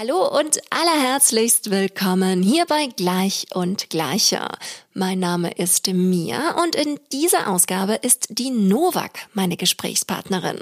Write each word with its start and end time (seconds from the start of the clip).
Hallo 0.00 0.26
und 0.34 0.62
allerherzlichst 0.70 1.70
willkommen 1.70 2.42
hier 2.42 2.64
bei 2.64 2.86
Gleich 2.86 3.48
und 3.52 3.90
Gleicher. 3.90 4.56
Mein 4.94 5.18
Name 5.18 5.52
ist 5.52 5.86
Mia 5.88 6.62
und 6.62 6.74
in 6.74 6.98
dieser 7.12 7.48
Ausgabe 7.48 7.94
ist 7.94 8.26
die 8.30 8.50
Novak 8.50 9.28
meine 9.34 9.58
Gesprächspartnerin. 9.58 10.58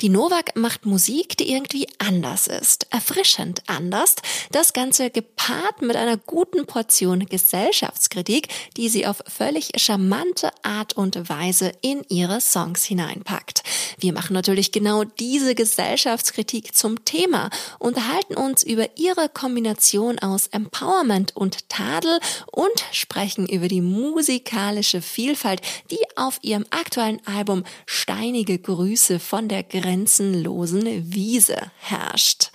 Die 0.00 0.08
Novak 0.08 0.56
macht 0.56 0.86
Musik, 0.86 1.36
die 1.36 1.52
irgendwie 1.52 1.88
anders 1.98 2.46
ist, 2.46 2.86
erfrischend 2.90 3.62
anders. 3.66 4.14
Das 4.52 4.72
Ganze 4.72 5.10
gepaart 5.10 5.82
mit 5.82 5.96
einer 5.96 6.16
guten 6.16 6.66
Portion 6.66 7.26
Gesellschaftskritik, 7.26 8.48
die 8.76 8.88
sie 8.88 9.06
auf 9.06 9.22
völlig 9.26 9.72
charmante 9.76 10.50
Art 10.62 10.94
und 10.94 11.28
Weise 11.28 11.72
in 11.80 12.02
ihre 12.08 12.40
Songs 12.40 12.84
hineinpackt. 12.84 13.62
Wir 13.98 14.12
machen 14.12 14.34
natürlich 14.34 14.72
genau 14.72 15.04
diese 15.04 15.54
Gesellschaftskritik 15.54 16.74
zum 16.74 17.04
Thema, 17.04 17.50
unterhalten 17.78 18.36
uns 18.36 18.62
über 18.62 18.75
ihre 18.96 19.28
Kombination 19.28 20.18
aus 20.18 20.46
Empowerment 20.48 21.34
und 21.34 21.68
Tadel 21.68 22.20
und 22.52 22.84
sprechen 22.92 23.46
über 23.46 23.68
die 23.68 23.80
musikalische 23.80 25.02
Vielfalt, 25.02 25.60
die 25.90 25.98
auf 26.16 26.38
ihrem 26.42 26.66
aktuellen 26.70 27.20
Album 27.26 27.64
Steinige 27.86 28.58
Grüße 28.58 29.18
von 29.18 29.48
der 29.48 29.62
grenzenlosen 29.62 31.12
Wiese 31.12 31.56
herrscht. 31.78 32.50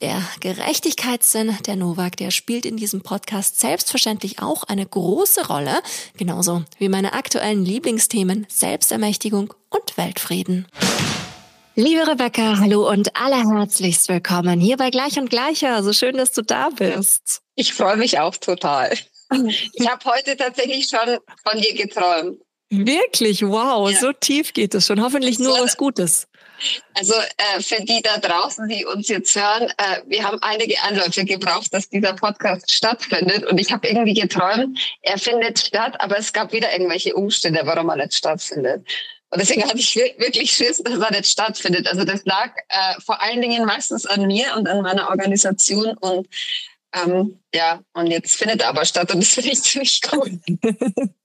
Der 0.00 0.22
Gerechtigkeitssinn 0.40 1.56
der 1.66 1.76
Novak, 1.76 2.16
der 2.16 2.30
spielt 2.30 2.66
in 2.66 2.76
diesem 2.76 3.00
Podcast 3.00 3.58
selbstverständlich 3.58 4.40
auch 4.40 4.64
eine 4.64 4.84
große 4.84 5.46
Rolle, 5.46 5.80
genauso 6.16 6.64
wie 6.78 6.88
meine 6.88 7.14
aktuellen 7.14 7.64
Lieblingsthemen 7.64 8.46
Selbstermächtigung 8.50 9.54
und 9.70 9.96
Weltfrieden. 9.96 10.66
Liebe 11.76 12.06
Rebecca, 12.06 12.60
hallo 12.60 12.88
und 12.88 13.16
allerherzlichst 13.16 14.08
willkommen 14.08 14.60
hier 14.60 14.76
bei 14.76 14.90
Gleich 14.90 15.18
und 15.18 15.28
Gleicher. 15.28 15.82
So 15.82 15.92
schön, 15.92 16.16
dass 16.16 16.30
du 16.30 16.42
da 16.42 16.70
bist. 16.70 17.40
Ich 17.56 17.74
freue 17.74 17.96
mich 17.96 18.18
auch 18.18 18.36
total. 18.36 18.96
Ich 19.72 19.90
habe 19.90 20.04
heute 20.04 20.36
tatsächlich 20.36 20.86
schon 20.88 21.18
von 21.42 21.60
dir 21.60 21.74
geträumt. 21.74 22.38
Wirklich, 22.70 23.42
wow, 23.42 23.90
ja. 23.90 23.98
so 23.98 24.12
tief 24.12 24.52
geht 24.52 24.74
es 24.74 24.86
schon. 24.86 25.02
Hoffentlich 25.02 25.40
nur 25.40 25.58
was 25.58 25.76
Gutes. 25.76 26.28
Also 26.94 27.14
äh, 27.14 27.60
für 27.60 27.82
die 27.82 28.00
da 28.02 28.18
draußen, 28.18 28.68
die 28.68 28.84
uns 28.84 29.08
jetzt 29.08 29.34
hören, 29.34 29.72
äh, 29.78 30.02
wir 30.06 30.22
haben 30.22 30.38
einige 30.42 30.80
Anläufe 30.82 31.24
gebraucht, 31.24 31.74
dass 31.74 31.88
dieser 31.88 32.12
Podcast 32.12 32.70
stattfindet. 32.70 33.44
Und 33.46 33.58
ich 33.58 33.72
habe 33.72 33.88
irgendwie 33.88 34.14
geträumt, 34.14 34.78
er 35.02 35.18
findet 35.18 35.58
statt, 35.58 35.94
aber 35.98 36.18
es 36.18 36.32
gab 36.32 36.52
wieder 36.52 36.70
irgendwelche 36.70 37.14
Umstände, 37.14 37.62
warum 37.64 37.88
er 37.88 37.96
nicht 37.96 38.14
stattfindet. 38.14 38.86
Und 39.34 39.40
deswegen 39.40 39.64
hatte 39.64 39.78
ich 39.78 39.96
wirklich 39.96 40.52
Schiss, 40.52 40.78
dass 40.78 40.96
er 40.96 41.10
nicht 41.10 41.26
stattfindet. 41.26 41.88
Also 41.88 42.04
das 42.04 42.24
lag 42.24 42.54
äh, 42.68 43.00
vor 43.04 43.20
allen 43.20 43.42
Dingen 43.42 43.64
meistens 43.64 44.06
an 44.06 44.28
mir 44.28 44.54
und 44.56 44.68
an 44.68 44.82
meiner 44.82 45.08
Organisation 45.08 45.96
und 45.98 46.28
ähm, 46.92 47.40
ja, 47.52 47.80
und 47.94 48.06
jetzt 48.06 48.36
findet 48.36 48.62
er 48.62 48.68
aber 48.68 48.84
statt 48.84 49.12
und 49.12 49.18
das 49.18 49.30
finde 49.30 49.50
ich 49.50 49.60
ziemlich 49.60 50.00
cool. 50.12 50.38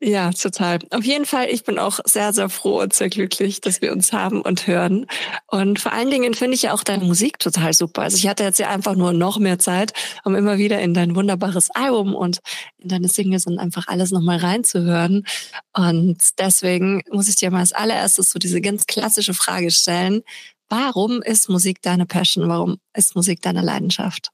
Ja, 0.00 0.30
total. 0.30 0.78
Auf 0.90 1.04
jeden 1.04 1.26
Fall, 1.26 1.48
ich 1.50 1.64
bin 1.64 1.78
auch 1.78 2.00
sehr, 2.04 2.32
sehr 2.32 2.48
froh 2.48 2.80
und 2.80 2.92
sehr 2.92 3.08
glücklich, 3.08 3.60
dass 3.60 3.80
wir 3.80 3.92
uns 3.92 4.12
haben 4.12 4.40
und 4.42 4.66
hören. 4.66 5.06
Und 5.46 5.78
vor 5.80 5.92
allen 5.92 6.10
Dingen 6.10 6.34
finde 6.34 6.54
ich 6.54 6.62
ja 6.62 6.72
auch 6.72 6.82
deine 6.82 7.04
Musik 7.04 7.38
total 7.38 7.72
super. 7.72 8.02
Also 8.02 8.16
ich 8.16 8.28
hatte 8.28 8.44
jetzt 8.44 8.58
ja 8.58 8.68
einfach 8.68 8.94
nur 8.94 9.12
noch 9.12 9.38
mehr 9.38 9.58
Zeit, 9.58 9.92
um 10.24 10.34
immer 10.34 10.58
wieder 10.58 10.80
in 10.80 10.94
dein 10.94 11.14
wunderbares 11.16 11.70
Album 11.70 12.14
und 12.14 12.38
in 12.78 12.88
deine 12.88 13.08
Singles 13.08 13.46
und 13.46 13.58
einfach 13.58 13.88
alles 13.88 14.10
nochmal 14.10 14.38
reinzuhören. 14.38 15.24
Und 15.74 16.18
deswegen 16.38 17.02
muss 17.10 17.28
ich 17.28 17.36
dir 17.36 17.50
mal 17.50 17.60
als 17.60 17.72
allererstes 17.72 18.30
so 18.30 18.38
diese 18.38 18.60
ganz 18.60 18.86
klassische 18.86 19.34
Frage 19.34 19.70
stellen. 19.70 20.22
Warum 20.68 21.22
ist 21.22 21.48
Musik 21.48 21.82
deine 21.82 22.06
Passion? 22.06 22.48
Warum 22.48 22.78
ist 22.94 23.14
Musik 23.16 23.40
deine 23.42 23.62
Leidenschaft? 23.62 24.30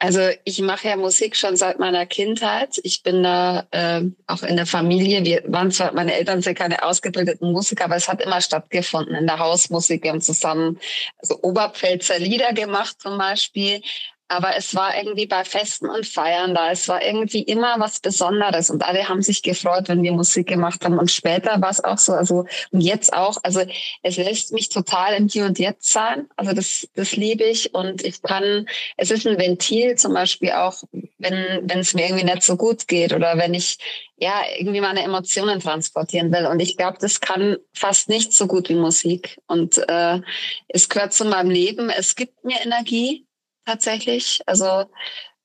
Also 0.00 0.20
ich 0.44 0.60
mache 0.60 0.88
ja 0.88 0.96
Musik 0.96 1.34
schon 1.34 1.56
seit 1.56 1.80
meiner 1.80 2.06
Kindheit. 2.06 2.78
Ich 2.84 3.02
bin 3.02 3.24
da 3.24 3.66
äh, 3.72 4.02
auch 4.28 4.44
in 4.44 4.54
der 4.54 4.66
Familie. 4.66 5.24
Wir 5.24 5.42
waren 5.48 5.72
zwar, 5.72 5.92
meine 5.92 6.14
Eltern 6.14 6.40
sind 6.40 6.56
keine 6.56 6.84
ausgebildeten 6.84 7.50
Musiker, 7.50 7.86
aber 7.86 7.96
es 7.96 8.08
hat 8.08 8.22
immer 8.22 8.40
stattgefunden 8.40 9.16
in 9.16 9.26
der 9.26 9.40
Hausmusik. 9.40 10.04
Wir 10.04 10.12
haben 10.12 10.20
zusammen 10.20 10.78
also 11.18 11.40
Oberpfälzer 11.42 12.20
Lieder 12.20 12.52
gemacht 12.52 13.00
zum 13.00 13.18
Beispiel. 13.18 13.82
Aber 14.28 14.56
es 14.56 14.74
war 14.74 14.96
irgendwie 14.96 15.26
bei 15.26 15.42
Festen 15.42 15.88
und 15.88 16.06
Feiern 16.06 16.54
da. 16.54 16.70
Es 16.70 16.86
war 16.86 17.02
irgendwie 17.02 17.42
immer 17.42 17.80
was 17.80 18.00
Besonderes 18.00 18.68
und 18.68 18.82
alle 18.84 19.08
haben 19.08 19.22
sich 19.22 19.42
gefreut, 19.42 19.88
wenn 19.88 20.02
wir 20.02 20.12
Musik 20.12 20.48
gemacht 20.48 20.84
haben. 20.84 20.98
Und 20.98 21.10
später 21.10 21.60
war 21.62 21.70
es 21.70 21.82
auch 21.82 21.96
so, 21.96 22.12
also 22.12 22.46
und 22.70 22.80
jetzt 22.82 23.12
auch. 23.12 23.38
Also 23.42 23.62
es 24.02 24.16
lässt 24.18 24.52
mich 24.52 24.68
total 24.68 25.14
im 25.14 25.28
Hier 25.28 25.46
und 25.46 25.58
Jetzt 25.58 25.90
sein. 25.90 26.28
Also 26.36 26.52
das, 26.52 26.86
das 26.94 27.16
liebe 27.16 27.44
ich 27.44 27.74
und 27.74 28.04
ich 28.04 28.20
kann. 28.22 28.66
Es 28.98 29.10
ist 29.10 29.26
ein 29.26 29.38
Ventil, 29.38 29.96
zum 29.96 30.12
Beispiel 30.12 30.52
auch, 30.52 30.82
wenn 31.18 31.62
wenn 31.62 31.78
es 31.78 31.94
mir 31.94 32.06
irgendwie 32.06 32.24
nicht 32.26 32.42
so 32.42 32.56
gut 32.56 32.86
geht 32.86 33.14
oder 33.14 33.38
wenn 33.38 33.54
ich 33.54 33.78
ja 34.18 34.42
irgendwie 34.58 34.80
meine 34.80 35.02
Emotionen 35.02 35.60
transportieren 35.60 36.32
will. 36.32 36.46
Und 36.46 36.60
ich 36.60 36.76
glaube, 36.76 36.98
das 37.00 37.20
kann 37.20 37.56
fast 37.72 38.08
nicht 38.08 38.32
so 38.32 38.46
gut 38.46 38.68
wie 38.68 38.74
Musik. 38.74 39.38
Und 39.46 39.78
äh, 39.88 40.20
es 40.68 40.88
gehört 40.88 41.12
zu 41.12 41.24
meinem 41.24 41.50
Leben. 41.50 41.88
Es 41.90 42.14
gibt 42.14 42.44
mir 42.44 42.60
Energie 42.60 43.27
tatsächlich. 43.68 44.40
Also 44.46 44.86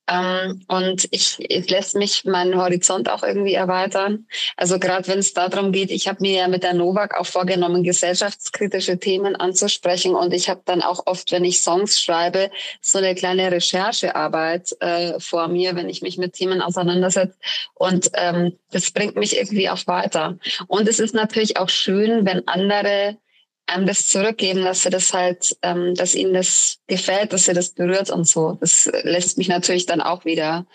ähm, 0.06 0.66
und 0.68 1.08
ich, 1.12 1.38
es 1.50 1.70
lässt 1.70 1.96
mich 1.96 2.26
meinen 2.26 2.58
Horizont 2.58 3.08
auch 3.08 3.24
irgendwie 3.24 3.54
erweitern. 3.54 4.28
Also 4.58 4.78
gerade 4.78 5.08
wenn 5.08 5.20
es 5.20 5.34
darum 5.34 5.72
geht, 5.72 5.92
ich 5.92 6.10
habe 6.10 6.18
mir 6.22 6.40
ja 6.40 6.48
mit 6.50 6.64
der 6.64 6.74
Novak 6.74 7.18
auch 7.18 7.26
vorgenommen, 7.26 7.84
gesellschaftskritische 7.84 9.00
Themen 9.00 9.38
anzusprechen. 9.38 10.14
Und 10.14 10.34
ich 10.34 10.50
habe 10.50 10.62
dann 10.66 10.82
auch 10.82 11.04
oft, 11.06 11.32
wenn 11.32 11.46
ich 11.46 11.62
Songs 11.62 12.02
schreibe, 12.02 12.52
so 12.82 12.98
eine 12.98 13.16
kleine 13.16 13.50
Recherchearbeit 13.50 14.76
äh, 14.82 15.20
vor 15.22 15.48
mir, 15.48 15.76
wenn 15.78 15.88
ich 15.88 16.02
mich 16.02 16.18
mit 16.18 16.34
Themen 16.34 16.62
auseinandersetze. 16.62 17.38
Und 17.74 18.12
ähm, 18.16 18.58
das 18.72 18.92
bringt 18.92 19.16
mich 19.16 19.38
irgendwie 19.38 19.70
auch 19.70 19.88
weiter. 19.88 20.38
Und 20.68 20.90
es 20.90 21.00
ist 21.00 21.16
natürlich 21.16 21.56
auch 21.58 21.70
schön, 21.70 22.26
wenn 22.26 22.46
andere 22.46 23.18
einem 23.66 23.86
das 23.86 24.08
zurückgeben, 24.08 24.64
dass 24.64 24.84
sie 24.84 24.90
das 24.90 25.14
halt, 25.14 25.56
ähm, 25.62 25.96
dass 25.96 26.16
ihnen 26.16 26.34
das 26.34 26.80
gefällt, 26.88 27.34
dass 27.34 27.46
sie 27.46 27.54
das 27.54 27.70
berührt 27.70 28.10
und 28.10 28.28
so. 28.28 28.58
Das 28.60 28.90
lässt 29.04 29.38
mich 29.38 29.48
natürlich 29.48 29.86
dann 29.86 30.02
auch 30.02 30.26
wieder 30.26 30.66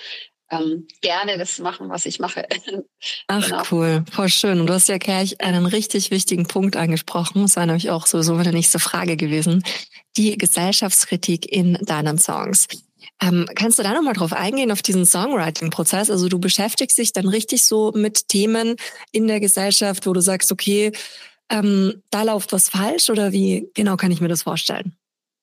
ähm, 0.50 0.86
gerne 1.02 1.36
das 1.36 1.58
machen, 1.58 1.88
was 1.90 2.06
ich 2.06 2.20
mache. 2.20 2.46
Ach 3.26 3.46
genau. 3.46 3.62
cool, 3.70 4.04
voll 4.10 4.28
schön. 4.28 4.60
Und 4.60 4.66
du 4.66 4.72
hast 4.72 4.88
ja 4.88 4.98
gleich 4.98 5.40
einen 5.40 5.66
richtig 5.66 6.10
wichtigen 6.10 6.46
Punkt 6.46 6.76
angesprochen. 6.76 7.42
Das 7.42 7.56
war 7.56 7.66
nämlich 7.66 7.90
auch 7.90 8.06
sowieso 8.06 8.34
meine 8.34 8.52
nächste 8.52 8.78
Frage 8.78 9.16
gewesen. 9.16 9.62
Die 10.16 10.38
Gesellschaftskritik 10.38 11.50
in 11.50 11.74
deinen 11.82 12.18
Songs. 12.18 12.66
Ähm, 13.20 13.48
kannst 13.54 13.78
du 13.78 13.82
da 13.82 13.92
nochmal 13.92 14.14
drauf 14.14 14.32
eingehen, 14.32 14.70
auf 14.70 14.80
diesen 14.80 15.04
Songwriting-Prozess? 15.04 16.10
Also 16.10 16.28
du 16.28 16.38
beschäftigst 16.38 16.96
dich 16.98 17.12
dann 17.12 17.28
richtig 17.28 17.64
so 17.64 17.92
mit 17.94 18.28
Themen 18.28 18.76
in 19.12 19.26
der 19.26 19.40
Gesellschaft, 19.40 20.06
wo 20.06 20.12
du 20.12 20.20
sagst, 20.20 20.52
okay, 20.52 20.92
ähm, 21.50 22.02
da 22.10 22.22
läuft 22.22 22.52
was 22.52 22.68
falsch 22.68 23.10
oder 23.10 23.32
wie 23.32 23.70
genau 23.74 23.96
kann 23.96 24.10
ich 24.10 24.20
mir 24.20 24.28
das 24.28 24.42
vorstellen? 24.42 24.96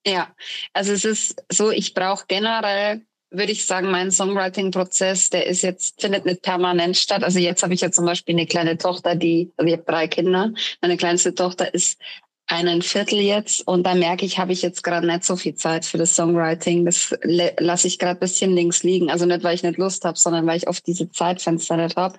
Ja, 0.06 0.28
also 0.74 0.94
es 0.94 1.04
ist 1.04 1.44
so, 1.52 1.72
ich 1.72 1.94
brauche 1.94 2.26
generell 2.28 3.02
würde 3.38 3.52
ich 3.52 3.66
sagen, 3.66 3.92
mein 3.92 4.12
Songwriting-Prozess, 4.12 5.30
der 5.30 5.48
ist 5.48 5.62
jetzt, 5.62 6.00
findet 6.02 6.26
nicht 6.26 6.42
permanent 6.42 6.98
statt. 6.98 7.24
Also 7.24 7.40
jetzt 7.40 7.64
habe 7.64 7.74
ich 7.74 7.82
ja 7.82 7.92
zum 7.92 8.06
Beispiel 8.06 8.36
eine 8.36 8.46
kleine 8.46 8.78
Tochter, 8.78 9.16
die, 9.16 9.52
also 9.58 9.68
ich 9.68 9.74
habe 9.74 9.86
drei 9.86 10.08
Kinder. 10.08 10.52
Meine 10.82 10.98
kleinste 10.98 11.34
Tochter 11.36 11.74
ist 11.74 12.00
einen 12.48 12.82
Viertel 12.84 13.20
jetzt 13.20 13.68
und 13.68 13.84
da 13.84 13.96
merke 13.96 14.26
ich, 14.26 14.38
habe 14.38 14.54
ich 14.54 14.62
jetzt 14.62 14.84
gerade 14.84 15.08
nicht 15.08 15.24
so 15.24 15.36
viel 15.36 15.56
Zeit 15.56 15.84
für 15.84 15.98
das 15.98 16.16
Songwriting. 16.16 16.86
Das 16.86 17.16
lasse 17.24 17.88
ich 17.88 17.98
gerade 17.98 18.20
bisschen 18.20 18.54
links 18.56 18.84
liegen. 18.84 19.10
Also 19.10 19.26
nicht, 19.26 19.44
weil 19.44 19.56
ich 19.56 19.64
nicht 19.64 19.78
Lust 19.78 20.06
habe, 20.06 20.18
sondern 20.18 20.46
weil 20.46 20.58
ich 20.58 20.68
oft 20.68 20.86
diese 20.86 21.10
Zeitfenster 21.10 21.78
nicht 21.78 21.96
habe. 21.96 22.18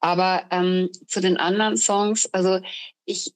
Aber 0.00 0.44
ähm, 0.50 0.88
zu 1.06 1.20
den 1.20 1.36
anderen 1.36 1.76
Songs, 1.76 2.26
also 2.32 2.60
ich, 3.10 3.34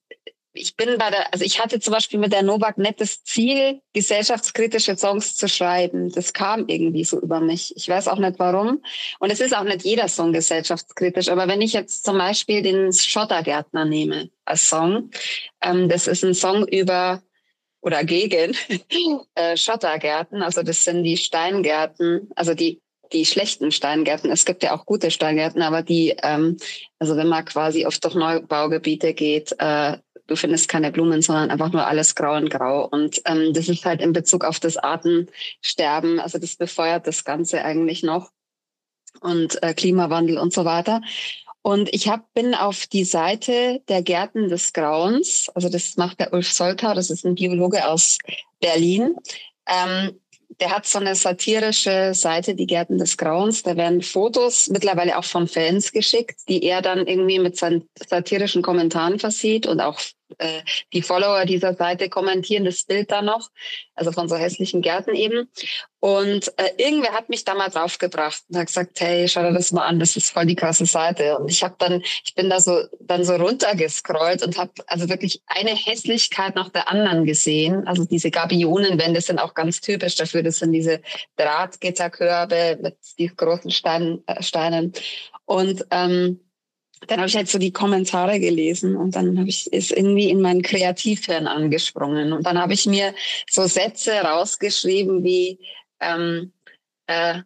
ich 0.52 0.76
bin 0.76 0.98
bei 0.98 1.10
der, 1.10 1.32
also 1.32 1.44
ich 1.44 1.60
hatte 1.60 1.80
zum 1.80 1.92
Beispiel 1.92 2.20
mit 2.20 2.32
der 2.32 2.42
Novak 2.42 2.78
nettes 2.78 3.24
Ziel, 3.24 3.80
gesellschaftskritische 3.92 4.96
Songs 4.96 5.36
zu 5.36 5.48
schreiben. 5.48 6.10
Das 6.12 6.32
kam 6.32 6.68
irgendwie 6.68 7.04
so 7.04 7.20
über 7.20 7.40
mich. 7.40 7.76
Ich 7.76 7.88
weiß 7.88 8.08
auch 8.08 8.18
nicht 8.18 8.38
warum. 8.38 8.82
Und 9.18 9.30
es 9.30 9.40
ist 9.40 9.54
auch 9.54 9.64
nicht 9.64 9.84
jeder 9.84 10.08
Song 10.08 10.32
gesellschaftskritisch. 10.32 11.28
Aber 11.28 11.48
wenn 11.48 11.60
ich 11.60 11.72
jetzt 11.72 12.04
zum 12.04 12.18
Beispiel 12.18 12.62
den 12.62 12.92
Schottergärtner 12.92 13.84
nehme 13.84 14.30
als 14.44 14.68
Song, 14.68 15.10
ähm, 15.60 15.88
das 15.88 16.06
ist 16.06 16.24
ein 16.24 16.34
Song 16.34 16.66
über 16.68 17.22
oder 17.80 18.04
gegen 18.04 18.56
äh, 19.34 19.56
Schottergärten. 19.56 20.42
Also 20.42 20.62
das 20.62 20.84
sind 20.84 21.02
die 21.02 21.16
Steingärten, 21.16 22.30
also 22.36 22.54
die 22.54 22.80
die 23.12 23.24
schlechten 23.24 23.70
Steingärten. 23.70 24.30
Es 24.30 24.44
gibt 24.44 24.62
ja 24.62 24.74
auch 24.74 24.86
gute 24.86 25.10
Steingärten, 25.10 25.62
aber 25.62 25.82
die, 25.82 26.16
ähm, 26.22 26.56
also 26.98 27.16
wenn 27.16 27.28
man 27.28 27.44
quasi 27.44 27.86
auf 27.86 27.98
doch 27.98 28.14
Neubaugebiete 28.14 29.14
geht, 29.14 29.54
äh, 29.58 29.98
du 30.26 30.36
findest 30.36 30.68
keine 30.68 30.90
Blumen, 30.90 31.22
sondern 31.22 31.50
einfach 31.50 31.72
nur 31.72 31.86
alles 31.86 32.14
grau 32.14 32.36
und 32.36 32.50
grau. 32.50 32.86
Und 32.86 33.20
ähm, 33.26 33.52
das 33.52 33.68
ist 33.68 33.84
halt 33.84 34.00
in 34.00 34.12
Bezug 34.12 34.44
auf 34.44 34.60
das 34.60 34.76
Artensterben, 34.76 36.20
also 36.20 36.38
das 36.38 36.56
befeuert 36.56 37.06
das 37.06 37.24
Ganze 37.24 37.64
eigentlich 37.64 38.02
noch 38.02 38.30
und 39.20 39.62
äh, 39.62 39.74
Klimawandel 39.74 40.38
und 40.38 40.52
so 40.52 40.64
weiter. 40.64 41.00
Und 41.62 41.88
ich 41.94 42.08
hab, 42.08 42.32
bin 42.34 42.54
auf 42.54 42.86
die 42.86 43.04
Seite 43.04 43.80
der 43.88 44.02
Gärten 44.02 44.48
des 44.48 44.74
Grauens, 44.74 45.50
also 45.54 45.70
das 45.70 45.96
macht 45.96 46.20
der 46.20 46.32
Ulf 46.32 46.52
Soltau, 46.52 46.92
das 46.94 47.08
ist 47.08 47.24
ein 47.24 47.36
Biologe 47.36 47.88
aus 47.88 48.18
Berlin. 48.60 49.14
Ähm, 49.66 50.20
der 50.60 50.70
hat 50.70 50.86
so 50.86 50.98
eine 50.98 51.14
satirische 51.14 52.12
Seite, 52.14 52.54
die 52.54 52.66
Gärten 52.66 52.98
des 52.98 53.16
Grauens. 53.16 53.62
Da 53.62 53.76
werden 53.76 54.02
Fotos 54.02 54.68
mittlerweile 54.68 55.18
auch 55.18 55.24
von 55.24 55.48
Fans 55.48 55.92
geschickt, 55.92 56.40
die 56.48 56.62
er 56.62 56.82
dann 56.82 57.06
irgendwie 57.06 57.38
mit 57.38 57.56
seinen 57.56 57.88
satirischen 58.08 58.62
Kommentaren 58.62 59.18
versieht 59.18 59.66
und 59.66 59.80
auch 59.80 60.00
äh, 60.38 60.62
die 60.92 61.02
Follower 61.02 61.44
dieser 61.44 61.74
Seite 61.74 62.08
kommentieren 62.08 62.64
das 62.64 62.84
Bild 62.84 63.10
da 63.10 63.22
noch, 63.22 63.50
also 63.94 64.12
von 64.12 64.28
so 64.28 64.36
hässlichen 64.36 64.82
Gärten 64.82 65.14
eben. 65.14 65.48
Und 66.00 66.52
äh, 66.58 66.70
irgendwer 66.76 67.12
hat 67.12 67.30
mich 67.30 67.44
da 67.44 67.54
mal 67.54 67.70
draufgebracht 67.70 68.42
und 68.50 68.58
hat 68.58 68.66
gesagt, 68.66 69.00
hey, 69.00 69.26
schau 69.26 69.40
dir 69.40 69.54
das 69.54 69.72
mal 69.72 69.86
an, 69.86 69.98
das 69.98 70.16
ist 70.16 70.30
voll 70.30 70.44
die 70.44 70.54
krasse 70.54 70.84
Seite. 70.84 71.38
Und 71.38 71.50
ich 71.50 71.62
habe 71.62 71.76
dann, 71.78 72.02
ich 72.02 72.34
bin 72.34 72.50
da 72.50 72.60
so 72.60 72.82
dann 73.00 73.24
so 73.24 73.34
runtergescrollt 73.36 74.42
und 74.42 74.58
habe 74.58 74.72
also 74.86 75.08
wirklich 75.08 75.40
eine 75.46 75.70
Hässlichkeit 75.70 76.56
nach 76.56 76.68
der 76.68 76.90
anderen 76.90 77.24
gesehen. 77.24 77.86
Also 77.86 78.04
diese 78.04 78.30
Gabionenwände 78.30 79.22
sind 79.22 79.38
auch 79.38 79.54
ganz 79.54 79.80
typisch 79.80 80.16
dafür. 80.16 80.42
Das 80.42 80.58
sind 80.58 80.72
diese 80.72 81.00
Drahtgitterkörbe 81.36 82.78
mit 82.82 82.98
diesen 83.18 83.36
großen 83.36 83.70
Steinen. 83.70 84.22
Äh, 84.26 84.42
Steinen. 84.42 84.92
Und 85.46 85.86
ähm, 85.90 86.40
dann 87.06 87.18
habe 87.18 87.28
ich 87.28 87.36
halt 87.36 87.48
so 87.48 87.58
die 87.58 87.72
Kommentare 87.72 88.40
gelesen 88.40 88.96
und 88.96 89.14
dann 89.14 89.38
habe 89.38 89.48
ich 89.48 89.72
ist 89.72 89.92
irgendwie 89.92 90.30
in 90.30 90.40
meinen 90.40 90.62
Kreativhirn 90.62 91.46
angesprungen 91.46 92.32
und 92.32 92.46
dann 92.46 92.58
habe 92.58 92.72
ich 92.72 92.86
mir 92.86 93.14
so 93.50 93.66
Sätze 93.66 94.12
rausgeschrieben 94.12 95.22
wie 95.22 95.58
ähm, 96.00 96.52
äh, 97.06 97.40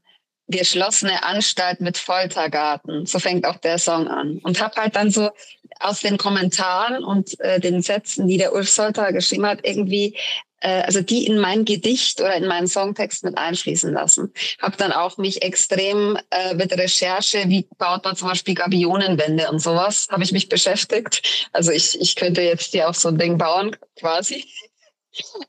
geschlossene 0.48 1.22
Anstalt 1.22 1.80
mit 1.80 1.98
Foltergarten. 1.98 3.04
So 3.06 3.18
fängt 3.18 3.46
auch 3.46 3.58
der 3.58 3.78
Song 3.78 4.08
an. 4.08 4.40
Und 4.42 4.60
habe 4.62 4.80
halt 4.80 4.96
dann 4.96 5.10
so 5.10 5.30
aus 5.78 6.00
den 6.00 6.16
Kommentaren 6.16 7.04
und 7.04 7.38
äh, 7.40 7.60
den 7.60 7.82
Sätzen, 7.82 8.26
die 8.26 8.38
der 8.38 8.54
Ulf 8.54 8.70
Solter 8.70 9.12
geschrieben 9.12 9.46
hat, 9.46 9.60
irgendwie 9.62 10.16
also 10.60 11.00
die 11.00 11.26
in 11.26 11.38
mein 11.38 11.64
Gedicht 11.64 12.20
oder 12.20 12.34
in 12.34 12.46
meinen 12.46 12.66
Songtext 12.66 13.24
mit 13.24 13.38
einfließen 13.38 13.92
lassen. 13.92 14.32
Habe 14.60 14.76
dann 14.76 14.92
auch 14.92 15.18
mich 15.18 15.42
extrem 15.42 16.18
äh, 16.30 16.54
mit 16.54 16.72
Recherche, 16.72 17.44
wie 17.46 17.66
baut 17.78 18.04
man 18.04 18.16
zum 18.16 18.28
Beispiel 18.28 18.54
Gabionenwände 18.54 19.50
und 19.50 19.60
sowas, 19.60 20.08
habe 20.10 20.22
ich 20.22 20.32
mich 20.32 20.48
beschäftigt. 20.48 21.48
Also 21.52 21.70
ich, 21.70 22.00
ich 22.00 22.16
könnte 22.16 22.42
jetzt 22.42 22.72
hier 22.72 22.88
auch 22.88 22.94
so 22.94 23.08
ein 23.08 23.18
Ding 23.18 23.38
bauen, 23.38 23.76
quasi. 23.98 24.44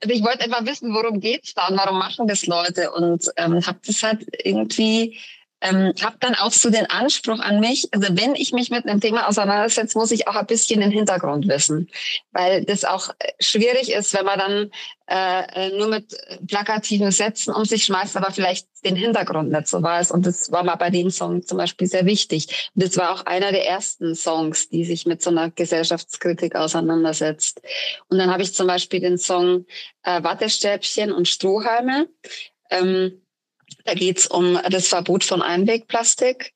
Also 0.01 0.13
ich 0.13 0.23
wollte 0.23 0.41
einfach 0.41 0.65
wissen, 0.65 0.93
worum 0.93 1.19
geht's 1.19 1.53
da 1.53 1.67
und 1.67 1.77
warum 1.77 1.99
machen 1.99 2.27
das 2.27 2.45
Leute 2.45 2.91
und 2.91 3.25
ähm, 3.37 3.65
habe 3.65 3.79
das 3.85 4.01
halt 4.01 4.25
irgendwie 4.43 5.19
ähm, 5.61 5.93
habe 6.01 6.15
dann 6.19 6.35
auch 6.35 6.51
so 6.51 6.69
den 6.69 6.89
Anspruch 6.89 7.39
an 7.39 7.59
mich, 7.59 7.87
also 7.91 8.07
wenn 8.11 8.35
ich 8.35 8.53
mich 8.53 8.69
mit 8.69 8.85
einem 8.85 9.01
Thema 9.01 9.27
auseinandersetze, 9.27 9.97
muss 9.97 10.11
ich 10.11 10.27
auch 10.27 10.35
ein 10.35 10.45
bisschen 10.45 10.79
den 10.79 10.91
Hintergrund 10.91 11.47
wissen, 11.47 11.89
weil 12.31 12.63
das 12.63 12.85
auch 12.85 13.09
äh, 13.19 13.31
schwierig 13.39 13.91
ist, 13.91 14.13
wenn 14.13 14.25
man 14.25 14.39
dann 14.39 14.71
äh, 15.07 15.67
äh, 15.67 15.77
nur 15.77 15.87
mit 15.87 16.15
plakativen 16.47 17.11
Sätzen 17.11 17.53
um 17.53 17.65
sich 17.65 17.85
schmeißt, 17.85 18.15
aber 18.15 18.31
vielleicht 18.31 18.67
den 18.85 18.95
Hintergrund 18.95 19.51
nicht 19.51 19.67
so 19.67 19.81
weiß. 19.81 20.11
Und 20.11 20.25
das 20.25 20.51
war 20.51 20.63
mal 20.63 20.75
bei 20.75 20.89
dem 20.91 21.09
Song 21.09 21.43
zum 21.45 21.57
Beispiel 21.57 21.87
sehr 21.87 22.05
wichtig. 22.05 22.69
Und 22.75 22.83
das 22.83 22.95
war 22.95 23.13
auch 23.13 23.25
einer 23.25 23.51
der 23.51 23.67
ersten 23.67 24.15
Songs, 24.15 24.69
die 24.69 24.85
sich 24.85 25.05
mit 25.05 25.21
so 25.21 25.31
einer 25.31 25.49
Gesellschaftskritik 25.49 26.55
auseinandersetzt. 26.55 27.61
Und 28.07 28.19
dann 28.19 28.31
habe 28.31 28.43
ich 28.43 28.53
zum 28.53 28.67
Beispiel 28.67 28.99
den 28.99 29.17
Song 29.17 29.65
äh, 30.03 30.23
Wattestäbchen 30.23 31.11
und 31.11 31.27
Strohhalme. 31.27 32.07
Ähm, 32.69 33.19
da 33.89 33.95
geht 33.95 34.19
es 34.19 34.27
um 34.27 34.59
das 34.69 34.87
Verbot 34.87 35.23
von 35.23 35.41
Einwegplastik. 35.41 36.53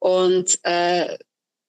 Und 0.00 0.58
äh, 0.64 1.16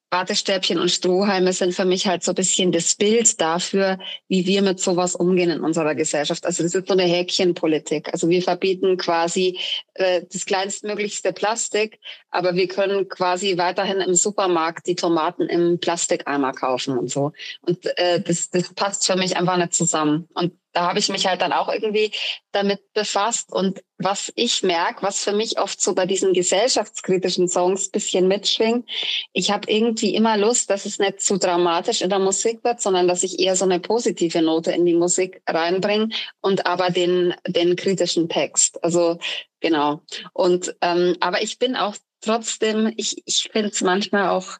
Wartestäbchen 0.09 0.79
und 0.79 0.89
Strohhalme 0.89 1.53
sind 1.53 1.73
für 1.73 1.85
mich 1.85 2.07
halt 2.07 2.23
so 2.23 2.31
ein 2.31 2.35
bisschen 2.35 2.71
das 2.71 2.95
Bild 2.95 3.39
dafür, 3.41 3.97
wie 4.27 4.45
wir 4.45 4.61
mit 4.61 4.79
sowas 4.79 5.15
umgehen 5.15 5.49
in 5.49 5.61
unserer 5.61 5.95
Gesellschaft. 5.95 6.45
Also 6.45 6.63
das 6.63 6.73
ist 6.75 6.87
so 6.87 6.93
eine 6.93 7.03
Häkchenpolitik. 7.03 8.11
Also 8.11 8.29
wir 8.29 8.41
verbieten 8.41 8.97
quasi 8.97 9.59
äh, 9.95 10.21
das 10.31 10.45
kleinstmöglichste 10.45 11.33
Plastik, 11.33 11.99
aber 12.29 12.55
wir 12.55 12.67
können 12.67 13.07
quasi 13.07 13.57
weiterhin 13.57 14.01
im 14.01 14.13
Supermarkt 14.13 14.87
die 14.87 14.95
Tomaten 14.95 15.43
im 15.43 15.79
Plastikeimer 15.79 16.53
kaufen 16.53 16.97
und 16.97 17.09
so. 17.09 17.33
Und 17.61 17.85
äh, 17.97 18.21
das, 18.21 18.49
das 18.51 18.73
passt 18.73 19.05
für 19.05 19.15
mich 19.15 19.35
einfach 19.35 19.57
nicht 19.57 19.73
zusammen. 19.73 20.27
Und 20.35 20.53
da 20.73 20.87
habe 20.87 20.99
ich 20.99 21.09
mich 21.09 21.27
halt 21.27 21.41
dann 21.41 21.53
auch 21.53 21.71
irgendwie 21.71 22.11
damit 22.51 22.93
befasst. 22.93 23.51
Und 23.51 23.83
was 23.97 24.33
ich 24.35 24.63
merke, 24.63 25.03
was 25.03 25.23
für 25.23 25.31
mich 25.31 25.59
oft 25.59 25.79
so 25.79 25.93
bei 25.93 26.05
diesen 26.05 26.33
gesellschaftskritischen 26.33 27.47
Songs 27.47 27.89
bisschen 27.89 28.27
mitschwingt, 28.27 28.89
ich 29.31 29.51
habe 29.51 29.71
irgendwie 29.71 30.15
immer 30.15 30.35
Lust, 30.37 30.69
dass 30.69 30.85
es 30.85 30.99
nicht 30.99 31.21
zu 31.21 31.37
dramatisch 31.37 32.01
in 32.01 32.09
der 32.09 32.19
Musik 32.19 32.63
wird, 32.63 32.81
sondern 32.81 33.07
dass 33.07 33.23
ich 33.23 33.39
eher 33.39 33.55
so 33.55 33.65
eine 33.65 33.79
positive 33.79 34.41
Note 34.41 34.71
in 34.71 34.85
die 34.85 34.95
Musik 34.95 35.41
reinbringe 35.47 36.09
und 36.41 36.65
aber 36.65 36.89
den, 36.89 37.35
den 37.47 37.75
kritischen 37.75 38.27
Text. 38.27 38.83
Also 38.83 39.19
genau. 39.59 40.01
Und 40.33 40.75
ähm, 40.81 41.15
aber 41.19 41.43
ich 41.43 41.59
bin 41.59 41.75
auch 41.75 41.95
trotzdem, 42.21 42.91
ich, 42.97 43.21
ich 43.25 43.49
finde 43.51 43.69
es 43.69 43.81
manchmal 43.81 44.29
auch 44.29 44.57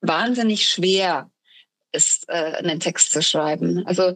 wahnsinnig 0.00 0.68
schwer, 0.68 1.30
ist, 1.92 2.28
äh, 2.28 2.32
einen 2.32 2.80
Text 2.80 3.12
zu 3.12 3.22
schreiben. 3.22 3.86
Also 3.86 4.14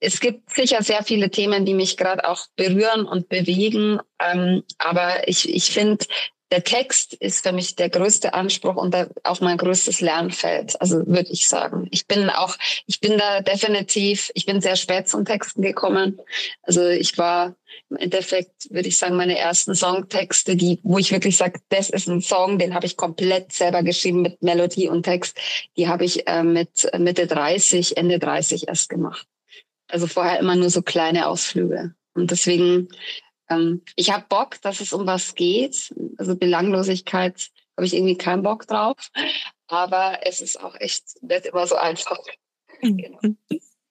es 0.00 0.20
gibt 0.20 0.54
sicher 0.54 0.82
sehr 0.82 1.02
viele 1.02 1.30
Themen, 1.30 1.64
die 1.64 1.74
mich 1.74 1.96
gerade 1.96 2.28
auch 2.28 2.46
berühren 2.56 3.04
und 3.06 3.28
bewegen. 3.28 4.00
Ähm, 4.18 4.62
aber 4.78 5.28
ich, 5.28 5.48
ich 5.48 5.70
finde, 5.70 6.04
der 6.52 6.62
Text 6.62 7.14
ist 7.14 7.42
für 7.42 7.52
mich 7.52 7.76
der 7.76 7.88
größte 7.88 8.34
Anspruch 8.34 8.76
und 8.76 8.94
auch 9.24 9.40
mein 9.40 9.56
größtes 9.56 10.02
Lernfeld. 10.02 10.78
Also 10.82 10.98
würde 11.06 11.30
ich 11.30 11.48
sagen. 11.48 11.88
Ich 11.90 12.06
bin 12.06 12.28
auch, 12.28 12.56
ich 12.86 13.00
bin 13.00 13.16
da 13.16 13.40
definitiv, 13.40 14.30
ich 14.34 14.44
bin 14.44 14.60
sehr 14.60 14.76
spät 14.76 15.08
zum 15.08 15.24
Texten 15.24 15.62
gekommen. 15.62 16.20
Also 16.62 16.86
ich 16.86 17.16
war 17.16 17.56
im 17.88 17.96
Endeffekt, 17.96 18.70
würde 18.70 18.88
ich 18.88 18.98
sagen, 18.98 19.16
meine 19.16 19.38
ersten 19.38 19.74
Songtexte, 19.74 20.54
die, 20.54 20.78
wo 20.82 20.98
ich 20.98 21.10
wirklich 21.10 21.38
sage, 21.38 21.58
das 21.70 21.88
ist 21.88 22.06
ein 22.06 22.20
Song, 22.20 22.58
den 22.58 22.74
habe 22.74 22.84
ich 22.84 22.98
komplett 22.98 23.50
selber 23.52 23.82
geschrieben 23.82 24.20
mit 24.20 24.42
Melodie 24.42 24.90
und 24.90 25.04
Text. 25.04 25.38
Die 25.78 25.88
habe 25.88 26.04
ich 26.04 26.28
äh, 26.28 26.42
mit 26.42 26.86
Mitte 26.98 27.26
30, 27.26 27.96
Ende 27.96 28.18
30 28.18 28.68
erst 28.68 28.90
gemacht. 28.90 29.26
Also 29.88 30.06
vorher 30.06 30.38
immer 30.38 30.56
nur 30.56 30.68
so 30.68 30.82
kleine 30.82 31.28
Ausflüge. 31.28 31.94
Und 32.12 32.30
deswegen 32.30 32.88
ähm, 33.52 33.82
ich 33.96 34.10
habe 34.12 34.24
Bock, 34.28 34.60
dass 34.62 34.80
es 34.80 34.92
um 34.92 35.06
was 35.06 35.34
geht. 35.34 35.94
Also 36.18 36.36
Belanglosigkeit 36.36 37.50
habe 37.76 37.86
ich 37.86 37.94
irgendwie 37.94 38.16
keinen 38.16 38.42
Bock 38.42 38.66
drauf. 38.66 38.96
Aber 39.66 40.18
es 40.24 40.40
ist 40.40 40.62
auch 40.62 40.74
echt 40.78 41.04
nicht 41.22 41.46
immer 41.46 41.66
so 41.66 41.76
einfach. 41.76 42.18
Genau. 42.80 43.20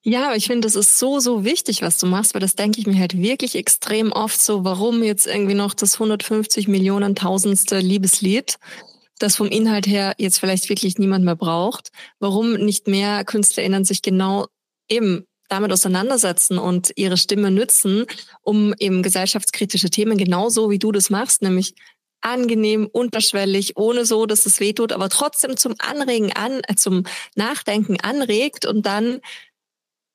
Ja, 0.03 0.34
ich 0.34 0.48
finde, 0.48 0.65
das 0.65 0.75
ist 0.75 0.98
so, 0.98 1.20
so 1.20 1.46
wichtig, 1.46 1.84
was 1.84 2.00
du 2.00 2.08
machst, 2.08 2.34
weil 2.34 2.41
das 2.41 2.56
denke 2.56 2.80
ich 2.80 2.88
mir 2.88 3.00
halt 3.00 3.15
wirklich 3.15 3.56
extrem 3.56 4.12
oft 4.12 4.41
so, 4.41 4.63
warum 4.63 5.03
jetzt 5.03 5.27
irgendwie 5.27 5.53
noch 5.53 5.75
das 5.75 5.94
150 5.94 6.68
Millionen 6.68 7.13
tausendste 7.13 7.80
Liebeslied, 7.80 8.58
das 9.20 9.36
vom 9.36 9.48
Inhalt 9.48 9.86
her 9.86 10.15
jetzt 10.18 10.39
vielleicht 10.39 10.70
wirklich 10.70 10.98
niemand 10.98 11.24
mehr 11.24 11.36
braucht, 11.36 11.91
warum 12.20 12.53
nicht 12.53 12.88
mehr 12.88 13.24
KünstlerInnen 13.24 13.86
sich 13.86 14.01
genau 14.01 14.48
eben 14.89 15.27
damit 15.51 15.72
auseinandersetzen 15.72 16.58
und 16.58 16.93
ihre 16.96 17.17
Stimme 17.17 17.51
nützen, 17.51 18.05
um 18.41 18.74
eben 18.79 19.03
gesellschaftskritische 19.03 19.89
Themen 19.89 20.17
genauso 20.17 20.70
wie 20.70 20.79
du 20.79 20.91
das 20.91 21.10
machst, 21.10 21.41
nämlich 21.41 21.75
angenehm, 22.22 22.88
unterschwellig, 22.91 23.77
ohne 23.77 24.05
so, 24.05 24.25
dass 24.25 24.46
es 24.46 24.60
wehtut, 24.60 24.93
aber 24.93 25.10
trotzdem 25.10 25.58
zum 25.58 25.75
Anregen 25.79 26.31
an, 26.31 26.62
äh, 26.67 26.75
zum 26.75 27.03
Nachdenken 27.36 28.00
anregt 28.00 28.65
und 28.65 28.86
dann 28.86 29.20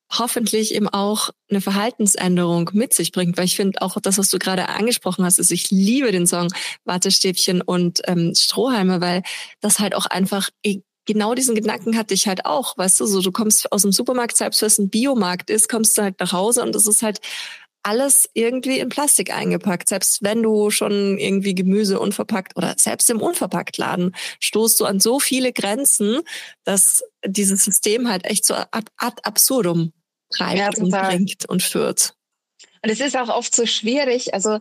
hoffentlich 0.09 0.73
eben 0.73 0.87
auch 0.87 1.29
eine 1.49 1.59
Verhaltensänderung 1.59 2.69
mit 2.73 2.93
sich 2.93 3.11
bringt, 3.11 3.37
weil 3.37 3.45
ich 3.45 3.57
finde 3.57 3.81
auch 3.81 3.99
das, 4.01 4.17
was 4.17 4.29
du 4.29 4.39
gerade 4.39 4.69
angesprochen 4.69 5.25
hast, 5.25 5.37
ist, 5.37 5.51
ich 5.51 5.69
liebe 5.69 6.11
den 6.11 6.25
Song 6.25 6.47
Wattestäbchen 6.85 7.61
und 7.61 8.01
ähm, 8.05 8.33
Strohhalme, 8.33 9.01
weil 9.01 9.21
das 9.59 9.79
halt 9.79 9.93
auch 9.93 10.05
einfach 10.05 10.49
genau 11.07 11.33
diesen 11.33 11.55
Gedanken 11.55 11.97
hatte 11.97 12.13
ich 12.13 12.27
halt 12.27 12.45
auch, 12.45 12.77
weißt 12.77 12.99
du, 12.99 13.07
so 13.07 13.21
du 13.21 13.31
kommst 13.31 13.71
aus 13.71 13.81
dem 13.81 13.91
Supermarkt, 13.91 14.37
selbst 14.37 14.61
wenn 14.61 14.67
es 14.67 14.77
ein 14.77 14.89
Biomarkt 14.89 15.49
ist, 15.49 15.69
kommst 15.69 15.97
du 15.97 16.03
halt 16.03 16.19
nach 16.19 16.33
Hause 16.33 16.61
und 16.61 16.75
es 16.75 16.85
ist 16.85 17.01
halt 17.01 17.19
alles 17.83 18.29
irgendwie 18.33 18.79
in 18.79 18.89
Plastik 18.89 19.33
eingepackt. 19.33 19.87
Selbst 19.87 20.21
wenn 20.21 20.43
du 20.43 20.69
schon 20.71 21.17
irgendwie 21.17 21.55
Gemüse 21.55 21.99
unverpackt 21.99 22.57
oder 22.57 22.75
selbst 22.77 23.09
im 23.09 23.21
Unverpacktladen 23.21 24.13
stoßt 24.41 24.79
du 24.79 24.85
an 24.85 24.99
so 24.99 25.19
viele 25.19 25.53
Grenzen, 25.53 26.21
dass 26.65 27.01
dieses 27.25 27.63
System 27.63 28.09
halt 28.09 28.25
echt 28.25 28.45
so 28.45 28.55
ad, 28.55 28.91
ad 28.97 29.21
absurdum 29.23 29.93
treibt 30.29 30.77
ja, 30.77 30.83
und 30.83 30.91
bringt 30.91 31.45
und 31.47 31.63
führt. 31.63 32.13
Und 32.83 32.89
es 32.89 32.99
ist 32.99 33.15
auch 33.15 33.29
oft 33.29 33.55
so 33.55 33.65
schwierig. 33.65 34.33
Also 34.33 34.59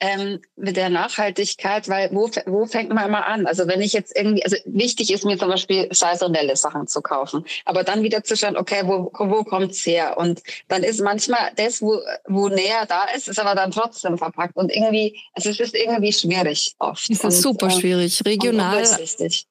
ähm, 0.00 0.40
mit 0.56 0.76
der 0.76 0.90
Nachhaltigkeit, 0.90 1.88
weil 1.88 2.10
wo, 2.12 2.30
wo 2.46 2.66
fängt 2.66 2.90
man 2.90 3.10
mal 3.10 3.20
an? 3.20 3.46
Also 3.46 3.66
wenn 3.66 3.80
ich 3.80 3.92
jetzt 3.92 4.16
irgendwie, 4.16 4.44
also 4.44 4.56
wichtig 4.64 5.12
ist 5.12 5.24
mir 5.24 5.38
zum 5.38 5.48
Beispiel 5.48 5.88
saisonelle 5.90 6.56
Sachen 6.56 6.86
zu 6.86 7.00
kaufen, 7.00 7.44
aber 7.64 7.82
dann 7.82 8.02
wieder 8.02 8.22
zu 8.22 8.36
schauen, 8.36 8.56
okay, 8.56 8.82
wo, 8.84 9.10
wo 9.12 9.44
kommt's 9.44 9.84
her? 9.84 10.16
Und 10.16 10.42
dann 10.68 10.82
ist 10.82 11.00
manchmal 11.00 11.50
das, 11.56 11.82
wo, 11.82 12.00
wo 12.26 12.48
näher 12.48 12.86
da 12.86 13.04
ist, 13.14 13.28
ist 13.28 13.40
aber 13.40 13.54
dann 13.54 13.70
trotzdem 13.70 14.18
verpackt 14.18 14.56
und 14.56 14.70
irgendwie, 14.70 15.18
also 15.34 15.50
es 15.50 15.58
ist 15.58 15.74
irgendwie 15.74 16.12
schwierig 16.12 16.74
oft. 16.78 17.10
Es 17.10 17.18
ist 17.18 17.24
und, 17.24 17.30
super 17.32 17.66
äh, 17.66 17.70
schwierig. 17.70 18.22
Regional, 18.24 18.84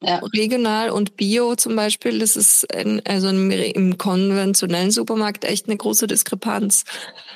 ja. 0.02 0.22
regional 0.34 0.90
und 0.92 1.18
Bio 1.18 1.56
zum 1.56 1.76
Beispiel, 1.76 2.20
das 2.20 2.36
ist 2.36 2.64
in, 2.74 3.02
also 3.06 3.30
im, 3.30 3.52
im 3.52 3.98
konventionellen 3.98 4.92
Supermarkt 4.92 5.44
echt 5.44 5.68
eine 5.68 5.78
große 5.78 6.08
Diskrepanz. 6.08 6.86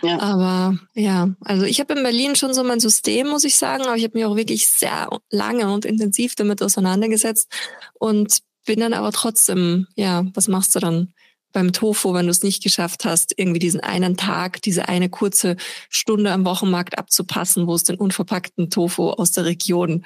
Ja. 0.02 0.20
Aber 0.20 0.78
ja, 0.94 1.30
also 1.42 1.66
ich 1.66 1.80
habe 1.80 1.94
in 1.94 2.04
Berlin 2.04 2.36
schon 2.36 2.54
so 2.54 2.64
mein 2.64 2.80
System, 2.80 3.28
muss 3.28 3.44
ich 3.44 3.56
sagen, 3.56 3.84
aber 3.84 3.96
ich 3.96 4.04
habe 4.04 4.18
mich 4.18 4.26
auch 4.26 4.36
wirklich 4.36 4.68
sehr 4.68 5.10
lange 5.30 5.72
und 5.72 5.86
intensiv 5.86 6.36
damit 6.36 6.62
auseinandergesetzt 6.62 7.52
und 8.00 8.40
bin 8.66 8.80
dann 8.80 8.94
aber 8.94 9.12
trotzdem, 9.12 9.88
ja, 9.96 10.26
was 10.34 10.48
machst 10.48 10.76
du 10.76 10.80
dann 10.80 11.14
beim 11.52 11.74
Tofu, 11.74 12.14
wenn 12.14 12.26
du 12.26 12.32
es 12.32 12.44
nicht 12.44 12.64
geschafft 12.64 13.06
hast, 13.06 13.34
irgendwie 13.38 13.60
diesen 13.60 13.82
einen 13.82 14.18
Tag, 14.18 14.62
diese 14.62 14.88
eine 14.88 15.10
kurze 15.10 15.58
Stunde 15.90 16.32
am 16.32 16.46
Wochenmarkt 16.46 16.98
abzupassen, 16.98 17.68
wo 17.68 17.76
es 17.76 17.84
den 17.84 17.98
unverpackten 17.98 18.70
Tofu 18.70 19.10
aus 19.10 19.32
der 19.32 19.46
Region 19.46 20.06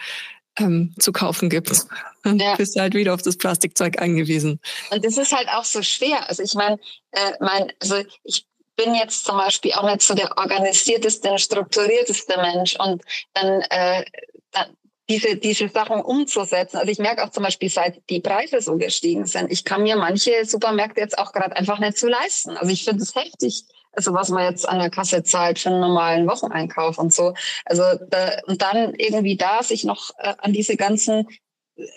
ähm, 0.58 0.94
zu 0.98 1.12
kaufen 1.12 1.50
gibt. 1.50 1.86
Dann 2.24 2.40
ja. 2.40 2.56
bist 2.56 2.75
du 2.75 2.80
halt 2.80 2.94
wieder 2.96 3.14
auf 3.14 3.22
das 3.22 3.38
Plastikzeug 3.38 4.02
angewiesen. 4.02 4.60
Und 4.90 5.06
das 5.06 5.18
ist 5.18 5.36
halt 5.36 5.48
auch 5.50 5.66
so 5.66 5.82
schwer. 5.84 6.28
Also 6.30 6.44
ich 6.44 6.54
meine, 6.54 6.80
äh, 7.12 7.34
mein, 7.40 7.72
also 7.80 7.98
ich 8.24 8.46
bin 8.75 8.96
jetzt 8.96 9.25
zum 9.25 9.38
Beispiel 9.38 9.74
auch 9.74 9.84
nicht 9.84 10.01
so 10.01 10.13
der 10.13 10.38
organisierteste, 10.38 11.38
strukturierteste 11.39 12.38
Mensch 12.38 12.77
und 12.79 13.03
dann, 13.34 13.62
äh, 13.70 14.05
dann 14.51 14.75
diese, 15.10 15.38
diese 15.38 15.70
Sachen 15.70 16.01
umzusetzen. 16.01 16.77
Also 16.77 16.91
ich 16.91 17.00
merke 17.00 17.24
auch 17.24 17.29
zum 17.29 17.44
Beispiel, 17.44 17.70
seit 17.70 18.01
die 18.10 18.22
Preise 18.22 18.62
so 18.62 18.77
gestiegen 18.77 19.25
sind, 19.25 19.51
ich 19.51 19.63
kann 19.63 19.84
mir 19.84 19.96
manche 19.96 20.46
Supermärkte 20.46 21.00
jetzt 21.00 21.17
auch 21.17 21.32
gerade 21.32 21.55
einfach 21.55 21.79
nicht 21.79 21.98
so 21.98 22.08
leisten. 22.08 22.58
Also 22.58 22.72
ich 22.72 22.84
finde 22.84 23.03
es 23.03 23.15
heftig, 23.15 23.65
also 23.91 24.13
was 24.13 24.29
man 24.29 24.44
jetzt 24.44 24.67
an 24.67 24.79
der 24.79 24.89
Kasse 24.89 25.24
zahlt 25.24 25.60
für 25.60 25.70
einen 25.70 25.79
normalen 25.79 26.27
Wocheneinkauf 26.27 26.98
und 26.98 27.13
so. 27.13 27.34
Also 27.65 27.84
da, 28.10 28.39
und 28.48 28.62
dann 28.62 28.94
irgendwie 28.96 29.38
da 29.38 29.62
sich 29.62 29.84
noch 29.84 30.10
äh, 30.17 30.34
an 30.39 30.53
diese 30.53 30.75
ganzen 30.75 31.27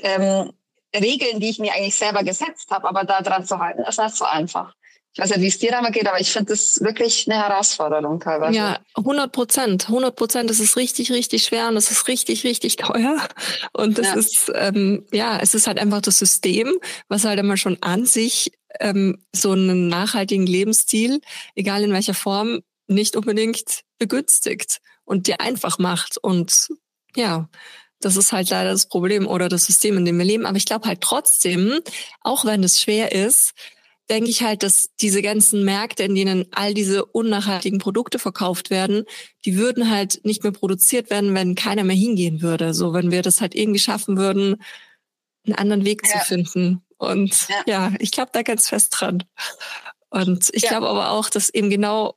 ähm, 0.02 0.52
Regeln, 0.94 1.40
die 1.40 1.50
ich 1.50 1.58
mir 1.58 1.73
eigentlich 1.73 1.97
selber 1.97 2.23
gesetzt 2.25 2.70
habe, 2.70 2.88
aber 2.88 3.04
da 3.04 3.23
dran 3.23 3.44
zu 3.44 3.58
halten, 3.58 3.82
ist 3.82 3.99
nicht 3.99 4.16
so 4.16 4.25
einfach. 4.25 4.75
Ich 5.18 5.25
weiß 5.25 5.30
nicht, 5.30 5.40
wie 5.40 5.48
es 5.48 5.58
dir 5.58 5.72
damit 5.72 5.94
geht, 5.94 6.06
aber 6.06 6.20
ich 6.20 6.30
finde 6.30 6.52
das 6.52 6.80
wirklich 6.80 7.28
eine 7.28 7.42
Herausforderung 7.42 8.20
teilweise. 8.20 8.56
Ja, 8.56 8.78
100 8.94 9.32
Prozent. 9.32 9.88
100 9.88 10.14
Prozent. 10.14 10.48
Das 10.48 10.60
ist 10.60 10.76
richtig, 10.76 11.10
richtig 11.10 11.42
schwer 11.42 11.66
und 11.66 11.75
das 11.75 11.90
ist 11.90 12.06
richtig, 12.06 12.44
richtig 12.44 12.76
teuer. 12.76 13.18
Und 13.72 13.98
das 13.98 14.06
ja. 14.06 14.14
ist, 14.14 14.52
ähm, 14.54 15.04
ja, 15.10 15.40
es 15.40 15.54
ist 15.54 15.66
halt 15.66 15.80
einfach 15.80 16.02
das 16.02 16.20
System, 16.20 16.72
was 17.08 17.25
halt 17.25 17.40
immer 17.40 17.56
schon 17.56 17.78
an 17.80 18.06
sich 18.06 18.52
ähm, 18.78 19.18
so 19.34 19.50
einen 19.50 19.88
nachhaltigen 19.88 20.46
Lebensstil, 20.46 21.20
egal 21.56 21.82
in 21.82 21.92
welcher 21.92 22.14
Form, 22.14 22.60
nicht 22.87 23.16
unbedingt 23.16 23.82
begünstigt 23.98 24.78
und 25.04 25.26
dir 25.26 25.40
einfach 25.40 25.80
macht. 25.80 26.16
Und 26.18 26.68
ja, 27.16 27.48
das 27.98 28.14
ist 28.14 28.30
halt 28.30 28.50
leider 28.50 28.70
das 28.70 28.87
Problem 28.87 29.26
oder 29.26 29.48
das 29.48 29.64
System, 29.64 29.98
in 29.98 30.04
dem 30.04 30.16
wir 30.16 30.25
leben. 30.25 30.46
Aber 30.46 30.58
ich 30.58 30.66
glaube 30.66 30.87
halt 30.87 31.00
trotzdem, 31.00 31.80
auch 32.20 32.44
wenn 32.44 32.62
es 32.62 32.80
schwer 32.80 33.10
ist, 33.10 33.54
denke 34.11 34.31
ich 34.31 34.43
halt, 34.43 34.62
dass 34.62 34.91
diese 35.00 35.23
ganzen 35.23 35.65
Märkte, 35.65 36.03
in 36.03 36.15
denen 36.15 36.47
all 36.53 36.75
diese 36.75 37.05
unnachhaltigen 37.05 37.79
Produkte 37.79 38.19
verkauft 38.19 38.71
werden, 38.71 39.05
die 39.45 39.57
würden 39.57 39.91
halt 39.91 40.21
nicht 40.25 40.43
mehr 40.43 40.53
produziert 40.53 41.11
werden, 41.11 41.35
wenn 41.35 41.55
keiner 41.55 41.85
mehr 41.85 41.97
hingehen 41.97 42.41
würde. 42.41 42.75
So, 42.75 42.93
wenn 42.93 43.11
wir 43.11 43.23
das 43.23 43.41
halt 43.41 43.55
irgendwie 43.55 43.79
schaffen 43.79 44.17
würden, 44.17 44.62
einen 45.45 45.55
anderen 45.57 45.85
Weg 45.85 46.03
ja. 46.07 46.21
zu 46.21 46.27
finden. 46.27 46.83
Und 46.97 47.49
ja, 47.49 47.62
ja 47.67 47.93
ich 47.99 48.11
glaube 48.11 48.31
da 48.33 48.43
ganz 48.43 48.69
fest 48.69 48.95
dran. 48.99 49.25
Und 50.11 50.49
ich 50.53 50.62
ja. 50.62 50.71
glaube 50.71 50.88
aber 50.88 51.11
auch, 51.11 51.29
dass 51.29 51.50
eben 51.50 51.71
genau 51.71 52.17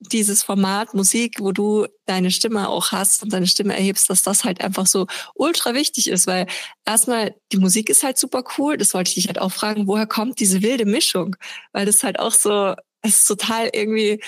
dieses 0.00 0.42
Format 0.42 0.94
Musik, 0.94 1.40
wo 1.40 1.52
du 1.52 1.86
deine 2.06 2.30
Stimme 2.30 2.68
auch 2.68 2.92
hast 2.92 3.22
und 3.22 3.32
deine 3.32 3.46
Stimme 3.46 3.74
erhebst, 3.76 4.08
dass 4.10 4.22
das 4.22 4.44
halt 4.44 4.60
einfach 4.60 4.86
so 4.86 5.06
ultra 5.34 5.74
wichtig 5.74 6.08
ist, 6.08 6.26
weil 6.26 6.46
erstmal 6.84 7.34
die 7.52 7.58
Musik 7.58 7.90
ist 7.90 8.02
halt 8.02 8.18
super 8.18 8.44
cool. 8.58 8.76
Das 8.76 8.94
wollte 8.94 9.08
ich 9.10 9.14
dich 9.16 9.26
halt 9.26 9.40
auch 9.40 9.52
fragen, 9.52 9.86
woher 9.86 10.06
kommt 10.06 10.40
diese 10.40 10.62
wilde 10.62 10.86
Mischung? 10.86 11.36
Weil 11.72 11.86
das 11.86 12.02
halt 12.04 12.18
auch 12.18 12.32
so, 12.32 12.74
es 13.02 13.18
ist 13.18 13.26
total 13.26 13.70
irgendwie 13.72 14.22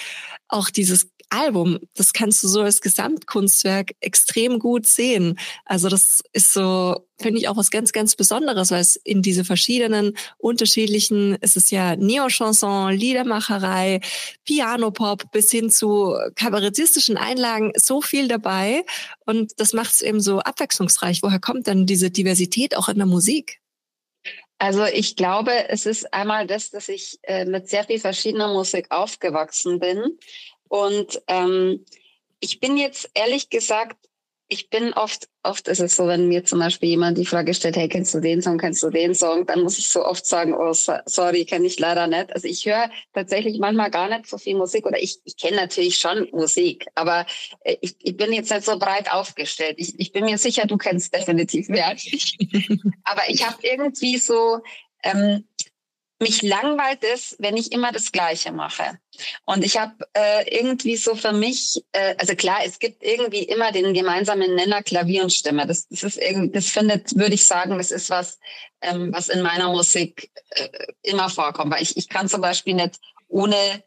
auch 0.48 0.70
dieses 0.70 1.10
Album, 1.30 1.78
das 1.94 2.12
kannst 2.12 2.42
du 2.42 2.48
so 2.48 2.60
als 2.60 2.80
Gesamtkunstwerk 2.80 3.92
extrem 4.00 4.58
gut 4.58 4.86
sehen. 4.86 5.38
Also 5.64 5.88
das 5.88 6.20
ist 6.32 6.52
so, 6.52 7.06
finde 7.20 7.40
ich 7.40 7.48
auch 7.48 7.56
was 7.56 7.70
ganz, 7.70 7.92
ganz 7.92 8.16
Besonderes, 8.16 8.70
weil 8.70 8.80
es 8.80 8.96
in 8.96 9.22
diese 9.22 9.44
verschiedenen 9.44 10.16
unterschiedlichen, 10.38 11.38
es 11.40 11.56
ist 11.56 11.70
ja 11.70 11.96
Neo-Chanson, 11.96 12.92
Liedermacherei, 12.92 14.00
Piano-Pop 14.44 15.30
bis 15.32 15.50
hin 15.50 15.70
zu 15.70 16.16
kabarettistischen 16.34 17.16
Einlagen 17.16 17.72
so 17.76 18.02
viel 18.02 18.28
dabei. 18.28 18.84
Und 19.24 19.52
das 19.58 19.72
macht 19.72 19.92
es 19.92 20.02
eben 20.02 20.20
so 20.20 20.40
abwechslungsreich. 20.40 21.22
Woher 21.22 21.40
kommt 21.40 21.66
dann 21.66 21.86
diese 21.86 22.10
Diversität 22.10 22.76
auch 22.76 22.88
in 22.88 22.98
der 22.98 23.06
Musik? 23.06 23.60
Also 24.62 24.84
ich 24.84 25.16
glaube, 25.16 25.70
es 25.70 25.86
ist 25.86 26.12
einmal 26.12 26.46
das, 26.46 26.68
dass 26.68 26.90
ich 26.90 27.18
äh, 27.22 27.46
mit 27.46 27.70
sehr 27.70 27.84
viel 27.84 27.98
verschiedener 27.98 28.52
Musik 28.52 28.88
aufgewachsen 28.90 29.78
bin 29.78 30.18
und 30.70 31.20
ähm, 31.26 31.84
ich 32.38 32.60
bin 32.60 32.76
jetzt 32.76 33.10
ehrlich 33.14 33.50
gesagt, 33.50 33.96
ich 34.46 34.70
bin 34.70 34.92
oft, 34.92 35.28
oft 35.42 35.66
ist 35.66 35.80
es 35.80 35.96
so, 35.96 36.06
wenn 36.06 36.28
mir 36.28 36.44
zum 36.44 36.60
Beispiel 36.60 36.90
jemand 36.90 37.18
die 37.18 37.26
Frage 37.26 37.54
stellt, 37.54 37.76
hey, 37.76 37.88
kennst 37.88 38.14
du 38.14 38.20
den 38.20 38.40
Song, 38.40 38.56
kennst 38.56 38.82
du 38.84 38.90
den 38.90 39.14
Song, 39.14 39.46
dann 39.46 39.62
muss 39.62 39.78
ich 39.78 39.88
so 39.88 40.04
oft 40.04 40.24
sagen, 40.24 40.54
oh, 40.54 40.72
sorry, 40.72 41.44
kenne 41.44 41.66
ich 41.66 41.78
leider 41.80 42.06
nicht. 42.06 42.32
Also 42.32 42.46
ich 42.46 42.64
höre 42.66 42.88
tatsächlich 43.12 43.58
manchmal 43.58 43.90
gar 43.90 44.08
nicht 44.08 44.28
so 44.28 44.38
viel 44.38 44.56
Musik 44.56 44.86
oder 44.86 45.02
ich, 45.02 45.18
ich 45.24 45.36
kenne 45.36 45.56
natürlich 45.56 45.98
schon 45.98 46.28
Musik, 46.30 46.86
aber 46.94 47.26
äh, 47.64 47.76
ich, 47.80 47.96
ich 47.98 48.16
bin 48.16 48.32
jetzt 48.32 48.50
nicht 48.50 48.64
so 48.64 48.78
breit 48.78 49.12
aufgestellt. 49.12 49.74
Ich, 49.78 49.98
ich 49.98 50.12
bin 50.12 50.24
mir 50.24 50.38
sicher, 50.38 50.66
du 50.66 50.76
kennst 50.76 51.12
definitiv 51.12 51.68
mehr 51.68 51.88
als 51.88 52.06
ich. 52.06 52.38
aber 53.04 53.22
ich 53.28 53.44
habe 53.44 53.58
irgendwie 53.62 54.18
so, 54.18 54.60
ähm, 55.02 55.44
mich 56.20 56.42
langweilt 56.42 57.02
es, 57.02 57.34
wenn 57.38 57.56
ich 57.56 57.72
immer 57.72 57.92
das 57.92 58.12
Gleiche 58.12 58.52
mache. 58.52 58.98
Und 59.44 59.64
ich 59.64 59.78
habe 59.78 59.94
äh, 60.14 60.58
irgendwie 60.58 60.96
so 60.96 61.14
für 61.14 61.32
mich, 61.32 61.82
äh, 61.92 62.14
also 62.18 62.34
klar, 62.34 62.60
es 62.64 62.78
gibt 62.78 63.02
irgendwie 63.02 63.42
immer 63.42 63.72
den 63.72 63.94
gemeinsamen 63.94 64.54
Nenner 64.54 64.82
Klavier 64.82 65.22
und 65.22 65.32
Stimme. 65.32 65.66
Das, 65.66 65.88
das 65.88 66.02
ist 66.02 66.16
irgendwie, 66.16 66.50
das 66.50 66.66
findet, 66.66 67.16
würde 67.16 67.34
ich 67.34 67.46
sagen, 67.46 67.78
das 67.78 67.90
ist 67.90 68.10
was, 68.10 68.38
ähm, 68.80 69.12
was 69.12 69.28
in 69.28 69.42
meiner 69.42 69.68
Musik 69.68 70.30
äh, 70.50 70.68
immer 71.02 71.28
vorkommt. 71.30 71.72
Weil 71.72 71.82
ich, 71.82 71.96
ich 71.96 72.08
kann 72.08 72.28
zum 72.28 72.40
Beispiel 72.40 72.74
nicht 72.74 73.00
ohne 73.28 73.84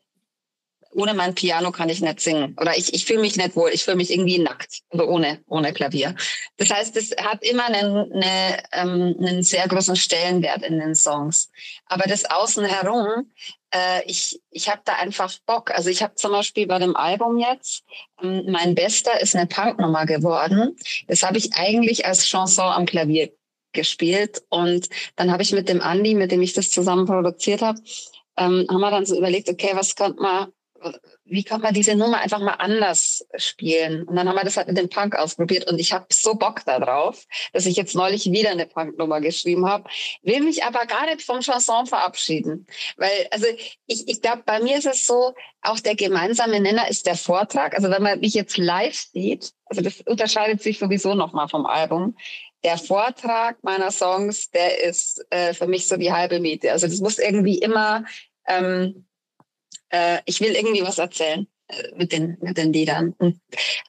ohne 0.95 1.13
mein 1.13 1.35
Piano 1.35 1.71
kann 1.71 1.89
ich 1.89 2.01
nicht 2.01 2.19
singen. 2.19 2.55
Oder 2.59 2.77
ich, 2.77 2.93
ich 2.93 3.05
fühle 3.05 3.21
mich 3.21 3.35
nicht 3.35 3.55
wohl. 3.55 3.71
Ich 3.73 3.83
fühle 3.83 3.97
mich 3.97 4.11
irgendwie 4.11 4.39
nackt. 4.39 4.81
Also 4.89 5.05
ohne, 5.05 5.41
ohne 5.47 5.73
Klavier. 5.73 6.15
Das 6.57 6.69
heißt, 6.69 6.95
es 6.97 7.11
hat 7.17 7.43
immer 7.43 7.65
einen, 7.65 8.11
eine, 8.13 8.63
ähm, 8.71 9.15
einen 9.19 9.43
sehr 9.43 9.67
großen 9.67 9.95
Stellenwert 9.95 10.63
in 10.63 10.79
den 10.79 10.95
Songs. 10.95 11.49
Aber 11.85 12.05
das 12.07 12.25
Außen 12.25 12.65
herum, 12.65 13.31
äh, 13.73 14.03
ich, 14.05 14.39
ich 14.51 14.69
habe 14.69 14.81
da 14.85 14.93
einfach 14.95 15.33
Bock. 15.45 15.71
Also 15.71 15.89
ich 15.89 16.03
habe 16.03 16.15
zum 16.15 16.31
Beispiel 16.31 16.67
bei 16.67 16.79
dem 16.79 16.95
Album 16.95 17.37
jetzt, 17.37 17.83
ähm, 18.21 18.43
mein 18.47 18.75
Bester 18.75 19.19
ist 19.19 19.35
eine 19.35 19.47
Punknummer 19.47 20.05
geworden. 20.05 20.75
Das 21.07 21.23
habe 21.23 21.37
ich 21.37 21.53
eigentlich 21.53 22.05
als 22.05 22.25
Chanson 22.25 22.71
am 22.71 22.85
Klavier 22.85 23.31
gespielt. 23.73 24.43
Und 24.49 24.89
dann 25.15 25.31
habe 25.31 25.43
ich 25.43 25.51
mit 25.51 25.67
dem 25.67 25.81
Andi, 25.81 26.13
mit 26.13 26.31
dem 26.31 26.41
ich 26.41 26.53
das 26.53 26.69
zusammen 26.69 27.05
produziert 27.05 27.61
habe, 27.61 27.79
ähm, 28.37 28.65
haben 28.69 28.81
wir 28.81 28.91
dann 28.91 29.05
so 29.05 29.17
überlegt, 29.17 29.49
okay, 29.49 29.71
was 29.73 29.95
könnte 29.95 30.21
man 30.21 30.51
wie 31.25 31.43
kann 31.43 31.61
man 31.61 31.73
diese 31.73 31.95
Nummer 31.95 32.19
einfach 32.19 32.39
mal 32.39 32.53
anders 32.53 33.25
spielen? 33.37 34.03
Und 34.03 34.15
dann 34.15 34.27
haben 34.27 34.35
wir 34.35 34.43
das 34.43 34.57
halt 34.57 34.67
mit 34.67 34.77
dem 34.77 34.89
Punk 34.89 35.15
ausprobiert 35.15 35.69
und 35.69 35.79
ich 35.79 35.93
habe 35.93 36.05
so 36.11 36.35
Bock 36.35 36.63
darauf, 36.65 37.25
dass 37.53 37.65
ich 37.65 37.75
jetzt 37.75 37.95
neulich 37.95 38.31
wieder 38.31 38.51
eine 38.51 38.65
Punk-Nummer 38.65 39.21
geschrieben 39.21 39.67
habe, 39.67 39.89
will 40.21 40.41
mich 40.41 40.63
aber 40.63 40.85
gar 40.85 41.05
nicht 41.05 41.21
vom 41.21 41.41
Chanson 41.41 41.85
verabschieden. 41.85 42.67
Weil, 42.97 43.27
also 43.31 43.45
ich, 43.87 44.07
ich 44.07 44.21
glaube, 44.21 44.43
bei 44.45 44.59
mir 44.59 44.77
ist 44.77 44.85
es 44.85 45.05
so, 45.07 45.33
auch 45.61 45.79
der 45.79 45.95
gemeinsame 45.95 46.59
Nenner 46.59 46.89
ist 46.89 47.05
der 47.05 47.15
Vortrag. 47.15 47.75
Also 47.75 47.89
wenn 47.89 48.03
man 48.03 48.19
mich 48.19 48.33
jetzt 48.33 48.57
live 48.57 48.95
sieht, 48.95 49.53
also 49.65 49.81
das 49.81 50.01
unterscheidet 50.01 50.61
sich 50.61 50.79
sowieso 50.79 51.15
nochmal 51.15 51.47
vom 51.47 51.65
Album. 51.65 52.15
Der 52.63 52.77
Vortrag 52.77 53.63
meiner 53.63 53.91
Songs, 53.91 54.49
der 54.51 54.83
ist 54.83 55.25
äh, 55.29 55.53
für 55.53 55.67
mich 55.67 55.87
so 55.87 55.97
die 55.97 56.11
halbe 56.11 56.39
Miete. 56.39 56.71
Also 56.71 56.87
das 56.87 56.99
muss 56.99 57.17
irgendwie 57.17 57.57
immer 57.57 58.05
ähm, 58.47 59.05
äh, 59.93 60.19
ich 60.25 60.41
will 60.41 60.55
irgendwie 60.55 60.81
was 60.81 60.97
erzählen 60.97 61.47
äh, 61.67 61.95
mit 61.95 62.11
den, 62.11 62.37
mit 62.41 62.57
den 62.57 62.73
Liedern. 62.73 63.13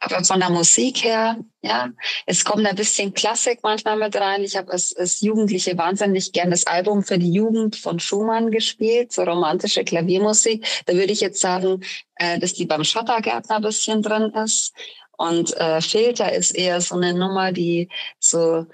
aber 0.00 0.22
von 0.22 0.38
der 0.38 0.50
Musik 0.50 1.02
her, 1.02 1.38
ja, 1.62 1.88
es 2.26 2.44
kommt 2.44 2.66
ein 2.66 2.76
bisschen 2.76 3.14
Klassik 3.14 3.60
manchmal 3.62 3.96
mit 3.96 4.14
rein. 4.14 4.44
Ich 4.44 4.56
habe 4.56 4.70
als, 4.70 4.94
als 4.94 5.22
Jugendliche 5.22 5.76
wahnsinnig 5.78 6.32
gern 6.32 6.50
das 6.50 6.66
Album 6.66 7.02
für 7.02 7.18
die 7.18 7.32
Jugend 7.32 7.76
von 7.76 7.98
Schumann 7.98 8.50
gespielt, 8.50 9.12
so 9.12 9.22
romantische 9.22 9.82
Klaviermusik. 9.82 10.66
Da 10.84 10.92
würde 10.92 11.12
ich 11.12 11.20
jetzt 11.20 11.40
sagen, 11.40 11.82
äh, 12.16 12.38
dass 12.38 12.52
die 12.52 12.66
beim 12.66 12.84
Schottergärtner 12.84 13.56
ein 13.56 13.62
bisschen 13.62 14.02
drin 14.02 14.30
ist. 14.44 14.74
Und 15.16 15.56
äh, 15.56 15.80
Filter 15.80 16.32
ist 16.32 16.50
eher 16.50 16.80
so 16.80 16.96
eine 16.96 17.14
Nummer, 17.14 17.52
die 17.52 17.88
so, 18.18 18.66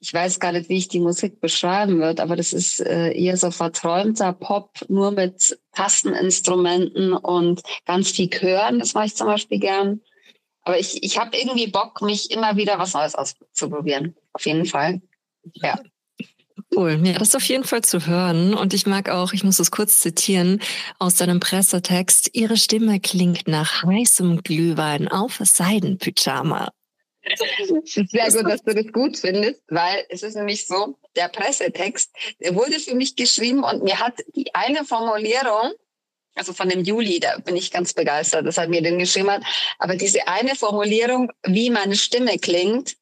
ich, 0.00 0.12
weiß 0.12 0.40
gar 0.40 0.52
nicht, 0.52 0.68
wie 0.68 0.78
ich 0.78 0.88
die 0.88 1.00
Musik 1.00 1.40
beschreiben 1.40 2.00
würde, 2.00 2.22
aber 2.22 2.36
das 2.36 2.52
ist 2.52 2.80
äh, 2.80 3.12
eher 3.12 3.36
so 3.36 3.50
verträumter 3.50 4.32
Pop, 4.32 4.70
nur 4.88 5.10
mit 5.10 5.58
Tasteninstrumenten 5.72 7.12
und 7.12 7.62
ganz 7.84 8.10
viel 8.10 8.28
Chören. 8.28 8.78
Das 8.78 8.94
mache 8.94 9.06
ich 9.06 9.16
zum 9.16 9.26
Beispiel 9.26 9.58
gern. 9.58 10.00
Aber 10.64 10.78
ich, 10.78 11.02
ich 11.02 11.18
habe 11.18 11.36
irgendwie 11.36 11.66
Bock, 11.66 12.02
mich 12.02 12.30
immer 12.30 12.56
wieder 12.56 12.78
was 12.78 12.94
Neues 12.94 13.14
auszuprobieren. 13.14 14.14
Auf 14.32 14.46
jeden 14.46 14.64
Fall. 14.64 15.00
Ja. 15.54 15.78
Cool. 16.74 17.00
Ja, 17.02 17.14
das 17.14 17.28
ist 17.28 17.36
auf 17.36 17.44
jeden 17.44 17.64
Fall 17.64 17.82
zu 17.82 18.06
hören. 18.06 18.54
Und 18.54 18.72
ich 18.72 18.86
mag 18.86 19.08
auch, 19.08 19.32
ich 19.32 19.44
muss 19.44 19.58
es 19.58 19.70
kurz 19.70 20.00
zitieren, 20.00 20.60
aus 20.98 21.16
deinem 21.16 21.40
Pressetext. 21.40 22.30
Ihre 22.32 22.56
Stimme 22.56 23.00
klingt 23.00 23.48
nach 23.48 23.82
heißem 23.82 24.42
Glühwein 24.42 25.08
auf 25.08 25.40
Seidenpyjama. 25.42 26.70
Sehr 27.84 28.30
gut, 28.32 28.50
dass 28.50 28.62
du 28.62 28.74
das 28.74 28.92
gut 28.92 29.16
findest, 29.16 29.62
weil 29.68 30.04
es 30.08 30.22
ist 30.22 30.34
nämlich 30.34 30.66
so, 30.66 30.98
der 31.14 31.28
Pressetext, 31.28 32.10
der 32.40 32.54
wurde 32.54 32.80
für 32.80 32.94
mich 32.94 33.16
geschrieben 33.16 33.62
und 33.62 33.84
mir 33.84 34.00
hat 34.00 34.14
die 34.34 34.54
eine 34.54 34.84
Formulierung, 34.84 35.72
also 36.34 36.52
von 36.52 36.68
dem 36.68 36.82
Juli, 36.82 37.20
da 37.20 37.38
bin 37.38 37.56
ich 37.56 37.70
ganz 37.70 37.92
begeistert, 37.92 38.46
dass 38.46 38.58
er 38.58 38.68
mir 38.68 38.82
den 38.82 38.98
geschrieben 38.98 39.30
hat, 39.30 39.44
aber 39.78 39.96
diese 39.96 40.26
eine 40.26 40.56
Formulierung, 40.56 41.30
wie 41.46 41.70
meine 41.70 41.94
Stimme 41.96 42.38
klingt, 42.38 42.96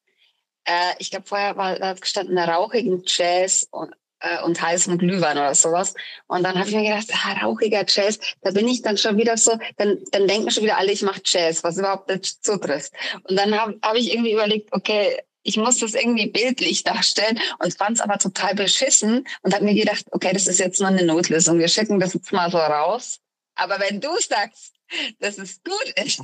äh, 0.65 0.93
ich 0.99 1.09
glaube, 1.09 1.25
vorher 1.27 1.57
war 1.57 1.79
da 1.79 1.93
gestanden, 1.93 2.37
rauchigen 2.37 3.03
Jazz 3.05 3.67
und, 3.71 3.91
äh, 4.21 4.41
und 4.43 4.61
heißen 4.61 4.97
Glühwein 4.97 5.37
oder 5.37 5.55
sowas. 5.55 5.93
Und 6.27 6.43
dann 6.43 6.57
habe 6.57 6.69
ich 6.69 6.75
mir 6.75 6.83
gedacht, 6.83 7.11
ah, 7.13 7.45
rauchiger 7.45 7.83
Jazz, 7.87 8.19
da 8.41 8.51
bin 8.51 8.67
ich 8.67 8.81
dann 8.81 8.97
schon 8.97 9.17
wieder 9.17 9.37
so, 9.37 9.57
dann, 9.77 9.97
dann 10.11 10.27
denken 10.27 10.51
schon 10.51 10.63
wieder 10.63 10.77
alle, 10.77 10.91
ich 10.91 11.01
mache 11.01 11.21
Jazz, 11.25 11.63
was 11.63 11.77
überhaupt 11.77 12.09
nicht 12.09 12.43
zutrifft. 12.43 12.93
Und 13.23 13.35
dann 13.35 13.59
habe 13.59 13.77
hab 13.81 13.95
ich 13.95 14.13
irgendwie 14.13 14.33
überlegt, 14.33 14.69
okay, 14.71 15.17
ich 15.43 15.57
muss 15.57 15.79
das 15.79 15.95
irgendwie 15.95 16.27
bildlich 16.27 16.83
darstellen 16.83 17.39
und 17.59 17.75
fand 17.75 17.97
es 17.97 18.01
aber 18.01 18.19
total 18.19 18.53
beschissen 18.53 19.27
und 19.41 19.53
habe 19.53 19.65
mir 19.65 19.73
gedacht, 19.73 20.05
okay, 20.11 20.31
das 20.33 20.47
ist 20.47 20.59
jetzt 20.59 20.79
nur 20.79 20.89
eine 20.89 21.03
Notlösung. 21.03 21.57
Wir 21.57 21.67
schicken 21.67 21.99
das 21.99 22.13
jetzt 22.13 22.31
mal 22.31 22.51
so 22.51 22.59
raus. 22.59 23.19
Aber 23.55 23.79
wenn 23.79 23.99
du 23.99 24.09
sagst, 24.19 24.73
dass 25.19 25.37
es 25.37 25.61
gut 25.63 25.93
ist, 26.03 26.21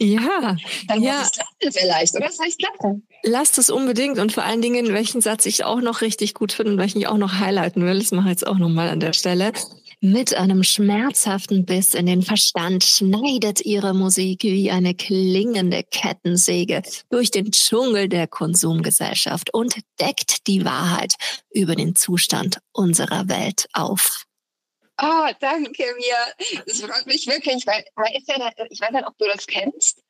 ja, 0.00 0.56
dann 0.88 1.02
ja. 1.02 1.18
muss 1.18 1.26
es 1.26 1.32
klappen 1.32 1.72
vielleicht, 1.72 2.14
oder? 2.14 2.26
Das 2.26 2.38
heißt 2.38 2.58
klappen. 2.58 3.06
Lasst 3.22 3.58
es 3.58 3.68
unbedingt 3.68 4.18
und 4.18 4.32
vor 4.32 4.44
allen 4.44 4.62
Dingen, 4.62 4.92
welchen 4.94 5.20
Satz 5.20 5.44
ich 5.44 5.64
auch 5.64 5.80
noch 5.80 6.00
richtig 6.00 6.34
gut 6.34 6.52
finde 6.52 6.72
und 6.72 6.78
welchen 6.78 6.98
ich 6.98 7.06
auch 7.06 7.18
noch 7.18 7.38
highlighten 7.38 7.84
will, 7.84 7.98
das 7.98 8.10
mache 8.12 8.28
ich 8.28 8.30
jetzt 8.30 8.46
auch 8.46 8.58
nochmal 8.58 8.88
an 8.88 9.00
der 9.00 9.12
Stelle. 9.12 9.52
Mit 10.02 10.34
einem 10.34 10.62
schmerzhaften 10.62 11.66
Biss 11.66 11.92
in 11.92 12.06
den 12.06 12.22
Verstand 12.22 12.84
schneidet 12.84 13.60
ihre 13.60 13.92
Musik 13.92 14.44
wie 14.44 14.70
eine 14.70 14.94
klingende 14.94 15.82
Kettensäge 15.82 16.80
durch 17.10 17.30
den 17.30 17.50
Dschungel 17.50 18.08
der 18.08 18.26
Konsumgesellschaft 18.26 19.52
und 19.52 19.74
deckt 20.00 20.46
die 20.46 20.64
Wahrheit 20.64 21.12
über 21.50 21.76
den 21.76 21.94
Zustand 21.96 22.60
unserer 22.72 23.28
Welt 23.28 23.66
auf. 23.74 24.24
Oh, 25.02 25.28
danke 25.40 25.84
mir. 25.96 26.62
Das 26.66 26.80
freut 26.80 27.06
mich 27.06 27.26
wirklich, 27.26 27.66
weil, 27.66 27.84
weil 27.94 28.16
ist 28.16 28.28
ja, 28.28 28.50
ich 28.68 28.80
weiß 28.80 28.90
nicht, 28.90 29.06
ob 29.06 29.16
du 29.18 29.26
das 29.26 29.46
kennst. 29.46 30.02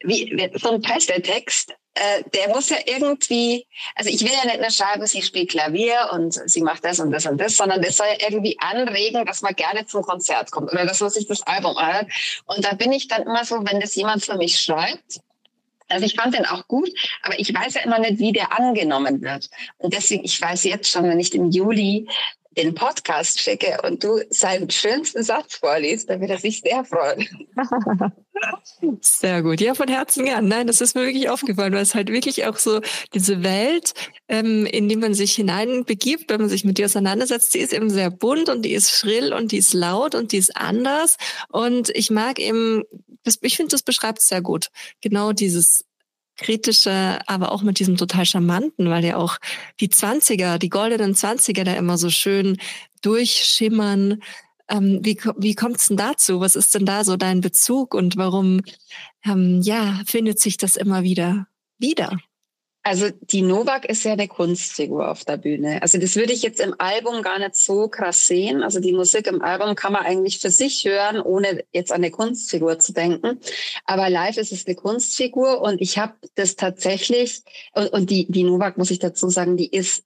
Wie, 0.00 0.50
so 0.54 0.72
ein 0.72 0.82
Pressetext, 0.82 1.74
äh, 1.94 2.22
der 2.34 2.48
muss 2.50 2.68
ja 2.68 2.76
irgendwie, 2.84 3.66
also 3.94 4.10
ich 4.10 4.20
will 4.20 4.32
ja 4.32 4.44
nicht 4.44 4.60
nur 4.60 4.70
schreiben, 4.70 5.06
sie 5.06 5.22
spielt 5.22 5.50
Klavier 5.50 6.10
und 6.12 6.34
sie 6.34 6.60
macht 6.60 6.84
das 6.84 7.00
und 7.00 7.10
das 7.10 7.24
und 7.24 7.38
das, 7.38 7.56
sondern 7.56 7.80
das 7.80 7.96
soll 7.96 8.08
ja 8.08 8.28
irgendwie 8.28 8.58
anregen, 8.60 9.24
dass 9.24 9.40
man 9.40 9.54
gerne 9.54 9.86
zum 9.86 10.02
Konzert 10.02 10.50
kommt 10.50 10.70
oder 10.70 10.84
dass 10.84 11.00
man 11.00 11.08
sich 11.08 11.26
das 11.26 11.42
Album 11.46 11.76
anhört. 11.78 12.12
Und 12.44 12.62
da 12.62 12.74
bin 12.74 12.92
ich 12.92 13.08
dann 13.08 13.22
immer 13.22 13.44
so, 13.44 13.56
wenn 13.64 13.80
das 13.80 13.94
jemand 13.94 14.22
für 14.22 14.36
mich 14.36 14.60
schreibt, 14.60 15.20
also 15.88 16.04
ich 16.04 16.16
fand 16.16 16.34
den 16.34 16.44
auch 16.46 16.66
gut, 16.66 16.90
aber 17.22 17.38
ich 17.38 17.54
weiß 17.54 17.74
ja 17.74 17.82
immer 17.82 18.00
nicht, 18.00 18.18
wie 18.18 18.32
der 18.32 18.58
angenommen 18.58 19.22
wird. 19.22 19.48
Und 19.78 19.94
deswegen, 19.94 20.24
ich 20.24 20.38
weiß 20.40 20.64
jetzt 20.64 20.90
schon, 20.90 21.04
wenn 21.04 21.20
ich 21.20 21.32
im 21.34 21.50
Juli 21.50 22.08
den 22.56 22.74
Podcast 22.74 23.40
schicke 23.40 23.78
und 23.82 24.02
du 24.02 24.20
seinen 24.30 24.70
schönsten 24.70 25.22
Satz 25.22 25.56
vorliest, 25.56 26.08
dann 26.08 26.20
wird 26.20 26.30
er 26.30 26.38
sich 26.38 26.60
sehr 26.60 26.84
freuen. 26.84 27.28
Sehr 29.00 29.42
gut. 29.42 29.62
Ja, 29.62 29.74
von 29.74 29.88
Herzen 29.88 30.26
gern. 30.26 30.46
Nein, 30.46 30.66
das 30.66 30.82
ist 30.82 30.94
mir 30.94 31.06
wirklich 31.06 31.30
aufgefallen, 31.30 31.72
weil 31.72 31.80
es 31.80 31.94
halt 31.94 32.10
wirklich 32.10 32.44
auch 32.44 32.58
so 32.58 32.82
diese 33.14 33.42
Welt, 33.42 33.94
ähm, 34.28 34.66
in 34.66 34.90
die 34.90 34.96
man 34.96 35.14
sich 35.14 35.34
hineinbegibt, 35.34 36.30
wenn 36.30 36.42
man 36.42 36.50
sich 36.50 36.62
mit 36.64 36.76
dir 36.76 36.84
auseinandersetzt, 36.84 37.54
die 37.54 37.60
ist 37.60 37.72
eben 37.72 37.88
sehr 37.88 38.10
bunt 38.10 38.50
und 38.50 38.62
die 38.62 38.74
ist 38.74 38.90
schrill 38.90 39.32
und 39.32 39.52
die 39.52 39.56
ist 39.56 39.72
laut 39.72 40.14
und 40.14 40.32
die 40.32 40.36
ist 40.36 40.54
anders. 40.54 41.16
Und 41.48 41.88
ich 41.90 42.10
mag 42.10 42.38
eben, 42.38 42.84
ich 43.40 43.56
finde, 43.56 43.70
das 43.70 43.82
beschreibt 43.82 44.18
es 44.18 44.28
sehr 44.28 44.42
gut. 44.42 44.68
Genau 45.00 45.32
dieses 45.32 45.85
kritische, 46.36 47.18
aber 47.26 47.52
auch 47.52 47.62
mit 47.62 47.78
diesem 47.78 47.96
total 47.96 48.26
charmanten, 48.26 48.90
weil 48.90 49.04
ja 49.04 49.16
auch 49.16 49.38
die 49.80 49.88
Zwanziger, 49.88 50.58
die 50.58 50.68
goldenen 50.68 51.14
Zwanziger 51.14 51.64
da 51.64 51.74
immer 51.74 51.98
so 51.98 52.10
schön 52.10 52.58
durchschimmern. 53.02 54.22
Ähm, 54.68 55.00
wie 55.02 55.18
wie 55.38 55.54
kommt 55.54 55.78
es 55.78 55.88
denn 55.88 55.96
dazu? 55.96 56.40
Was 56.40 56.56
ist 56.56 56.74
denn 56.74 56.86
da 56.86 57.04
so 57.04 57.16
dein 57.16 57.40
Bezug 57.40 57.94
und 57.94 58.16
warum 58.16 58.62
ähm, 59.24 59.60
ja 59.62 60.00
findet 60.06 60.40
sich 60.40 60.56
das 60.56 60.76
immer 60.76 61.02
wieder 61.02 61.46
wieder? 61.78 62.18
Also 62.86 63.10
die 63.10 63.42
Novak 63.42 63.84
ist 63.86 64.04
ja 64.04 64.12
eine 64.12 64.28
Kunstfigur 64.28 65.10
auf 65.10 65.24
der 65.24 65.38
Bühne. 65.38 65.82
Also 65.82 65.98
das 65.98 66.14
würde 66.14 66.32
ich 66.32 66.42
jetzt 66.42 66.60
im 66.60 66.72
Album 66.78 67.20
gar 67.22 67.40
nicht 67.40 67.56
so 67.56 67.88
krass 67.88 68.28
sehen. 68.28 68.62
Also 68.62 68.78
die 68.78 68.92
Musik 68.92 69.26
im 69.26 69.42
Album 69.42 69.74
kann 69.74 69.92
man 69.92 70.06
eigentlich 70.06 70.38
für 70.38 70.52
sich 70.52 70.84
hören, 70.84 71.20
ohne 71.20 71.64
jetzt 71.72 71.90
an 71.90 71.96
eine 71.96 72.12
Kunstfigur 72.12 72.78
zu 72.78 72.92
denken. 72.92 73.40
Aber 73.86 74.08
live 74.08 74.36
ist 74.36 74.52
es 74.52 74.68
eine 74.68 74.76
Kunstfigur 74.76 75.62
und 75.62 75.80
ich 75.80 75.98
habe 75.98 76.12
das 76.36 76.54
tatsächlich, 76.54 77.42
und, 77.74 77.88
und 77.88 78.08
die, 78.08 78.30
die 78.30 78.44
Novak, 78.44 78.78
muss 78.78 78.92
ich 78.92 79.00
dazu 79.00 79.30
sagen, 79.30 79.56
die 79.56 79.68
ist 79.68 80.04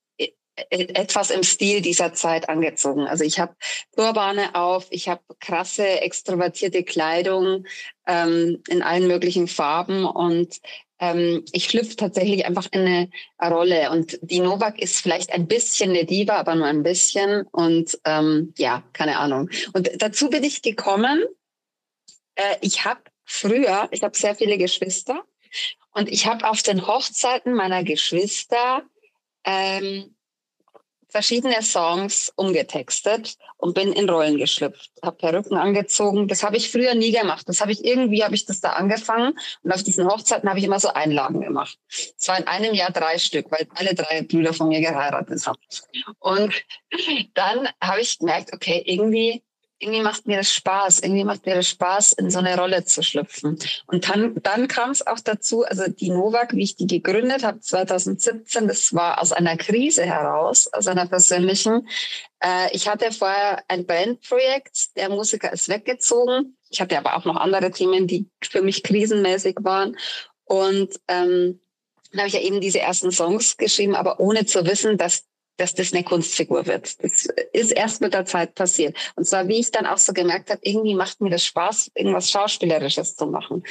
etwas 0.71 1.31
im 1.31 1.43
Stil 1.43 1.81
dieser 1.81 2.13
Zeit 2.13 2.49
angezogen. 2.49 3.07
Also 3.07 3.25
ich 3.25 3.41
habe 3.41 3.55
Turbane 3.97 4.55
auf, 4.55 4.87
ich 4.91 5.09
habe 5.09 5.23
krasse, 5.41 5.87
extrovertierte 6.01 6.85
Kleidung 6.85 7.67
ähm, 8.07 8.63
in 8.69 8.83
allen 8.83 9.07
möglichen 9.07 9.49
Farben 9.49 10.05
und 10.05 10.61
ähm, 11.01 11.45
ich 11.53 11.65
schlüpfe 11.65 11.97
tatsächlich 11.97 12.45
einfach 12.45 12.69
in 12.73 12.81
eine 12.81 13.11
Rolle. 13.43 13.91
Und 13.91 14.19
die 14.23 14.41
Novak 14.41 14.79
ist 14.79 15.01
vielleicht 15.01 15.33
ein 15.33 15.47
bisschen 15.49 15.91
eine 15.91 16.05
Diva, 16.05 16.37
aber 16.37 16.55
nur 16.55 16.67
ein 16.67 16.83
bisschen. 16.83 17.47
Und 17.53 17.99
ähm, 18.05 18.53
ja, 18.59 18.85
keine 18.93 19.19
Ahnung. 19.19 19.49
Und 19.73 19.91
dazu 19.97 20.29
bin 20.29 20.45
ich 20.45 20.63
gekommen. 20.63 21.25
Äh, 22.35 22.57
ich 22.61 22.85
habe 22.85 23.01
früher, 23.25 23.89
ich 23.91 24.03
habe 24.03 24.17
sehr 24.17 24.35
viele 24.35 24.59
Geschwister. 24.59 25.25
Und 25.93 26.09
ich 26.09 26.27
habe 26.27 26.49
auf 26.49 26.63
den 26.63 26.87
Hochzeiten 26.87 27.55
meiner 27.55 27.83
Geschwister 27.83 28.83
ähm, 29.45 30.15
verschiedene 31.11 31.63
Songs 31.63 32.33
umgetextet 32.37 33.37
und 33.57 33.75
bin 33.75 33.93
in 33.93 34.09
Rollen 34.09 34.37
geschlüpft, 34.37 34.91
habe 35.03 35.17
Perücken 35.17 35.57
angezogen. 35.57 36.29
Das 36.29 36.43
habe 36.43 36.57
ich 36.57 36.71
früher 36.71 36.95
nie 36.95 37.13
gemacht. 37.13 37.49
Das 37.49 37.61
habe 37.61 37.73
ich 37.73 37.85
irgendwie 37.85 38.25
habe 38.25 38.35
ich 38.35 38.47
das 38.47 38.61
da 38.61 38.71
angefangen 38.71 39.35
und 39.63 39.73
auf 39.73 39.83
diesen 39.83 40.07
Hochzeiten 40.07 40.49
habe 40.49 40.59
ich 40.59 40.65
immer 40.65 40.81
so 40.81 40.89
Einlagen 40.89 41.41
gemacht. 41.41 41.79
Es 41.89 42.29
war 42.29 42.39
in 42.39 42.47
einem 42.47 42.75
Jahr 42.75 42.91
drei 42.91 43.19
Stück, 43.19 43.51
weil 43.51 43.69
alle 43.75 43.95
drei 43.95 44.23
Brüder 44.23 44.53
von 44.53 44.69
mir 44.69 44.81
geheiratet 44.81 45.47
haben. 45.47 45.59
Und 46.19 46.55
dann 47.35 47.69
habe 47.83 48.01
ich 48.01 48.19
gemerkt, 48.19 48.53
okay, 48.53 48.83
irgendwie 48.85 49.43
irgendwie 49.81 50.03
macht 50.03 50.27
mir 50.27 50.37
das 50.37 50.53
Spaß, 50.53 51.01
irgendwie 51.01 51.25
macht 51.25 51.47
mir 51.47 51.55
das 51.55 51.69
Spaß, 51.69 52.13
in 52.13 52.31
so 52.31 52.39
eine 52.39 52.57
Rolle 52.57 52.85
zu 52.85 53.03
schlüpfen. 53.03 53.59
Und 53.87 54.09
dann, 54.09 54.35
dann 54.43 54.69
kam 54.69 54.91
es 54.91 55.07
auch 55.07 55.19
dazu, 55.19 55.65
also 55.65 55.85
die 55.89 56.11
Novak, 56.11 56.55
wie 56.55 56.63
ich 56.63 56.77
die 56.77 56.87
gegründet 56.87 57.43
habe, 57.43 57.61
2017, 57.61 58.69
das 58.69 58.95
war 58.95 59.21
aus 59.21 59.33
einer 59.33 59.57
Krise 59.57 60.05
heraus, 60.05 60.69
aus 60.73 60.87
einer 60.87 61.07
persönlichen. 61.07 61.89
Äh, 62.41 62.69
ich 62.73 62.89
hatte 62.89 63.11
vorher 63.11 63.65
ein 63.69 63.87
Bandprojekt, 63.87 64.97
der 64.97 65.09
Musiker 65.09 65.53
ist 65.53 65.71
weggezogen. 65.71 66.57
Ich 66.69 66.81
hatte 66.81 66.99
aber 66.99 67.17
auch 67.17 67.25
noch 67.25 67.37
andere 67.37 67.71
Themen, 67.71 68.07
die 68.07 68.29
für 68.43 68.61
mich 68.61 68.83
krisenmäßig 68.83 69.57
waren. 69.61 69.97
Und 70.45 71.01
ähm, 71.09 71.61
dann 72.13 72.21
habe 72.21 72.29
ich 72.29 72.35
ja 72.35 72.41
eben 72.41 72.61
diese 72.61 72.81
ersten 72.81 73.13
Songs 73.13 73.57
geschrieben, 73.57 73.95
aber 73.95 74.21
ohne 74.21 74.45
zu 74.45 74.67
wissen, 74.67 74.99
dass 74.99 75.25
dass 75.61 75.75
das 75.75 75.93
eine 75.93 76.05
Kunstfigur 76.05 76.67
wird. 76.67 77.03
Das 77.05 77.29
ist 77.53 77.73
erst 77.73 78.01
mit 78.01 78.15
der 78.15 78.25
Zeit 78.25 78.55
passiert. 78.55 78.97
Und 79.17 79.25
zwar, 79.27 79.47
wie 79.47 79.61
ich 79.61 79.71
dann 79.71 79.87
auch 79.87 79.99
so 79.99 80.13
gemerkt 80.13 80.51
habe, 80.51 80.61
irgendwie 80.63 80.95
macht 80.95 81.21
mir 81.21 81.31
das 81.31 81.45
Spaß, 81.45 81.91
irgendwas 81.95 82.31
Schauspielerisches 82.31 83.17
zu 83.17 83.27
machen. 83.27 83.63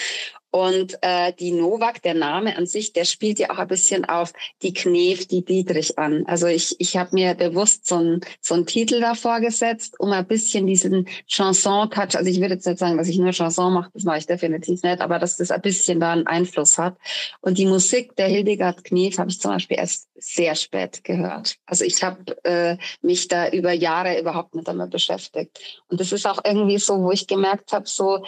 Und 0.52 0.98
äh, 1.02 1.32
die 1.34 1.52
Novak, 1.52 2.02
der 2.02 2.16
Name 2.16 2.58
an 2.58 2.66
sich, 2.66 2.94
der 2.94 3.06
spielt 3.06 3.40
ja 3.40 3.52
auch 3.52 3.60
ein 3.60 3.68
bisschen 3.68 4.06
auf 4.06 4.34
die 4.62 4.74
Knef, 4.74 5.28
die 5.28 5.46
Dietrich 5.46 5.98
an. 6.00 6.26
Also 6.26 6.48
ich, 6.48 6.76
ich 6.80 6.98
habe 6.98 7.12
mir 7.14 7.36
bewusst 7.36 7.86
so 7.86 7.96
einen 7.96 8.22
so 8.42 8.56
einen 8.56 8.66
Titel 8.66 9.00
davor 9.00 9.42
gesetzt, 9.42 10.00
um 10.00 10.12
ein 10.12 10.26
bisschen 10.26 10.66
diesen 10.66 11.08
Chanson-Touch, 11.28 12.16
also 12.16 12.30
ich 12.30 12.40
würde 12.42 12.56
jetzt 12.56 12.66
nicht 12.66 12.80
sagen, 12.80 12.98
dass 12.98 13.08
ich 13.08 13.18
nur 13.18 13.32
Chanson 13.32 13.74
mache, 13.74 13.92
das 13.94 14.04
mache 14.04 14.18
ich 14.18 14.26
definitiv 14.26 14.82
nicht, 14.82 15.02
aber 15.02 15.20
dass 15.20 15.38
das 15.38 15.52
ein 15.52 15.62
bisschen 15.62 16.00
da 16.00 16.14
einen 16.14 16.28
Einfluss 16.28 16.78
hat. 16.78 16.98
Und 17.42 17.58
die 17.58 17.68
Musik 17.68 18.16
der 18.16 18.28
Hildegard 18.28 18.84
Knef 18.84 19.20
habe 19.20 19.30
ich 19.30 19.40
zum 19.40 19.52
Beispiel 19.52 19.78
erst 19.78 20.10
sehr 20.16 20.56
spät 20.56 21.04
gehört. 21.04 21.58
Also 21.66 21.86
ich 21.86 22.02
habe 22.04 22.44
äh, 22.44 22.78
mich 23.02 23.28
da 23.28 23.50
über 23.50 23.72
Jahre 23.72 24.20
überhaupt 24.20 24.56
nicht 24.56 24.68
damit 24.68 24.90
beschäftigt. 24.90 25.60
Und 25.88 26.00
das 26.00 26.12
ist 26.12 26.26
auch 26.26 26.40
irgendwie 26.44 26.80
so, 26.80 27.02
wo 27.04 27.12
ich 27.12 27.28
gemerkt 27.28 27.72
habe, 27.72 27.88
so 27.88 28.24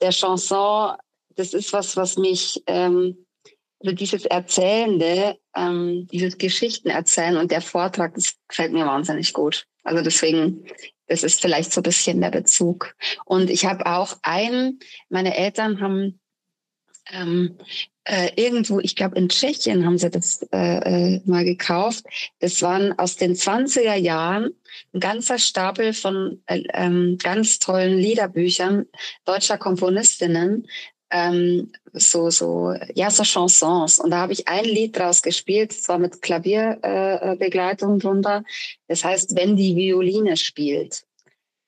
der 0.00 0.10
Chanson 0.10 0.96
das 1.36 1.54
ist 1.54 1.72
was, 1.72 1.96
was 1.96 2.16
mich, 2.16 2.62
ähm, 2.66 3.26
also 3.80 3.94
dieses 3.94 4.24
Erzählende, 4.24 5.38
ähm, 5.56 6.06
dieses 6.12 6.38
Geschichten 6.38 6.88
erzählen 6.88 7.36
und 7.36 7.50
der 7.50 7.60
Vortrag, 7.60 8.14
das 8.14 8.34
gefällt 8.48 8.72
mir 8.72 8.86
wahnsinnig 8.86 9.32
gut. 9.32 9.66
Also 9.82 10.02
deswegen, 10.02 10.64
das 11.08 11.22
ist 11.22 11.40
vielleicht 11.40 11.72
so 11.72 11.80
ein 11.80 11.84
bisschen 11.84 12.20
der 12.20 12.30
Bezug. 12.30 12.94
Und 13.24 13.50
ich 13.50 13.64
habe 13.64 13.86
auch 13.86 14.16
ein, 14.22 14.78
meine 15.08 15.36
Eltern 15.36 15.80
haben 15.80 16.20
ähm, 17.10 17.58
äh, 18.04 18.30
irgendwo, 18.36 18.80
ich 18.80 18.96
glaube 18.96 19.16
in 19.16 19.28
Tschechien 19.28 19.84
haben 19.84 19.98
sie 19.98 20.10
das 20.10 20.42
äh, 20.52 21.16
äh, 21.16 21.20
mal 21.24 21.44
gekauft. 21.44 22.04
Das 22.40 22.62
waren 22.62 22.98
aus 22.98 23.16
den 23.16 23.34
20er 23.34 23.94
Jahren 23.94 24.50
ein 24.92 25.00
ganzer 25.00 25.38
Stapel 25.38 25.92
von 25.92 26.42
äh, 26.46 26.62
ähm, 26.74 27.18
ganz 27.22 27.58
tollen 27.58 27.98
Liederbüchern 27.98 28.86
deutscher 29.24 29.58
Komponistinnen. 29.58 30.66
Ähm, 31.12 31.70
so, 31.92 32.30
so, 32.30 32.74
ja, 32.94 33.10
so 33.10 33.22
Chansons. 33.22 33.98
Und 34.00 34.10
da 34.10 34.18
habe 34.18 34.32
ich 34.32 34.48
ein 34.48 34.64
Lied 34.64 34.98
draus 34.98 35.22
gespielt, 35.22 35.72
zwar 35.72 35.98
mit 35.98 36.22
Klavierbegleitung 36.22 37.96
äh, 37.96 37.98
drunter. 37.98 38.44
Das 38.88 39.04
heißt, 39.04 39.36
wenn 39.36 39.56
die 39.56 39.76
Violine 39.76 40.36
spielt. 40.36 41.04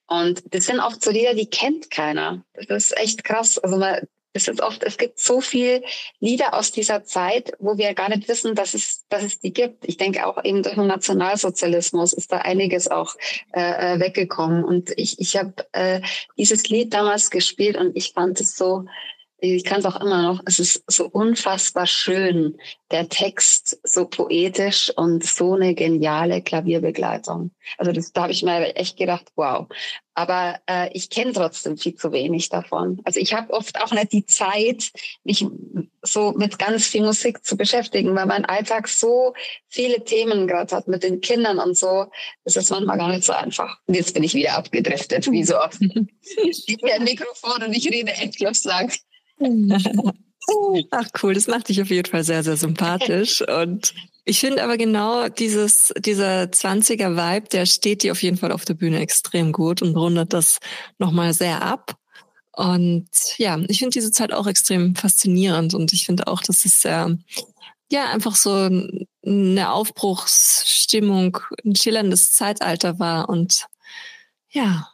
Und 0.06 0.42
das 0.54 0.66
sind 0.66 0.80
oft 0.80 1.02
so 1.02 1.10
Lieder, 1.10 1.34
die 1.34 1.46
kennt 1.46 1.90
keiner. 1.90 2.44
Das 2.68 2.84
ist 2.84 2.98
echt 2.98 3.24
krass. 3.24 3.58
Also 3.58 3.76
man, 3.76 4.06
es 4.34 4.48
ist 4.48 4.60
oft, 4.60 4.82
es 4.82 4.98
gibt 4.98 5.20
so 5.20 5.40
viel 5.40 5.82
Lieder 6.18 6.54
aus 6.54 6.72
dieser 6.72 7.04
Zeit, 7.04 7.52
wo 7.60 7.78
wir 7.78 7.94
gar 7.94 8.08
nicht 8.08 8.28
wissen, 8.28 8.56
dass 8.56 8.74
es, 8.74 9.04
dass 9.08 9.22
es 9.22 9.38
die 9.38 9.52
gibt. 9.52 9.84
Ich 9.86 9.96
denke 9.96 10.26
auch 10.26 10.42
eben 10.44 10.62
durch 10.62 10.74
den 10.74 10.88
Nationalsozialismus 10.88 12.12
ist 12.12 12.32
da 12.32 12.38
einiges 12.38 12.90
auch 12.90 13.14
äh, 13.52 13.94
äh 13.94 14.00
weggekommen. 14.00 14.64
Und 14.64 14.92
ich, 14.96 15.20
ich 15.20 15.36
habe 15.36 15.54
äh, 15.72 16.00
dieses 16.36 16.68
Lied 16.68 16.92
damals 16.92 17.30
gespielt 17.30 17.76
und 17.76 17.96
ich 17.96 18.12
fand 18.12 18.40
es 18.40 18.56
so, 18.56 18.86
ich 19.52 19.64
kann 19.64 19.80
es 19.80 19.86
auch 19.86 20.00
immer 20.00 20.22
noch, 20.22 20.40
es 20.46 20.58
ist 20.58 20.84
so 20.86 21.06
unfassbar 21.06 21.86
schön, 21.86 22.56
der 22.90 23.08
Text 23.08 23.78
so 23.82 24.06
poetisch 24.06 24.90
und 24.96 25.24
so 25.24 25.54
eine 25.54 25.74
geniale 25.74 26.42
Klavierbegleitung. 26.42 27.50
Also 27.76 27.92
das, 27.92 28.12
da 28.12 28.22
habe 28.22 28.32
ich 28.32 28.42
mir 28.42 28.76
echt 28.76 28.96
gedacht, 28.96 29.32
wow. 29.36 29.66
Aber 30.14 30.60
äh, 30.70 30.90
ich 30.92 31.10
kenne 31.10 31.32
trotzdem 31.32 31.76
viel 31.76 31.96
zu 31.96 32.12
wenig 32.12 32.48
davon. 32.48 33.00
Also 33.04 33.18
ich 33.18 33.34
habe 33.34 33.52
oft 33.52 33.82
auch 33.82 33.90
nicht 33.90 34.12
die 34.12 34.24
Zeit, 34.24 34.92
mich 35.24 35.44
so 36.02 36.32
mit 36.32 36.58
ganz 36.58 36.86
viel 36.86 37.02
Musik 37.02 37.44
zu 37.44 37.56
beschäftigen, 37.56 38.14
weil 38.14 38.26
mein 38.26 38.44
Alltag 38.44 38.86
so 38.86 39.34
viele 39.68 40.04
Themen 40.04 40.46
gerade 40.46 40.76
hat 40.76 40.86
mit 40.86 41.02
den 41.02 41.20
Kindern 41.20 41.58
und 41.58 41.76
so. 41.76 42.06
Das 42.44 42.54
ist 42.54 42.70
manchmal 42.70 42.98
gar 42.98 43.08
nicht 43.08 43.24
so 43.24 43.32
einfach. 43.32 43.78
Und 43.86 43.94
jetzt 43.94 44.14
bin 44.14 44.22
ich 44.22 44.34
wieder 44.34 44.56
abgedriftet, 44.56 45.30
wie 45.30 45.44
so 45.44 45.58
oft. 45.58 45.80
Ich 46.42 46.64
gebe 46.66 46.86
mir 46.86 46.94
ein 46.94 47.04
Mikrofon 47.04 47.62
und 47.64 47.74
ich 47.74 47.86
rede 47.90 48.10
endlos 48.12 48.64
lang. 48.64 48.90
Ach 50.90 51.08
cool, 51.22 51.34
das 51.34 51.46
macht 51.46 51.68
dich 51.68 51.80
auf 51.80 51.90
jeden 51.90 52.10
Fall 52.10 52.24
sehr, 52.24 52.42
sehr 52.42 52.56
sympathisch. 52.56 53.42
Und 53.48 53.94
ich 54.24 54.40
finde 54.40 54.62
aber 54.62 54.76
genau 54.76 55.28
dieses, 55.28 55.92
dieser 55.98 56.44
20er-Vibe, 56.44 57.48
der 57.48 57.66
steht 57.66 58.02
dir 58.02 58.12
auf 58.12 58.22
jeden 58.22 58.36
Fall 58.36 58.52
auf 58.52 58.64
der 58.64 58.74
Bühne 58.74 59.00
extrem 59.00 59.52
gut 59.52 59.82
und 59.82 59.96
rundet 59.96 60.32
das 60.32 60.58
nochmal 60.98 61.34
sehr 61.34 61.62
ab. 61.62 61.96
Und 62.52 63.08
ja, 63.36 63.58
ich 63.68 63.78
finde 63.78 63.94
diese 63.94 64.12
Zeit 64.12 64.32
auch 64.32 64.46
extrem 64.46 64.94
faszinierend 64.94 65.74
und 65.74 65.92
ich 65.92 66.06
finde 66.06 66.26
auch, 66.28 66.40
dass 66.40 66.64
es 66.64 66.82
sehr, 66.82 67.16
ja, 67.90 68.10
einfach 68.10 68.36
so 68.36 68.70
eine 69.26 69.72
Aufbruchsstimmung, 69.72 71.38
ein 71.64 71.74
schillerndes 71.74 72.32
Zeitalter 72.32 72.98
war 72.98 73.28
und 73.28 73.66
ja, 74.50 74.88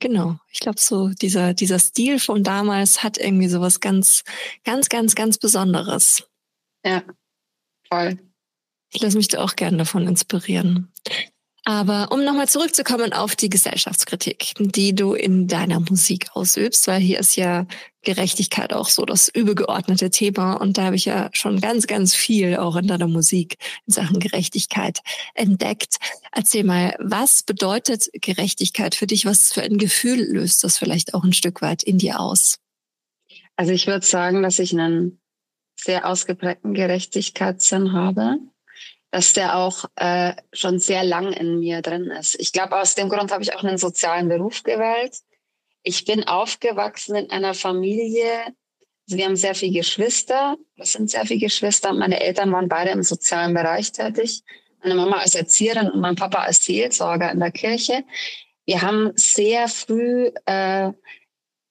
Genau. 0.00 0.38
Ich 0.50 0.60
glaube, 0.60 0.80
so 0.80 1.10
dieser, 1.10 1.54
dieser 1.54 1.78
Stil 1.78 2.18
von 2.18 2.42
damals 2.42 3.02
hat 3.02 3.18
irgendwie 3.18 3.48
sowas 3.48 3.80
ganz, 3.80 4.24
ganz, 4.64 4.88
ganz, 4.88 5.14
ganz 5.14 5.38
Besonderes. 5.38 6.24
Ja, 6.84 7.02
voll. 7.86 8.18
Ich 8.92 9.02
lasse 9.02 9.18
mich 9.18 9.28
da 9.28 9.42
auch 9.42 9.54
gerne 9.56 9.76
davon 9.76 10.08
inspirieren. 10.08 10.90
Aber 11.64 12.10
um 12.10 12.24
nochmal 12.24 12.48
zurückzukommen 12.48 13.12
auf 13.12 13.36
die 13.36 13.50
Gesellschaftskritik, 13.50 14.54
die 14.58 14.94
du 14.94 15.12
in 15.12 15.46
deiner 15.46 15.78
Musik 15.78 16.28
ausübst, 16.32 16.88
weil 16.88 17.00
hier 17.00 17.20
ist 17.20 17.36
ja 17.36 17.66
Gerechtigkeit 18.02 18.72
auch 18.72 18.88
so 18.88 19.04
das 19.04 19.28
übergeordnete 19.28 20.10
Thema 20.10 20.54
und 20.54 20.78
da 20.78 20.84
habe 20.84 20.96
ich 20.96 21.04
ja 21.04 21.28
schon 21.32 21.60
ganz, 21.60 21.86
ganz 21.86 22.14
viel 22.14 22.56
auch 22.56 22.76
in 22.76 22.86
deiner 22.86 23.08
Musik 23.08 23.56
in 23.86 23.92
Sachen 23.92 24.20
Gerechtigkeit 24.20 25.00
entdeckt. 25.34 25.96
Erzähl 26.32 26.64
mal, 26.64 26.96
was 26.98 27.42
bedeutet 27.42 28.08
Gerechtigkeit 28.12 28.94
für 28.94 29.06
dich? 29.06 29.26
Was 29.26 29.52
für 29.52 29.62
ein 29.62 29.78
Gefühl 29.78 30.22
löst 30.32 30.64
das 30.64 30.78
vielleicht 30.78 31.14
auch 31.14 31.24
ein 31.24 31.32
Stück 31.32 31.62
weit 31.62 31.82
in 31.82 31.98
dir 31.98 32.20
aus? 32.20 32.58
Also 33.56 33.72
ich 33.72 33.86
würde 33.86 34.06
sagen, 34.06 34.42
dass 34.42 34.58
ich 34.58 34.72
einen 34.72 35.20
sehr 35.76 36.06
ausgeprägten 36.06 36.74
Gerechtigkeitssinn 36.74 37.92
habe 37.92 38.38
dass 39.10 39.32
der 39.32 39.56
auch 39.56 39.86
äh, 39.96 40.34
schon 40.52 40.78
sehr 40.78 41.04
lang 41.04 41.32
in 41.32 41.58
mir 41.58 41.82
drin 41.82 42.06
ist. 42.10 42.38
Ich 42.38 42.52
glaube, 42.52 42.76
aus 42.76 42.94
dem 42.94 43.08
Grund 43.08 43.32
habe 43.32 43.42
ich 43.42 43.54
auch 43.54 43.64
einen 43.64 43.78
sozialen 43.78 44.28
Beruf 44.28 44.62
gewählt. 44.62 45.18
Ich 45.82 46.04
bin 46.04 46.24
aufgewachsen 46.24 47.16
in 47.16 47.30
einer 47.30 47.54
Familie, 47.54 48.44
also 49.06 49.18
wir 49.18 49.24
haben 49.24 49.36
sehr 49.36 49.54
viele 49.54 49.78
Geschwister, 49.78 50.56
das 50.76 50.92
sind 50.92 51.10
sehr 51.10 51.26
viele 51.26 51.40
Geschwister. 51.40 51.92
Meine 51.92 52.20
Eltern 52.20 52.52
waren 52.52 52.68
beide 52.68 52.90
im 52.90 53.02
sozialen 53.02 53.54
Bereich 53.54 53.90
tätig. 53.92 54.42
Meine 54.82 54.94
Mama 54.94 55.16
als 55.16 55.34
Erzieherin 55.34 55.90
und 55.90 56.00
mein 56.00 56.16
Papa 56.16 56.38
als 56.42 56.64
Seelsorger 56.64 57.32
in 57.32 57.40
der 57.40 57.50
Kirche. 57.50 58.04
Wir 58.66 58.82
haben 58.82 59.12
sehr 59.16 59.68
früh, 59.68 60.30
äh, 60.46 60.92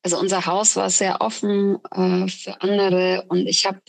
also 0.04 0.20
unser 0.20 0.46
Haus 0.46 0.76
war 0.76 0.90
sehr 0.90 1.22
offen 1.22 1.80
äh, 1.92 2.28
für 2.28 2.62
andere 2.62 3.26
und 3.30 3.48
ich 3.48 3.66
habe 3.66 3.80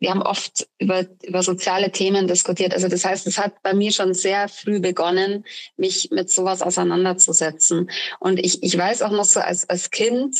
wir 0.00 0.10
haben 0.10 0.22
oft 0.22 0.66
über, 0.78 1.04
über 1.22 1.42
soziale 1.42 1.90
Themen 1.90 2.26
diskutiert. 2.26 2.72
Also 2.72 2.88
das 2.88 3.04
heißt, 3.04 3.26
es 3.26 3.38
hat 3.38 3.62
bei 3.62 3.74
mir 3.74 3.92
schon 3.92 4.14
sehr 4.14 4.48
früh 4.48 4.80
begonnen, 4.80 5.44
mich 5.76 6.10
mit 6.10 6.30
sowas 6.30 6.62
auseinanderzusetzen. 6.62 7.90
Und 8.20 8.38
ich, 8.38 8.62
ich 8.62 8.76
weiß 8.76 9.02
auch 9.02 9.10
noch 9.10 9.24
so 9.24 9.40
als, 9.40 9.68
als 9.68 9.90
Kind, 9.90 10.36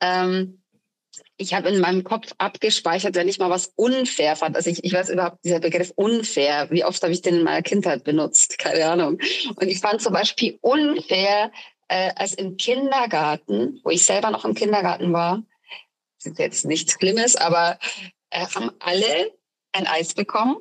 ähm, 0.00 0.60
ich 1.36 1.54
habe 1.54 1.70
in 1.70 1.80
meinem 1.80 2.04
Kopf 2.04 2.32
abgespeichert, 2.36 3.14
wenn 3.14 3.28
ich 3.28 3.38
mal 3.38 3.48
was 3.48 3.72
unfair 3.74 4.36
fand. 4.36 4.56
Also 4.56 4.68
ich, 4.68 4.84
ich 4.84 4.92
weiß 4.92 5.08
überhaupt 5.08 5.42
dieser 5.42 5.58
Begriff 5.58 5.90
unfair. 5.96 6.68
Wie 6.70 6.84
oft 6.84 7.02
habe 7.02 7.14
ich 7.14 7.22
den 7.22 7.36
in 7.36 7.44
meiner 7.44 7.62
Kindheit 7.62 8.04
benutzt? 8.04 8.58
Keine 8.58 8.84
Ahnung. 8.84 9.18
Und 9.56 9.68
ich 9.68 9.80
fand 9.80 10.02
zum 10.02 10.12
Beispiel 10.12 10.58
unfair, 10.60 11.50
äh, 11.88 12.12
als 12.14 12.34
im 12.34 12.58
Kindergarten, 12.58 13.80
wo 13.84 13.90
ich 13.90 14.04
selber 14.04 14.30
noch 14.30 14.44
im 14.44 14.54
Kindergarten 14.54 15.14
war, 15.14 15.42
das 16.18 16.32
ist 16.32 16.38
jetzt 16.38 16.64
nichts 16.66 16.92
Schlimmes, 16.92 17.36
aber 17.36 17.78
äh, 18.30 18.46
haben 18.46 18.70
alle 18.80 19.32
ein 19.72 19.86
Eis 19.86 20.14
bekommen, 20.14 20.56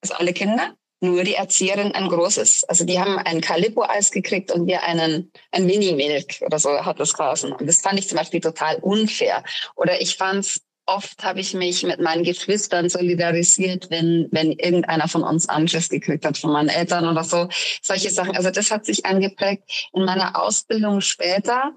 also 0.00 0.14
alle 0.14 0.32
Kinder, 0.32 0.74
nur 1.00 1.24
die 1.24 1.34
Erzieherin 1.34 1.92
ein 1.92 2.08
großes. 2.08 2.64
Also 2.64 2.84
die 2.84 2.98
haben 2.98 3.18
ein 3.18 3.40
Calippo-Eis 3.40 4.10
gekriegt 4.10 4.50
und 4.50 4.66
wir 4.66 4.82
einen, 4.82 5.30
ein 5.52 5.66
Mini-Milk 5.66 6.40
oder 6.40 6.58
so 6.58 6.84
hat 6.84 7.00
das 7.00 7.12
geheißen. 7.12 7.52
Und 7.52 7.66
das 7.66 7.80
fand 7.80 7.98
ich 7.98 8.08
zum 8.08 8.16
Beispiel 8.16 8.40
total 8.40 8.76
unfair. 8.76 9.44
Oder 9.74 10.00
ich 10.00 10.16
fand's 10.16 10.62
oft 10.86 11.24
habe 11.24 11.40
ich 11.40 11.52
mich 11.52 11.82
mit 11.82 12.00
meinen 12.00 12.22
Geschwistern 12.22 12.88
solidarisiert, 12.88 13.90
wenn, 13.90 14.28
wenn 14.30 14.52
irgendeiner 14.52 15.08
von 15.08 15.22
uns 15.22 15.48
Anschiss 15.48 15.88
gekriegt 15.88 16.24
hat 16.24 16.38
von 16.38 16.52
meinen 16.52 16.68
Eltern 16.68 17.08
oder 17.08 17.24
so. 17.24 17.48
Solche 17.82 18.10
Sachen. 18.10 18.36
Also 18.36 18.50
das 18.50 18.70
hat 18.70 18.86
sich 18.86 19.04
angeprägt 19.04 19.64
in 19.92 20.04
meiner 20.04 20.40
Ausbildung 20.40 21.00
später. 21.00 21.72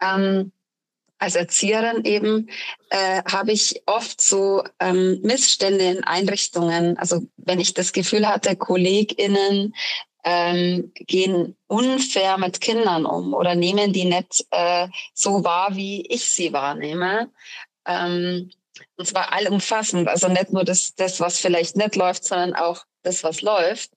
Ähm, 0.00 0.52
als 1.18 1.34
Erzieherin 1.34 2.04
eben 2.04 2.50
äh, 2.90 3.22
habe 3.30 3.52
ich 3.52 3.82
oft 3.86 4.20
so 4.20 4.64
ähm, 4.80 5.20
Missstände 5.22 5.84
in 5.84 6.04
Einrichtungen. 6.04 6.98
Also 6.98 7.22
wenn 7.36 7.60
ich 7.60 7.74
das 7.74 7.92
Gefühl 7.92 8.28
hatte, 8.28 8.56
KollegInnen 8.56 9.74
ähm, 10.24 10.92
gehen 10.94 11.56
unfair 11.68 12.36
mit 12.38 12.60
Kindern 12.60 13.06
um 13.06 13.32
oder 13.32 13.54
nehmen 13.54 13.92
die 13.92 14.04
nicht 14.04 14.46
äh, 14.50 14.88
so 15.14 15.44
wahr, 15.44 15.76
wie 15.76 16.06
ich 16.06 16.30
sie 16.30 16.52
wahrnehme. 16.52 17.30
Ähm, 17.86 18.50
und 18.96 19.06
zwar 19.06 19.32
allumfassend, 19.32 20.08
also 20.08 20.28
nicht 20.28 20.52
nur 20.52 20.64
das, 20.64 20.94
das, 20.96 21.20
was 21.20 21.38
vielleicht 21.38 21.76
nicht 21.76 21.96
läuft, 21.96 22.24
sondern 22.24 22.54
auch 22.54 22.84
das, 23.02 23.22
was 23.24 23.40
läuft 23.40 23.90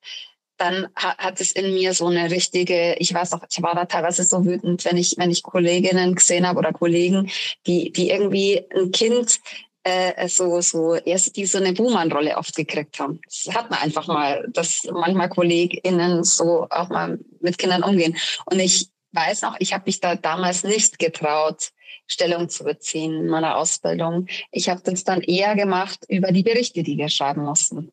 dann 0.60 0.88
hat 0.96 1.40
es 1.40 1.52
in 1.54 1.74
mir 1.74 1.94
so 1.94 2.08
eine 2.08 2.30
richtige, 2.30 2.96
ich 3.00 3.14
weiß 3.14 3.34
auch, 3.34 3.44
ich 3.50 3.62
war 3.62 3.76
da 3.76 3.86
teilweise 3.86 4.24
so 4.24 4.46
wütend, 4.46 4.84
wenn 4.86 4.98
ich, 4.98 5.16
wenn 5.18 5.32
ich 5.32 5.42
Kolleginnen 5.42 6.16
gesehen 6.16 6.48
habe 6.48 6.60
oder 6.60 6.74
Kollegen, 6.74 7.30
die, 7.66 7.92
die 7.92 8.10
irgendwie 8.10 8.66
ein 8.76 8.92
Kind 8.92 9.40
äh, 9.84 10.28
so, 10.28 10.62
so 10.62 10.96
erst 10.96 11.36
die 11.36 11.46
so 11.46 11.58
eine 11.58 11.74
Buhmann-Rolle 11.74 12.38
oft 12.38 12.56
gekriegt 12.56 13.00
haben. 13.00 13.20
Das 13.26 13.56
hat 13.56 13.70
man 13.70 13.80
einfach 13.80 14.08
mal, 14.08 14.48
dass 14.52 14.88
manchmal 14.92 15.30
KollegInnen 15.30 16.24
so 16.24 16.68
auch 16.70 16.90
mal 16.90 17.20
mit 17.40 17.58
Kindern 17.58 17.84
umgehen. 17.84 18.18
Und 18.46 18.60
ich 18.60 18.90
weiß 19.14 19.42
noch, 19.42 19.56
ich 19.60 19.74
habe 19.74 19.86
mich 19.88 20.00
da 20.00 20.16
damals 20.16 20.64
nicht 20.64 21.00
getraut, 21.00 21.70
Stellung 22.06 22.50
zu 22.50 22.64
beziehen 22.64 23.14
in 23.14 23.28
meiner 23.28 23.58
Ausbildung. 23.58 24.28
Ich 24.52 24.70
habe 24.70 24.82
das 24.84 25.04
dann 25.04 25.22
eher 25.22 25.56
gemacht 25.56 26.00
über 26.08 26.32
die 26.32 26.44
Berichte, 26.44 26.84
die 26.84 26.98
wir 26.98 27.10
schreiben 27.10 27.44
mussten. 27.44 27.92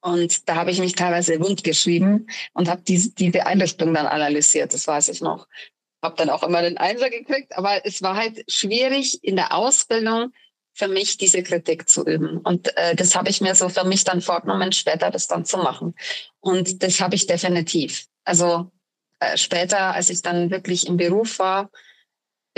Und 0.00 0.48
da 0.48 0.54
habe 0.56 0.70
ich 0.70 0.78
mich 0.78 0.94
teilweise 0.94 1.40
wund 1.40 1.64
geschrieben 1.64 2.26
und 2.52 2.68
habe 2.68 2.82
diese, 2.82 3.10
diese 3.14 3.46
Einrichtung 3.46 3.94
dann 3.94 4.06
analysiert, 4.06 4.72
das 4.72 4.86
weiß 4.86 5.08
ich 5.08 5.20
noch. 5.20 5.48
Habe 6.02 6.14
dann 6.16 6.30
auch 6.30 6.44
immer 6.44 6.62
den 6.62 6.78
Einser 6.78 7.10
gekriegt, 7.10 7.56
aber 7.56 7.84
es 7.84 8.02
war 8.02 8.16
halt 8.16 8.44
schwierig 8.48 9.22
in 9.24 9.36
der 9.36 9.52
Ausbildung 9.52 10.32
für 10.72 10.86
mich 10.86 11.16
diese 11.16 11.42
Kritik 11.42 11.88
zu 11.88 12.06
üben. 12.06 12.38
Und 12.38 12.76
äh, 12.76 12.94
das 12.94 13.16
habe 13.16 13.30
ich 13.30 13.40
mir 13.40 13.56
so 13.56 13.68
für 13.68 13.84
mich 13.84 14.04
dann 14.04 14.20
vorgenommen, 14.20 14.70
später 14.70 15.10
das 15.10 15.26
dann 15.26 15.44
zu 15.44 15.58
machen. 15.58 15.94
Und 16.38 16.84
das 16.84 17.00
habe 17.00 17.16
ich 17.16 17.26
definitiv. 17.26 18.06
Also 18.24 18.70
äh, 19.18 19.36
später, 19.36 19.94
als 19.94 20.10
ich 20.10 20.22
dann 20.22 20.50
wirklich 20.52 20.86
im 20.86 20.96
Beruf 20.96 21.40
war, 21.40 21.70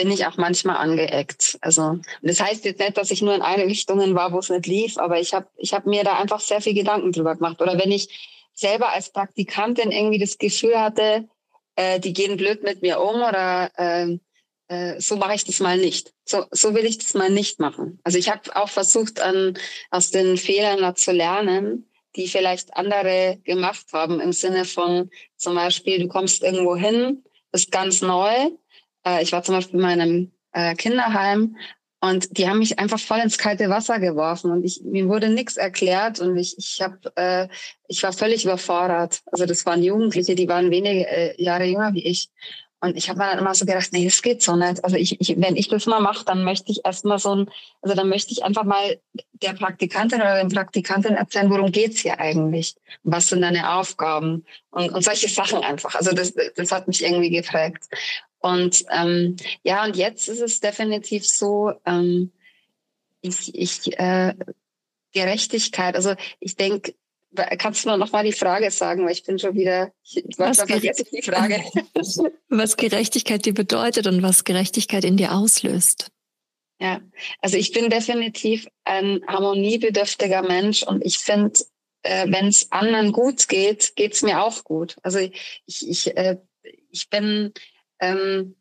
bin 0.01 0.11
ich 0.11 0.25
auch 0.25 0.39
manchmal 0.39 0.79
angeeckt. 0.79 1.59
Also 1.61 1.99
das 2.23 2.41
heißt 2.41 2.65
jetzt 2.65 2.81
nicht, 2.81 2.97
dass 2.97 3.11
ich 3.11 3.21
nur 3.21 3.35
in 3.35 3.43
eine 3.43 3.67
Richtung 3.67 4.15
war, 4.15 4.33
wo 4.33 4.39
es 4.39 4.49
nicht 4.49 4.67
lief, 4.67 4.97
aber 4.97 5.21
ich 5.21 5.35
habe 5.35 5.47
ich 5.59 5.75
hab 5.75 5.85
mir 5.85 6.05
da 6.05 6.17
einfach 6.17 6.41
sehr 6.41 6.63
viel 6.63 6.73
Gedanken 6.73 7.13
drüber 7.13 7.37
gemacht. 7.37 7.61
Oder 7.61 7.79
wenn 7.79 7.93
ich 7.93 8.09
selber 8.55 8.95
als 8.95 9.13
Praktikantin 9.13 9.93
irgendwie 9.93 10.19
das 10.19 10.39
Gefühl 10.39 10.81
hatte, 10.81 11.29
äh, 11.77 12.01
die 12.01 12.15
gehen 12.15 12.39
blöd 12.39 12.63
mit 12.63 12.81
mir 12.81 12.99
um 12.99 13.17
oder 13.17 13.71
äh, 13.77 14.17
äh, 14.69 14.99
so 14.99 15.17
mache 15.17 15.35
ich 15.35 15.45
das 15.45 15.61
mal 15.61 15.77
nicht. 15.77 16.15
So, 16.25 16.47
so 16.51 16.75
will 16.75 16.87
ich 16.87 16.97
das 16.97 17.13
mal 17.13 17.29
nicht 17.29 17.61
machen. 17.61 18.01
Also 18.03 18.17
ich 18.17 18.31
habe 18.31 18.57
auch 18.57 18.71
versucht, 18.71 19.21
an, 19.21 19.59
aus 19.91 20.11
den 20.11 20.39
Fehlern 20.39 20.97
zu 20.97 21.13
lernen, 21.13 21.91
die 22.17 22.27
vielleicht 22.27 22.75
andere 22.75 23.39
gemacht 23.45 23.85
haben, 23.93 24.19
im 24.19 24.33
Sinne 24.33 24.65
von 24.65 25.11
zum 25.37 25.57
Beispiel, 25.57 25.99
du 25.99 26.09
kommst 26.09 26.43
irgendwo 26.43 26.75
hin, 26.75 27.23
bist 27.53 27.71
ganz 27.71 28.01
neu. 28.01 28.51
Äh, 29.07 29.23
ich 29.23 29.33
war 29.33 29.43
zum 29.43 29.55
Beispiel 29.55 29.77
in 29.77 29.83
meinem 29.83 30.33
äh, 30.53 30.75
Kinderheim 30.75 31.57
und 32.01 32.39
die 32.39 32.49
haben 32.49 32.61
mich 32.61 32.79
einfach 32.79 32.99
voll 32.99 33.19
ins 33.19 33.37
kalte 33.37 33.69
Wasser 33.69 33.99
geworfen 34.01 34.51
und 34.51 34.65
ich, 34.65 34.81
mir 34.83 35.07
wurde 35.09 35.29
nichts 35.29 35.57
erklärt 35.57 36.19
und 36.19 36.37
ich, 36.37 36.57
ich 36.57 36.81
hab, 36.81 36.95
äh, 37.19 37.49
ich 37.89 38.03
war 38.03 38.13
völlig 38.13 38.45
überfordert. 38.45 39.21
Also 39.31 39.45
das 39.45 39.67
waren 39.67 39.83
Jugendliche, 39.83 40.35
die 40.35 40.49
waren 40.49 40.71
wenige 40.71 41.07
äh, 41.07 41.43
Jahre 41.43 41.65
jünger 41.65 41.93
wie 41.93 42.07
ich. 42.07 42.31
Und 42.83 42.97
ich 42.97 43.11
habe 43.11 43.19
mir 43.19 43.27
dann 43.27 43.39
immer 43.39 43.55
so 43.55 43.67
gedacht, 43.67 43.91
nee, 43.93 44.07
das 44.07 44.23
geht 44.23 44.43
so 44.43 44.57
nicht. 44.57 44.83
Also 44.83 44.97
ich, 44.97 45.21
ich 45.21 45.39
wenn 45.39 45.55
ich 45.57 45.69
das 45.69 45.85
mal 45.85 46.01
mache, 46.01 46.25
dann 46.25 46.45
möchte 46.45 46.73
ich 46.73 46.81
erstmal 46.87 47.19
so 47.19 47.35
ein, 47.35 47.51
also 47.83 47.95
dann 47.95 48.09
möchte 48.09 48.33
ich 48.33 48.43
einfach 48.43 48.65
mal 48.65 48.99
der 49.33 49.53
Praktikantin 49.53 50.23
oder 50.23 50.41
dem 50.41 50.49
Praktikantin 50.49 51.15
erzählen, 51.15 51.51
worum 51.51 51.71
geht's 51.73 52.01
hier 52.01 52.19
eigentlich? 52.19 52.77
Was 53.03 53.29
sind 53.29 53.43
deine 53.43 53.75
Aufgaben? 53.75 54.47
Und, 54.71 54.91
und 54.93 55.05
solche 55.05 55.29
Sachen 55.29 55.59
einfach. 55.63 55.95
Also 55.95 56.13
das, 56.13 56.33
das 56.57 56.73
hat 56.73 56.89
mich 56.89 57.05
irgendwie 57.05 57.29
geprägt. 57.29 57.85
Und 58.41 58.85
ähm, 58.91 59.37
ja, 59.63 59.85
und 59.85 59.97
jetzt 59.97 60.29
ist 60.29 60.41
es 60.41 60.61
definitiv 60.61 61.27
so, 61.27 61.73
ähm, 61.87 62.33
ich, 63.21 63.55
ich 63.55 63.99
äh, 63.99 64.35
Gerechtigkeit, 65.13 65.95
also 65.95 66.15
ich 66.41 66.57
denke, 66.57 66.95
Kannst 67.59 67.85
du 67.85 67.97
noch 67.97 68.11
mal 68.11 68.25
die 68.25 68.33
Frage 68.33 68.73
sagen, 68.73 69.05
weil 69.05 69.13
ich 69.13 69.23
bin 69.23 69.39
schon 69.39 69.55
wieder, 69.55 69.93
ich 70.03 70.25
was 70.37 70.57
vergesse 70.57 71.05
die 71.05 71.23
Frage. 71.23 71.63
was 72.49 72.77
Gerechtigkeit 72.77 73.45
dir 73.45 73.55
bedeutet 73.55 74.09
und 74.09 74.21
was 74.23 74.43
Gerechtigkeit 74.43 75.05
in 75.05 75.17
dir 75.17 75.33
auslöst. 75.33 76.11
Ja, 76.81 77.01
also 77.41 77.57
ich 77.57 77.71
bin 77.71 77.89
definitiv 77.89 78.67
ein 78.85 79.21
harmoniebedürftiger 79.29 80.43
Mensch 80.43 80.83
und 80.83 81.05
ich 81.05 81.19
finde, 81.19 81.61
äh, 82.03 82.27
wenn 82.29 82.49
es 82.49 82.73
anderen 82.73 83.13
gut 83.13 83.49
geht, 83.49 83.95
geht's 83.95 84.23
mir 84.23 84.43
auch 84.43 84.65
gut. 84.65 84.97
Also 85.05 85.19
ich, 85.21 85.89
ich, 85.89 86.17
äh, 86.17 86.39
ich 86.91 87.11
bin 87.11 87.53
ähm, 88.01 88.57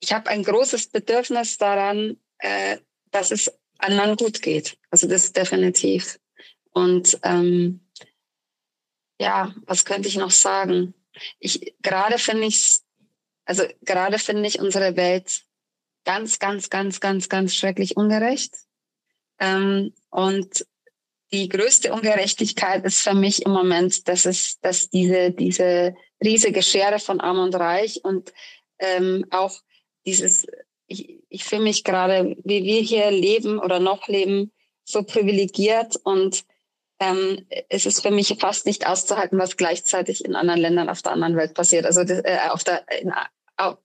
ich 0.00 0.12
habe 0.12 0.30
ein 0.30 0.42
großes 0.42 0.88
Bedürfnis 0.88 1.58
daran, 1.58 2.18
äh, 2.38 2.78
dass 3.10 3.30
es 3.30 3.52
anderen 3.78 4.16
gut 4.16 4.42
geht. 4.42 4.78
Also 4.90 5.08
das 5.08 5.32
definitiv. 5.32 6.18
Und 6.72 7.18
ähm, 7.22 7.80
ja, 9.18 9.54
was 9.66 9.84
könnte 9.84 10.08
ich 10.08 10.16
noch 10.16 10.30
sagen? 10.30 10.94
Ich 11.38 11.74
gerade 11.82 12.18
finde 12.18 12.46
ich 12.46 12.80
also 13.46 13.64
gerade 13.82 14.18
finde 14.18 14.48
ich 14.48 14.60
unsere 14.60 14.96
Welt 14.96 15.42
ganz, 16.04 16.38
ganz, 16.38 16.68
ganz, 16.68 17.00
ganz, 17.00 17.28
ganz 17.28 17.54
schrecklich 17.54 17.96
ungerecht. 17.96 18.52
Ähm, 19.38 19.94
und 20.10 20.66
die 21.32 21.48
größte 21.48 21.92
Ungerechtigkeit 21.92 22.84
ist 22.84 23.00
für 23.00 23.14
mich 23.14 23.42
im 23.44 23.52
Moment, 23.52 24.06
dass 24.08 24.26
es, 24.26 24.58
dass 24.60 24.90
diese, 24.90 25.30
diese 25.30 25.94
riesige 26.22 26.62
Schere 26.62 26.98
von 26.98 27.20
Arm 27.20 27.38
und 27.38 27.54
Reich 27.54 28.04
und 28.04 28.32
ähm, 28.78 29.26
auch 29.30 29.60
dieses, 30.04 30.46
ich, 30.86 31.20
ich 31.28 31.44
fühle 31.44 31.62
mich 31.62 31.84
gerade, 31.84 32.36
wie 32.44 32.64
wir 32.64 32.80
hier 32.80 33.10
leben 33.10 33.58
oder 33.58 33.80
noch 33.80 34.08
leben, 34.08 34.52
so 34.84 35.02
privilegiert 35.02 35.96
und 36.04 36.44
ähm, 36.98 37.46
es 37.68 37.84
ist 37.84 38.00
für 38.00 38.10
mich 38.10 38.34
fast 38.38 38.64
nicht 38.64 38.86
auszuhalten, 38.86 39.38
was 39.38 39.56
gleichzeitig 39.56 40.24
in 40.24 40.34
anderen 40.34 40.60
Ländern 40.60 40.88
auf 40.88 41.02
der 41.02 41.12
anderen 41.12 41.36
Welt 41.36 41.54
passiert. 41.54 41.84
Also 41.84 42.04
das, 42.04 42.20
äh, 42.20 42.38
auf 42.48 42.64
der 42.64 42.84
in, 43.00 43.12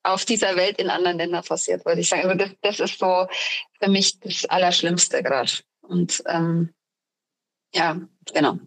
auf, 0.03 0.25
dieser 0.25 0.55
Welt 0.55 0.79
in 0.79 0.89
anderen 0.89 1.17
Ländern 1.17 1.43
passiert, 1.43 1.85
würde 1.85 2.01
ich 2.01 2.09
sagen. 2.09 2.23
Also 2.23 2.35
das, 2.35 2.51
das 2.61 2.79
ist 2.79 2.99
so 2.99 3.27
für 3.79 3.89
mich 3.89 4.19
das 4.19 4.45
Allerschlimmste 4.45 5.23
gerade. 5.23 5.51
Und 5.81 6.23
ähm, 6.27 6.73
ja, 7.73 7.99
genau. 8.33 8.59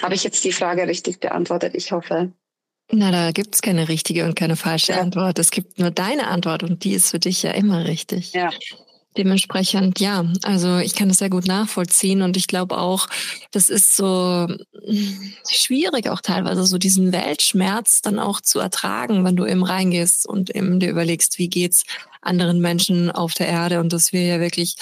Habe 0.00 0.14
ich 0.14 0.24
jetzt 0.24 0.44
die 0.44 0.52
Frage 0.52 0.86
richtig 0.86 1.20
beantwortet? 1.20 1.74
Ich 1.74 1.92
hoffe. 1.92 2.32
Na, 2.92 3.10
da 3.10 3.30
gibt's 3.32 3.62
keine 3.62 3.88
richtige 3.88 4.24
und 4.24 4.34
keine 4.34 4.56
falsche 4.56 4.92
ja. 4.92 5.00
Antwort. 5.00 5.38
Es 5.38 5.50
gibt 5.50 5.78
nur 5.78 5.90
deine 5.90 6.26
Antwort 6.26 6.62
und 6.62 6.84
die 6.84 6.92
ist 6.92 7.10
für 7.10 7.18
dich 7.18 7.42
ja 7.42 7.52
immer 7.52 7.84
richtig. 7.84 8.32
Ja. 8.32 8.50
Dementsprechend, 9.16 9.98
ja, 9.98 10.24
also 10.44 10.78
ich 10.78 10.94
kann 10.94 11.08
das 11.08 11.18
sehr 11.18 11.30
gut 11.30 11.46
nachvollziehen 11.46 12.22
und 12.22 12.36
ich 12.36 12.46
glaube 12.46 12.78
auch, 12.78 13.08
das 13.50 13.68
ist 13.68 13.96
so 13.96 14.46
schwierig 15.50 16.08
auch 16.08 16.20
teilweise, 16.20 16.64
so 16.64 16.78
diesen 16.78 17.12
Weltschmerz 17.12 18.02
dann 18.02 18.20
auch 18.20 18.40
zu 18.40 18.60
ertragen, 18.60 19.24
wenn 19.24 19.34
du 19.34 19.46
eben 19.46 19.64
reingehst 19.64 20.28
und 20.28 20.54
eben 20.54 20.78
dir 20.78 20.90
überlegst, 20.90 21.38
wie 21.38 21.48
geht's 21.48 21.82
anderen 22.22 22.60
Menschen 22.60 23.10
auf 23.10 23.34
der 23.34 23.48
Erde 23.48 23.80
und 23.80 23.92
dass 23.92 24.12
wir 24.12 24.22
ja 24.22 24.38
wirklich 24.38 24.76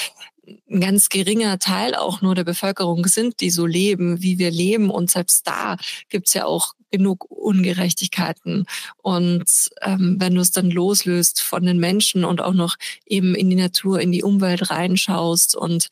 ein 0.71 0.81
ganz 0.81 1.09
geringer 1.09 1.59
Teil 1.59 1.94
auch 1.94 2.21
nur 2.21 2.35
der 2.35 2.44
Bevölkerung 2.44 3.07
sind, 3.07 3.40
die 3.40 3.51
so 3.51 3.66
leben, 3.66 4.23
wie 4.23 4.38
wir 4.38 4.51
leben. 4.51 4.90
Und 4.90 5.11
selbst 5.11 5.47
da 5.47 5.77
gibt's 6.09 6.35
ja 6.35 6.44
auch 6.44 6.75
genug 6.90 7.31
Ungerechtigkeiten. 7.31 8.66
Und 8.96 9.70
ähm, 9.83 10.16
wenn 10.18 10.35
du 10.35 10.40
es 10.40 10.51
dann 10.51 10.70
loslöst 10.70 11.42
von 11.42 11.64
den 11.64 11.79
Menschen 11.79 12.24
und 12.24 12.40
auch 12.40 12.55
noch 12.55 12.77
eben 13.07 13.35
in 13.35 13.51
die 13.51 13.57
Natur, 13.57 14.01
in 14.01 14.12
die 14.12 14.22
Umwelt 14.22 14.70
reinschaust 14.70 15.57
und 15.57 15.88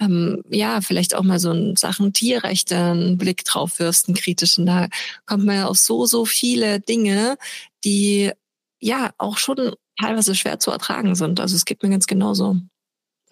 ähm, 0.00 0.42
ja, 0.50 0.80
vielleicht 0.80 1.14
auch 1.14 1.22
mal 1.22 1.38
so 1.38 1.52
in 1.52 1.76
Sachen 1.76 2.12
Tierrechte 2.12 2.76
einen 2.76 3.18
Blick 3.18 3.44
drauf 3.44 3.78
wirfst, 3.78 4.08
einen 4.08 4.16
kritischen, 4.16 4.66
da 4.66 4.88
kommt 5.26 5.44
man 5.44 5.56
ja 5.56 5.66
auf 5.66 5.78
so, 5.78 6.06
so 6.06 6.24
viele 6.24 6.80
Dinge, 6.80 7.36
die 7.84 8.32
ja 8.80 9.12
auch 9.18 9.38
schon 9.38 9.74
teilweise 9.98 10.34
schwer 10.34 10.58
zu 10.58 10.70
ertragen 10.70 11.14
sind. 11.14 11.40
Also 11.40 11.56
es 11.56 11.64
geht 11.64 11.82
mir 11.82 11.90
ganz 11.90 12.06
genauso. 12.06 12.56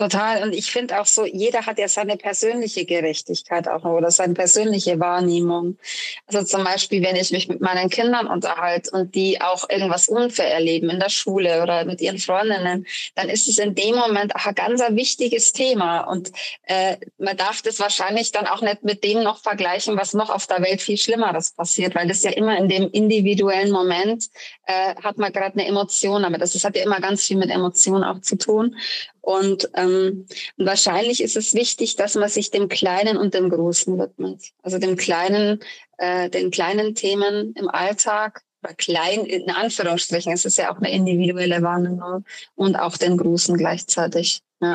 Total. 0.03 0.43
Und 0.43 0.53
ich 0.53 0.73
finde 0.73 1.01
auch 1.01 1.07
so, 1.07 1.25
jeder 1.25 1.65
hat 1.65 1.79
ja 1.79 1.87
seine 1.87 2.17
persönliche 2.17 2.85
Gerechtigkeit 2.85 3.69
auch 3.69 3.85
oder 3.85 4.11
seine 4.11 4.35
persönliche 4.35 4.99
Wahrnehmung. 4.99 5.79
Also 6.27 6.43
zum 6.43 6.65
Beispiel, 6.65 7.05
wenn 7.05 7.15
ich 7.15 7.31
mich 7.31 7.47
mit 7.47 7.61
meinen 7.61 7.89
Kindern 7.89 8.27
unterhalte 8.27 8.91
und 8.91 9.15
die 9.15 9.41
auch 9.41 9.71
irgendwas 9.71 10.09
unfair 10.09 10.53
erleben 10.53 10.91
in 10.91 10.99
der 10.99 11.09
Schule 11.09 11.63
oder 11.63 11.85
mit 11.85 12.01
ihren 12.01 12.19
Freundinnen, 12.19 12.85
dann 13.15 13.29
ist 13.29 13.47
es 13.47 13.59
in 13.59 13.77
dem 13.77 13.95
Moment 13.95 14.35
auch 14.35 14.45
ein 14.45 14.57
ganz 14.57 14.81
wichtiges 14.89 15.53
Thema. 15.53 16.01
Und 16.01 16.33
äh, 16.65 16.97
man 17.19 17.37
darf 17.37 17.63
das 17.63 17.79
wahrscheinlich 17.79 18.33
dann 18.33 18.49
auch 18.49 18.61
nicht 18.61 18.83
mit 18.83 19.05
dem 19.05 19.23
noch 19.23 19.39
vergleichen, 19.39 19.97
was 19.97 20.15
noch 20.15 20.31
auf 20.31 20.49
der 20.49 20.63
Welt 20.63 20.83
viel 20.83 20.99
Schlimmeres 20.99 21.53
passiert, 21.53 21.95
weil 21.95 22.09
das 22.09 22.25
ja 22.25 22.33
immer 22.33 22.59
in 22.59 22.69
dem 22.69 22.91
individuellen 22.91 23.71
Moment 23.71 24.31
äh, 24.67 24.95
hat 25.03 25.19
man 25.19 25.33
gerade 25.33 25.55
eine 25.55 25.67
Emotion, 25.67 26.25
aber 26.25 26.39
das, 26.39 26.53
das 26.53 26.65
hat 26.65 26.77
ja 26.77 26.85
immer 26.85 27.01
ganz 27.01 27.23
viel 27.25 27.37
mit 27.37 27.51
Emotionen 27.51 28.05
auch 28.05 28.21
zu 28.21 28.37
tun. 28.37 28.77
Und 29.21 29.71
ähm, 29.75 30.27
wahrscheinlich 30.57 31.23
ist 31.23 31.37
es 31.37 31.55
wichtig, 31.55 31.97
dass 31.97 32.15
man 32.15 32.29
sich 32.29 32.51
dem 32.51 32.69
Kleinen 32.69 33.17
und 33.17 33.35
dem 33.35 33.51
Großen 33.51 33.99
widmet. 33.99 34.43
Also 34.63 34.79
dem 34.79 34.97
kleinen, 34.97 35.61
äh, 35.99 36.31
den 36.31 36.51
kleinen 36.51 36.95
Themen 36.95 37.55
im 37.55 37.69
Alltag 37.69 38.43
oder 38.63 38.75
klein 38.75 39.25
in 39.25 39.51
Anführungsstrichen. 39.51 40.33
Es 40.33 40.45
ist 40.45 40.59
ja 40.59 40.73
auch 40.73 40.79
eine 40.79 40.93
individuelle 40.93 41.63
Wahrnehmung 41.63 42.25
und 42.55 42.77
auch 42.77 42.97
den 42.97 43.17
Großen 43.17 43.57
gleichzeitig. 43.57 44.43
Ja. 44.61 44.75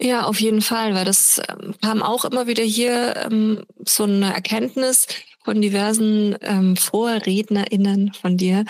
Ja, 0.00 0.26
auf 0.26 0.40
jeden 0.40 0.62
Fall, 0.62 0.94
weil 0.94 1.04
das 1.04 1.40
ähm, 1.48 1.74
kam 1.82 2.04
auch 2.04 2.24
immer 2.24 2.46
wieder 2.46 2.62
hier 2.62 3.16
ähm, 3.16 3.64
so 3.84 4.04
eine 4.04 4.32
Erkenntnis, 4.32 5.08
von 5.48 5.62
diversen 5.62 6.36
ähm, 6.42 6.76
VorrednerInnen 6.76 8.12
von 8.12 8.36
dir, 8.36 8.66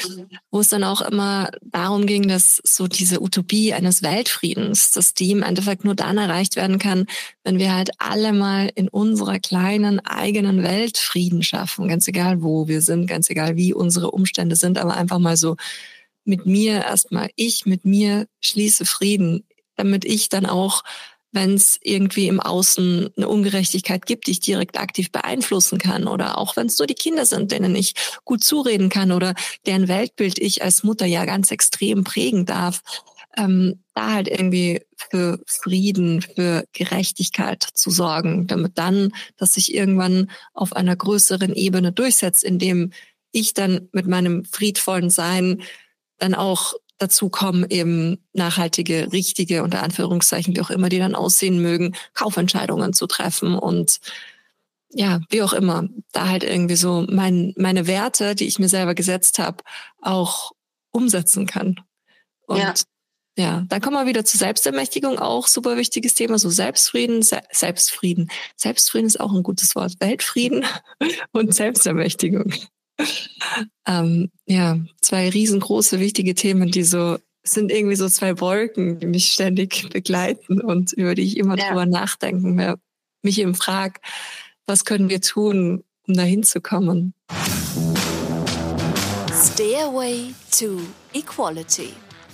wo 0.52 0.60
es 0.60 0.68
dann 0.68 0.84
auch 0.84 1.00
immer 1.00 1.50
darum 1.60 2.06
ging, 2.06 2.28
dass 2.28 2.60
so 2.62 2.86
diese 2.86 3.20
Utopie 3.20 3.74
eines 3.74 4.04
Weltfriedens, 4.04 4.92
dass 4.92 5.12
die 5.12 5.32
im 5.32 5.42
Endeffekt 5.42 5.84
nur 5.84 5.96
dann 5.96 6.18
erreicht 6.18 6.54
werden 6.54 6.78
kann, 6.78 7.06
wenn 7.42 7.58
wir 7.58 7.74
halt 7.74 7.90
alle 7.98 8.32
mal 8.32 8.70
in 8.76 8.88
unserer 8.88 9.40
kleinen 9.40 9.98
eigenen 10.06 10.62
Welt 10.62 10.98
Frieden 10.98 11.42
schaffen, 11.42 11.88
ganz 11.88 12.06
egal 12.06 12.42
wo 12.42 12.68
wir 12.68 12.80
sind, 12.80 13.08
ganz 13.08 13.28
egal 13.28 13.56
wie 13.56 13.74
unsere 13.74 14.12
Umstände 14.12 14.54
sind, 14.54 14.78
aber 14.78 14.96
einfach 14.96 15.18
mal 15.18 15.36
so 15.36 15.56
mit 16.24 16.46
mir 16.46 16.84
erstmal, 16.84 17.28
ich 17.34 17.66
mit 17.66 17.86
mir 17.86 18.28
schließe 18.38 18.86
Frieden, 18.86 19.42
damit 19.74 20.04
ich 20.04 20.28
dann 20.28 20.46
auch 20.46 20.84
wenn 21.32 21.54
es 21.54 21.78
irgendwie 21.82 22.28
im 22.28 22.40
Außen 22.40 23.10
eine 23.16 23.28
Ungerechtigkeit 23.28 24.06
gibt, 24.06 24.26
die 24.26 24.32
ich 24.32 24.40
direkt 24.40 24.78
aktiv 24.78 25.12
beeinflussen 25.12 25.78
kann 25.78 26.06
oder 26.06 26.38
auch 26.38 26.56
wenn 26.56 26.68
es 26.68 26.78
nur 26.78 26.86
die 26.86 26.94
Kinder 26.94 27.26
sind, 27.26 27.52
denen 27.52 27.74
ich 27.74 27.94
gut 28.24 28.42
zureden 28.42 28.88
kann 28.88 29.12
oder 29.12 29.34
deren 29.66 29.88
Weltbild 29.88 30.38
ich 30.38 30.62
als 30.62 30.82
Mutter 30.82 31.06
ja 31.06 31.24
ganz 31.26 31.50
extrem 31.50 32.04
prägen 32.04 32.46
darf, 32.46 32.82
ähm, 33.36 33.82
da 33.94 34.14
halt 34.14 34.28
irgendwie 34.28 34.80
für 34.96 35.38
Frieden, 35.46 36.22
für 36.22 36.64
Gerechtigkeit 36.72 37.62
zu 37.62 37.90
sorgen, 37.90 38.46
damit 38.46 38.78
dann, 38.78 39.12
dass 39.36 39.54
sich 39.54 39.74
irgendwann 39.74 40.30
auf 40.54 40.72
einer 40.72 40.96
größeren 40.96 41.54
Ebene 41.54 41.92
durchsetzt, 41.92 42.42
indem 42.42 42.92
ich 43.30 43.54
dann 43.54 43.88
mit 43.92 44.06
meinem 44.06 44.44
friedvollen 44.44 45.10
Sein 45.10 45.62
dann 46.18 46.34
auch 46.34 46.74
dazu 46.98 47.28
kommen, 47.30 47.66
eben 47.68 48.18
nachhaltige, 48.32 49.12
richtige, 49.12 49.62
unter 49.62 49.82
Anführungszeichen, 49.82 50.54
wie 50.54 50.60
auch 50.60 50.70
immer 50.70 50.88
die 50.88 50.98
dann 50.98 51.14
aussehen 51.14 51.62
mögen, 51.62 51.94
Kaufentscheidungen 52.14 52.92
zu 52.92 53.06
treffen 53.06 53.54
und 53.54 54.00
ja, 54.90 55.20
wie 55.30 55.42
auch 55.42 55.52
immer, 55.52 55.88
da 56.12 56.28
halt 56.28 56.42
irgendwie 56.44 56.76
so 56.76 57.06
mein, 57.08 57.52
meine 57.56 57.86
Werte, 57.86 58.34
die 58.34 58.46
ich 58.46 58.58
mir 58.58 58.68
selber 58.68 58.94
gesetzt 58.94 59.38
habe, 59.38 59.62
auch 60.00 60.52
umsetzen 60.90 61.46
kann. 61.46 61.80
Und 62.46 62.58
ja. 62.58 62.74
ja, 63.36 63.64
dann 63.68 63.82
kommen 63.82 63.96
wir 63.96 64.06
wieder 64.06 64.24
zur 64.24 64.38
Selbstermächtigung, 64.38 65.18
auch 65.18 65.46
super 65.46 65.76
wichtiges 65.76 66.14
Thema, 66.14 66.38
so 66.38 66.48
Selbstfrieden, 66.48 67.22
Se 67.22 67.40
Selbstfrieden. 67.52 68.30
Selbstfrieden 68.56 69.06
ist 69.06 69.20
auch 69.20 69.32
ein 69.34 69.42
gutes 69.42 69.74
Wort. 69.76 69.92
Weltfrieden 70.00 70.64
und 71.32 71.54
Selbstermächtigung. 71.54 72.54
Ähm, 73.86 74.30
ja, 74.46 74.78
zwei 75.00 75.28
riesengroße, 75.28 76.00
wichtige 76.00 76.34
Themen, 76.34 76.70
die 76.70 76.82
so 76.84 77.18
sind 77.42 77.70
irgendwie 77.72 77.96
so 77.96 78.08
zwei 78.08 78.40
Wolken, 78.40 78.98
die 78.98 79.06
mich 79.06 79.32
ständig 79.32 79.88
begleiten 79.90 80.60
und 80.60 80.92
über 80.92 81.14
die 81.14 81.22
ich 81.22 81.36
immer 81.36 81.56
ja. 81.56 81.68
drüber 81.68 81.86
nachdenken, 81.86 82.58
wer 82.58 82.78
mich 83.22 83.40
eben 83.40 83.54
fragt, 83.54 84.04
was 84.66 84.84
können 84.84 85.08
wir 85.08 85.20
tun, 85.20 85.82
um 86.06 86.14
dahin 86.14 86.42
zu 86.42 86.60
kommen? 86.60 87.14
Stairway 89.32 90.34
to 90.56 90.80
Equality. 91.14 91.90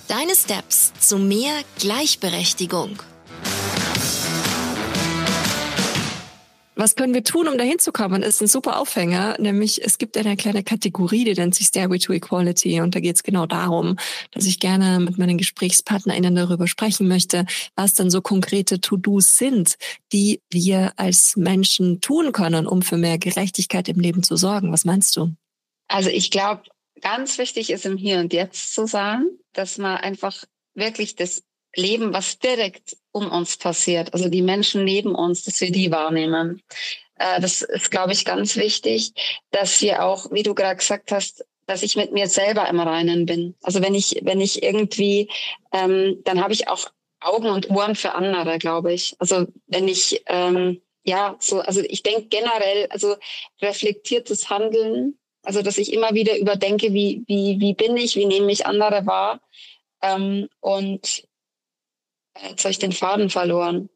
Deine 0.09 0.35
Steps 0.35 0.93
zu 0.99 1.19
mehr 1.19 1.55
Gleichberechtigung. 1.79 2.99
Was 6.77 6.97
können 6.97 7.15
wir 7.15 7.23
tun, 7.23 7.47
um 7.47 7.57
dahin 7.57 7.79
zu 7.79 7.93
kommen? 7.93 8.23
Ist 8.23 8.41
ein 8.43 8.49
super 8.49 8.81
Aufhänger, 8.81 9.37
nämlich 9.39 9.85
es 9.85 9.99
gibt 9.99 10.17
eine 10.17 10.37
kleine 10.37 10.65
Kategorie, 10.65 11.25
die 11.25 11.35
nennt 11.35 11.55
sich 11.55 11.69
Stairway 11.69 11.99
to 11.99 12.13
Equality 12.13 12.81
und 12.81 12.95
da 12.95 13.01
geht 13.01 13.17
es 13.17 13.23
genau 13.23 13.47
darum, 13.47 13.97
dass 14.33 14.47
ich 14.47 14.59
gerne 14.59 14.99
mit 14.99 15.17
meinen 15.17 15.39
GesprächspartnerInnen 15.39 16.35
darüber 16.35 16.67
sprechen 16.67 17.07
möchte, 17.07 17.47
was 17.77 17.95
dann 17.95 18.11
so 18.11 18.21
konkrete 18.21 18.81
To-Dos 18.81 19.37
sind, 19.37 19.77
die 20.13 20.41
wir 20.51 20.93
als 20.97 21.37
Menschen 21.37 22.01
tun 22.01 22.33
können, 22.33 22.67
um 22.67 22.83
für 22.83 22.97
mehr 22.97 23.19
Gerechtigkeit 23.19 23.89
im 23.89 24.01
Leben 24.01 24.23
zu 24.23 24.37
sorgen. 24.37 24.73
Was 24.73 24.85
meinst 24.85 25.17
du? 25.17 25.33
Also 25.87 26.11
ich 26.11 26.31
glaube, 26.31 26.63
ganz 27.01 27.39
wichtig 27.39 27.71
ist 27.71 27.87
im 27.87 27.97
Hier 27.97 28.19
und 28.19 28.33
Jetzt 28.33 28.75
zu 28.75 28.87
sein, 28.87 29.27
dass 29.53 29.79
man 29.79 29.99
einfach 29.99 30.45
wirklich 30.75 31.15
das 31.15 31.45
Leben, 31.77 32.13
was 32.13 32.39
direkt 32.39 32.97
um 33.13 33.31
uns 33.31 33.57
passiert, 33.57 34.13
also 34.13 34.29
die 34.29 34.43
Menschen 34.43 34.85
neben 34.85 35.15
uns, 35.15 35.45
dass 35.45 35.61
wir 35.61 35.71
die 35.71 35.91
wahrnehmen. 35.91 36.63
Äh, 37.17 37.41
das 37.41 37.63
ist, 37.63 37.91
glaube 37.91 38.13
ich, 38.13 38.25
ganz 38.25 38.57
wichtig, 38.57 39.13
dass 39.51 39.81
wir 39.81 40.05
auch, 40.05 40.31
wie 40.33 40.43
du 40.43 40.55
gerade 40.55 40.77
gesagt 40.77 41.13
hast, 41.13 41.45
dass 41.67 41.83
ich 41.83 41.97
mit 41.97 42.13
mir 42.13 42.29
selber 42.29 42.69
im 42.69 42.81
Reinen 42.81 43.27
bin. 43.27 43.55
Also 43.63 43.81
wenn 43.83 43.95
ich, 43.95 44.21
wenn 44.23 44.41
ich 44.41 44.63
irgendwie, 44.63 45.31
ähm, 45.73 46.21
dann 46.25 46.43
habe 46.43 46.53
ich 46.53 46.69
auch 46.69 46.91
Augen 47.21 47.49
und 47.49 47.71
Ohren 47.71 47.95
für 47.95 48.15
andere, 48.15 48.59
glaube 48.59 48.93
ich. 48.93 49.17
Also 49.19 49.47
wenn 49.67 49.89
ich, 49.89 50.23
ähm, 50.27 50.83
ja, 51.05 51.37
so, 51.39 51.61
also 51.61 51.81
ich 51.81 52.03
denke 52.03 52.27
generell, 52.29 52.87
also 52.91 53.17
reflektiertes 53.63 54.51
Handeln, 54.51 55.19
also 55.43 55.63
dass 55.63 55.79
ich 55.79 55.93
immer 55.93 56.15
wieder 56.15 56.37
überdenke, 56.39 56.93
wie, 56.93 57.23
wie, 57.27 57.61
wie 57.61 57.75
bin 57.75 57.97
ich, 57.97 58.17
wie 58.17 58.27
nehme 58.27 58.53
ich 58.53 58.67
andere 58.67 59.07
wahr. 59.07 59.41
Ähm, 60.03 60.49
und 60.61 61.25
Jetzt 62.43 62.65
habe 62.65 62.73
ich 62.73 62.79
den 62.79 62.93
Faden 62.93 63.31
verloren. 63.31 63.89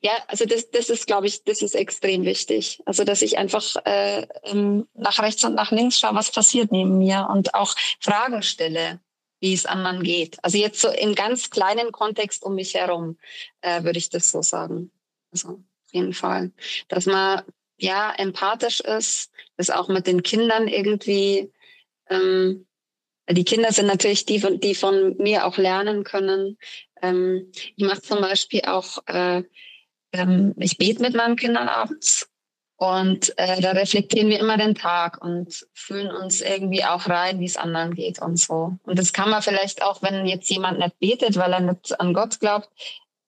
Ja, 0.00 0.12
also 0.26 0.44
das, 0.44 0.70
das 0.70 0.90
ist, 0.90 1.06
glaube 1.06 1.28
ich, 1.28 1.44
das 1.44 1.62
ist 1.62 1.74
extrem 1.74 2.24
wichtig. 2.24 2.82
Also 2.84 3.04
dass 3.04 3.22
ich 3.22 3.38
einfach 3.38 3.76
äh, 3.84 4.26
ähm, 4.44 4.88
nach 4.94 5.20
rechts 5.20 5.44
und 5.44 5.54
nach 5.54 5.70
links 5.70 6.00
schaue, 6.00 6.14
was 6.14 6.32
passiert 6.32 6.72
neben 6.72 6.98
mir 6.98 7.28
und 7.30 7.54
auch 7.54 7.74
Fragen 8.00 8.42
stelle, 8.42 9.00
wie 9.40 9.54
es 9.54 9.66
anderen 9.66 10.02
geht. 10.02 10.42
Also 10.42 10.58
jetzt 10.58 10.80
so 10.80 10.88
im 10.88 11.14
ganz 11.14 11.50
kleinen 11.50 11.92
Kontext 11.92 12.42
um 12.42 12.56
mich 12.56 12.74
herum 12.74 13.18
äh, 13.60 13.84
würde 13.84 13.98
ich 13.98 14.10
das 14.10 14.30
so 14.30 14.42
sagen. 14.42 14.90
Also 15.32 15.48
auf 15.48 15.92
jeden 15.92 16.12
Fall, 16.12 16.50
dass 16.88 17.06
man 17.06 17.42
ja 17.76 18.12
empathisch 18.12 18.80
ist, 18.80 19.30
das 19.56 19.70
auch 19.70 19.88
mit 19.88 20.08
den 20.08 20.24
Kindern 20.24 20.66
irgendwie 20.66 21.52
ähm, 22.10 22.66
die 23.30 23.44
Kinder 23.44 23.72
sind 23.72 23.86
natürlich 23.86 24.26
die, 24.26 24.40
die 24.58 24.74
von 24.74 25.16
mir 25.18 25.46
auch 25.46 25.56
lernen 25.56 26.04
können. 26.04 26.58
Ähm, 27.02 27.50
ich 27.76 27.84
mache 27.84 28.02
zum 28.02 28.20
Beispiel 28.20 28.62
auch, 28.62 28.98
äh, 29.06 29.42
ähm, 30.12 30.54
ich 30.58 30.78
bete 30.78 31.02
mit 31.02 31.14
meinen 31.14 31.36
Kindern 31.36 31.68
abends 31.68 32.28
und 32.76 33.36
äh, 33.38 33.60
da 33.60 33.72
reflektieren 33.72 34.28
wir 34.28 34.38
immer 34.38 34.56
den 34.56 34.74
Tag 34.74 35.22
und 35.22 35.66
fühlen 35.74 36.10
uns 36.10 36.40
irgendwie 36.40 36.84
auch 36.84 37.08
rein, 37.08 37.40
wie 37.40 37.44
es 37.44 37.56
anderen 37.56 37.94
geht 37.94 38.22
und 38.22 38.38
so. 38.38 38.76
Und 38.84 38.98
das 38.98 39.12
kann 39.12 39.30
man 39.30 39.42
vielleicht 39.42 39.82
auch, 39.82 40.00
wenn 40.00 40.26
jetzt 40.26 40.48
jemand 40.48 40.78
nicht 40.78 40.98
betet, 41.00 41.36
weil 41.36 41.52
er 41.52 41.60
nicht 41.60 42.00
an 42.00 42.14
Gott 42.14 42.38
glaubt, 42.38 42.68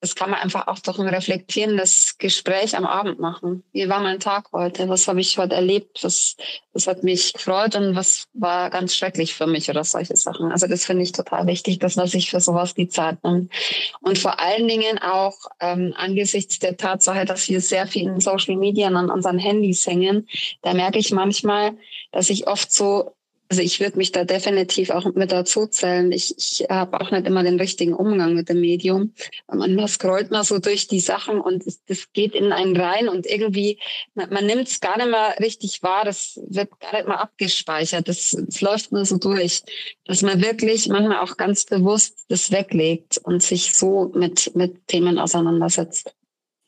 das 0.01 0.15
kann 0.15 0.31
man 0.31 0.41
einfach 0.41 0.67
auch 0.67 0.79
durch 0.79 0.99
ein 0.99 1.09
reflektierendes 1.09 2.17
Gespräch 2.19 2.75
am 2.75 2.87
Abend 2.87 3.21
machen. 3.21 3.65
Wie 3.73 3.89
war 3.89 4.01
mein 4.01 4.19
Tag 4.19 4.49
heute? 4.53 4.89
Was 4.89 5.07
habe 5.07 5.21
ich 5.21 5.37
heute 5.37 5.55
erlebt? 5.55 6.03
Was, 6.03 6.37
was 6.73 6.87
hat 6.87 7.03
mich 7.03 7.35
gefreut 7.35 7.77
und 7.77 7.95
was 7.95 8.27
war 8.33 8.71
ganz 8.71 8.95
schrecklich 8.95 9.35
für 9.35 9.47
mich 9.47 9.69
oder 9.69 9.85
solche 9.85 10.17
Sachen. 10.17 10.53
Also 10.53 10.67
das 10.67 10.87
finde 10.87 11.03
ich 11.03 11.13
total 11.13 11.47
wichtig, 11.47 11.81
dass 11.81 11.97
man 11.97 12.07
sich 12.07 12.31
für 12.31 12.41
sowas 12.41 12.75
die 12.75 12.89
Zeit 12.89 13.23
nimmt. 13.25 13.53
Und 14.01 14.19
vor 14.19 14.41
allen 14.41 14.69
Dingen 14.69 14.99
auch 14.99 15.37
ähm, 15.61 15.93
angesichts 15.97 16.59
der 16.59 16.79
Tatsache, 16.79 17.27
dass 17.27 17.49
wir 17.51 17.61
sehr 17.61 17.87
viel 17.87 18.09
in 18.09 18.21
Social 18.21 18.57
Media 18.57 18.89
an 18.89 19.11
unseren 19.11 19.39
Handys 19.39 19.87
hängen, 19.87 20.27
da 20.63 20.73
merke 20.73 20.99
ich 20.99 21.13
manchmal, 21.13 21.77
dass 22.11 22.31
ich 22.31 22.47
oft 22.47 22.73
so 22.73 23.13
also 23.51 23.63
ich 23.63 23.81
würde 23.81 23.99
mich 23.99 24.13
da 24.13 24.25
definitiv 24.25 24.91
auch 24.91 25.05
mit 25.15 25.33
dazu 25.33 25.67
zählen. 25.67 26.13
Ich, 26.13 26.33
ich 26.39 26.67
habe 26.71 27.01
auch 27.01 27.11
nicht 27.11 27.27
immer 27.27 27.43
den 27.43 27.59
richtigen 27.59 27.95
Umgang 27.95 28.35
mit 28.35 28.49
dem 28.49 28.61
Medium. 28.61 29.13
Manchmal 29.53 29.89
scrollt 29.89 30.31
man 30.31 30.45
so 30.45 30.61
durch 30.61 30.87
die 30.87 31.01
Sachen 31.01 31.41
und 31.41 31.67
das, 31.67 31.85
das 31.85 32.13
geht 32.13 32.37
in 32.37 32.53
einen 32.53 32.77
rein 32.77 33.09
und 33.09 33.27
irgendwie, 33.27 33.81
man, 34.15 34.31
man 34.31 34.47
nimmt 34.47 34.69
es 34.69 34.79
gar 34.79 34.97
nicht 34.99 35.11
mehr 35.11 35.35
richtig 35.41 35.83
wahr, 35.83 36.05
das 36.05 36.41
wird 36.47 36.71
gar 36.79 36.95
nicht 36.95 37.09
mal 37.09 37.17
abgespeichert. 37.17 38.07
Das, 38.07 38.37
das 38.39 38.61
läuft 38.61 38.93
nur 38.93 39.05
so 39.05 39.19
durch, 39.19 39.63
dass 40.05 40.23
man 40.23 40.41
wirklich 40.41 40.87
manchmal 40.87 41.19
auch 41.19 41.37
ganz 41.37 41.65
bewusst 41.65 42.27
das 42.29 42.53
weglegt 42.53 43.19
und 43.19 43.43
sich 43.43 43.73
so 43.73 44.13
mit, 44.15 44.55
mit 44.55 44.87
Themen 44.87 45.19
auseinandersetzt. 45.19 46.15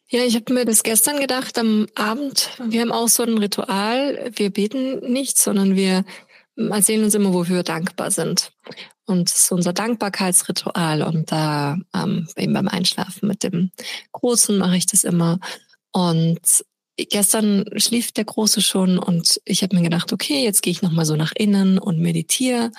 Ja, 0.08 0.24
ich 0.24 0.34
habe 0.34 0.52
mir 0.52 0.64
das 0.64 0.82
gestern 0.82 1.20
gedacht 1.20 1.56
am 1.58 1.86
Abend. 1.94 2.50
Wir 2.66 2.80
haben 2.80 2.92
auch 2.92 3.08
so 3.08 3.22
ein 3.22 3.38
Ritual. 3.38 4.32
Wir 4.34 4.50
beten 4.50 5.12
nicht, 5.12 5.38
sondern 5.38 5.76
wir 5.76 6.04
erzählen 6.56 7.04
uns 7.04 7.14
immer, 7.14 7.32
wofür 7.32 7.56
wir 7.56 7.62
dankbar 7.62 8.10
sind. 8.10 8.52
Und 9.06 9.30
das 9.30 9.44
ist 9.44 9.52
unser 9.52 9.72
Dankbarkeitsritual. 9.72 11.02
Und 11.02 11.32
da 11.32 11.76
ähm, 11.94 12.28
eben 12.36 12.52
beim 12.52 12.68
Einschlafen 12.68 13.28
mit 13.28 13.42
dem 13.42 13.70
Großen 14.12 14.56
mache 14.58 14.76
ich 14.76 14.86
das 14.86 15.04
immer. 15.04 15.38
Und 15.92 16.64
gestern 16.96 17.64
schlief 17.76 18.12
der 18.12 18.24
Große 18.24 18.60
schon 18.60 18.98
und 18.98 19.40
ich 19.44 19.62
habe 19.62 19.76
mir 19.76 19.82
gedacht, 19.82 20.12
okay, 20.12 20.44
jetzt 20.44 20.62
gehe 20.62 20.70
ich 20.70 20.82
nochmal 20.82 21.06
so 21.06 21.16
nach 21.16 21.32
innen 21.34 21.78
und 21.78 21.98
meditiere. 21.98 22.70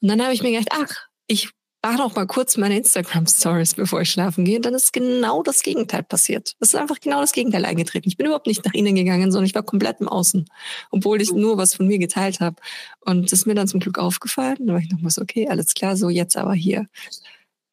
Und 0.00 0.08
dann 0.08 0.22
habe 0.22 0.34
ich 0.34 0.42
mir 0.42 0.50
gedacht, 0.50 0.68
ach, 0.72 1.08
ich 1.26 1.50
mache 1.84 1.98
noch 1.98 2.16
mal 2.16 2.26
kurz 2.26 2.56
meine 2.56 2.78
Instagram-Stories, 2.78 3.74
bevor 3.74 4.00
ich 4.00 4.10
schlafen 4.10 4.46
gehe. 4.46 4.58
Dann 4.58 4.72
ist 4.72 4.94
genau 4.94 5.42
das 5.42 5.62
Gegenteil 5.62 6.02
passiert. 6.02 6.54
Es 6.58 6.68
ist 6.68 6.76
einfach 6.76 6.98
genau 6.98 7.20
das 7.20 7.32
Gegenteil 7.32 7.66
eingetreten. 7.66 8.08
Ich 8.08 8.16
bin 8.16 8.24
überhaupt 8.24 8.46
nicht 8.46 8.64
nach 8.64 8.72
innen 8.72 8.94
gegangen, 8.94 9.30
sondern 9.30 9.44
ich 9.44 9.54
war 9.54 9.62
komplett 9.62 10.00
im 10.00 10.08
Außen, 10.08 10.46
obwohl 10.90 11.20
ich 11.20 11.30
nur 11.32 11.58
was 11.58 11.74
von 11.74 11.86
mir 11.86 11.98
geteilt 11.98 12.40
habe. 12.40 12.56
Und 13.00 13.24
das 13.24 13.40
ist 13.40 13.46
mir 13.46 13.54
dann 13.54 13.68
zum 13.68 13.80
Glück 13.80 13.98
aufgefallen. 13.98 14.56
Da 14.60 14.72
war 14.72 14.80
ich 14.80 14.90
nochmal 14.90 15.10
so, 15.10 15.20
okay, 15.20 15.46
alles 15.48 15.74
klar, 15.74 15.96
so 15.96 16.08
jetzt 16.08 16.38
aber 16.38 16.54
hier. 16.54 16.86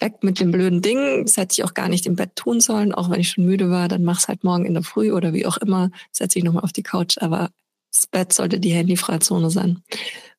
Weg 0.01 0.23
mit 0.23 0.41
dem 0.41 0.51
blöden 0.51 0.81
Ding. 0.81 1.23
Das 1.23 1.37
hätte 1.37 1.53
ich 1.53 1.63
auch 1.63 1.73
gar 1.73 1.87
nicht 1.87 2.05
im 2.05 2.17
Bett 2.17 2.35
tun 2.35 2.59
sollen, 2.59 2.93
auch 2.93 3.09
wenn 3.09 3.21
ich 3.21 3.29
schon 3.29 3.45
müde 3.45 3.69
war. 3.69 3.87
Dann 3.87 4.03
mach's 4.03 4.27
halt 4.27 4.43
morgen 4.43 4.65
in 4.65 4.73
der 4.73 4.83
Früh 4.83 5.13
oder 5.13 5.31
wie 5.31 5.45
auch 5.45 5.57
immer. 5.57 5.89
Setze 6.11 6.37
ich 6.37 6.43
nochmal 6.43 6.63
auf 6.63 6.73
die 6.73 6.83
Couch. 6.83 7.17
Aber 7.19 7.51
das 7.91 8.07
Bett 8.07 8.33
sollte 8.33 8.59
die 8.59 8.71
Handyfreizone 8.71 9.49
sein. 9.49 9.83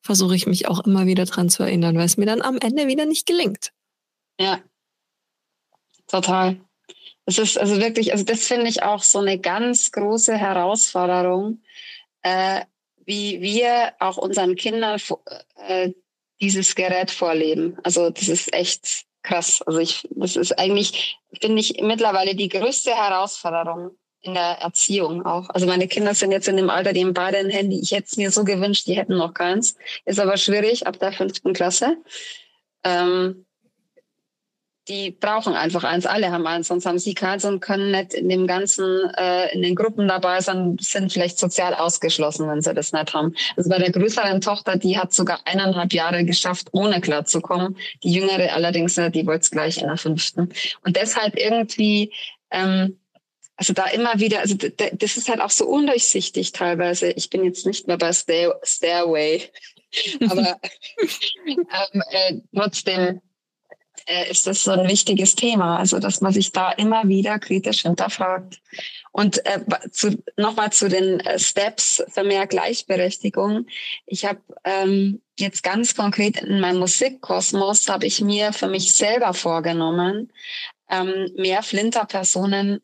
Versuche 0.01 0.35
ich 0.35 0.47
mich 0.47 0.67
auch 0.67 0.79
immer 0.85 1.05
wieder 1.05 1.25
dran 1.25 1.49
zu 1.49 1.63
erinnern, 1.63 1.97
weil 1.97 2.05
es 2.05 2.17
mir 2.17 2.25
dann 2.25 2.41
am 2.41 2.57
Ende 2.57 2.87
wieder 2.87 3.05
nicht 3.05 3.25
gelingt. 3.25 3.71
Ja, 4.39 4.59
total. 6.07 6.59
Es 7.25 7.37
ist 7.37 7.57
also 7.57 7.79
wirklich, 7.79 8.11
also 8.11 8.25
das 8.25 8.47
finde 8.47 8.67
ich 8.67 8.83
auch 8.83 9.03
so 9.03 9.19
eine 9.19 9.39
ganz 9.39 9.91
große 9.91 10.35
Herausforderung, 10.35 11.61
äh, 12.23 12.65
wie 13.05 13.39
wir 13.41 13.93
auch 13.99 14.17
unseren 14.17 14.55
Kindern 14.55 14.99
äh, 15.55 15.91
dieses 16.41 16.75
Gerät 16.75 17.11
vorleben. 17.11 17.77
Also 17.83 18.09
das 18.09 18.27
ist 18.27 18.53
echt 18.53 19.05
krass. 19.21 19.61
Also 19.61 19.79
ich, 19.79 20.07
das 20.11 20.35
ist 20.35 20.57
eigentlich, 20.59 21.17
finde 21.39 21.61
ich, 21.61 21.81
mittlerweile 21.81 22.35
die 22.35 22.49
größte 22.49 22.93
Herausforderung 22.95 23.91
in 24.23 24.33
der 24.33 24.57
Erziehung 24.61 25.25
auch. 25.25 25.49
Also 25.49 25.67
meine 25.67 25.87
Kinder 25.87 26.15
sind 26.15 26.31
jetzt 26.31 26.47
in 26.47 26.57
dem 26.57 26.69
Alter, 26.69 26.93
die 26.93 27.03
haben 27.03 27.13
beide 27.13 27.37
ein 27.37 27.49
Handy. 27.49 27.79
Ich 27.79 27.91
hätte 27.91 28.07
es 28.09 28.17
mir 28.17 28.31
so 28.31 28.43
gewünscht, 28.43 28.87
die 28.87 28.95
hätten 28.95 29.17
noch 29.17 29.33
keins. 29.33 29.75
Ist 30.05 30.19
aber 30.19 30.37
schwierig 30.37 30.87
ab 30.87 30.97
der 30.97 31.11
fünften 31.11 31.53
Klasse. 31.53 31.97
Ähm, 32.83 33.45
die 34.89 35.11
brauchen 35.11 35.53
einfach 35.53 35.85
eins, 35.85 36.05
alle 36.05 36.31
haben 36.31 36.45
eins, 36.45 36.67
sonst 36.67 36.85
haben 36.85 36.99
sie 36.99 37.13
keins 37.13 37.45
und 37.45 37.61
können 37.61 37.91
nicht 37.91 38.13
in 38.13 38.27
dem 38.27 38.47
ganzen, 38.47 39.09
äh, 39.17 39.53
in 39.53 39.61
den 39.61 39.75
Gruppen 39.75 40.09
dabei 40.09 40.41
sein, 40.41 40.77
sind 40.79 41.11
vielleicht 41.13 41.39
sozial 41.39 41.73
ausgeschlossen, 41.73 42.49
wenn 42.49 42.61
sie 42.61 42.73
das 42.73 42.91
nicht 42.91 43.13
haben. 43.13 43.33
Also 43.55 43.69
bei 43.69 43.77
der 43.77 43.91
größeren 43.91 44.41
Tochter, 44.41 44.75
die 44.75 44.97
hat 44.97 45.13
sogar 45.13 45.39
eineinhalb 45.45 45.93
Jahre 45.93 46.25
geschafft, 46.25 46.67
ohne 46.73 46.99
klarzukommen. 46.99 47.77
Die 48.03 48.11
jüngere 48.11 48.53
allerdings, 48.53 48.95
die 48.95 49.25
wollte 49.25 49.43
es 49.43 49.51
gleich 49.51 49.77
in 49.77 49.87
der 49.87 49.97
fünften. 49.97 50.49
Und 50.83 50.97
deshalb 50.97 51.37
irgendwie, 51.37 52.11
ähm, 52.51 52.99
also 53.63 53.71
da 53.71 53.85
immer 53.85 54.19
wieder, 54.19 54.41
also 54.41 54.55
das 54.55 55.15
ist 55.15 55.29
halt 55.29 55.39
auch 55.39 55.49
so 55.49 55.65
undurchsichtig 55.65 56.51
teilweise. 56.51 57.11
Ich 57.11 57.29
bin 57.29 57.45
jetzt 57.45 57.65
nicht 57.65 57.87
mehr 57.87 57.97
bei 57.97 58.11
Stair 58.11 58.59
Stairway, 58.61 59.49
aber 60.29 60.59
ähm, 61.45 62.03
äh, 62.11 62.33
trotzdem 62.53 63.21
äh, 64.05 64.29
ist 64.29 64.47
das 64.47 64.65
so 64.65 64.71
ein 64.71 64.89
wichtiges 64.89 65.35
Thema. 65.35 65.77
Also, 65.77 65.99
dass 65.99 66.19
man 66.19 66.33
sich 66.33 66.51
da 66.51 66.73
immer 66.73 67.07
wieder 67.07 67.39
kritisch 67.39 67.83
hinterfragt. 67.83 68.61
Und 69.13 69.45
äh, 69.45 69.61
nochmal 70.35 70.73
zu 70.73 70.89
den 70.89 71.21
äh, 71.21 71.39
Steps 71.39 72.03
für 72.09 72.25
mehr 72.25 72.47
Gleichberechtigung. 72.47 73.67
Ich 74.05 74.25
habe 74.25 74.41
ähm, 74.65 75.21
jetzt 75.39 75.63
ganz 75.63 75.95
konkret 75.95 76.41
in 76.41 76.59
meinem 76.59 76.79
Musikkosmos 76.79 77.87
habe 77.87 78.07
ich 78.07 78.19
mir 78.19 78.51
für 78.51 78.67
mich 78.67 78.93
selber 78.93 79.33
vorgenommen, 79.33 80.33
ähm, 80.89 81.31
mehr 81.37 81.63
Flinter-Personen 81.63 82.81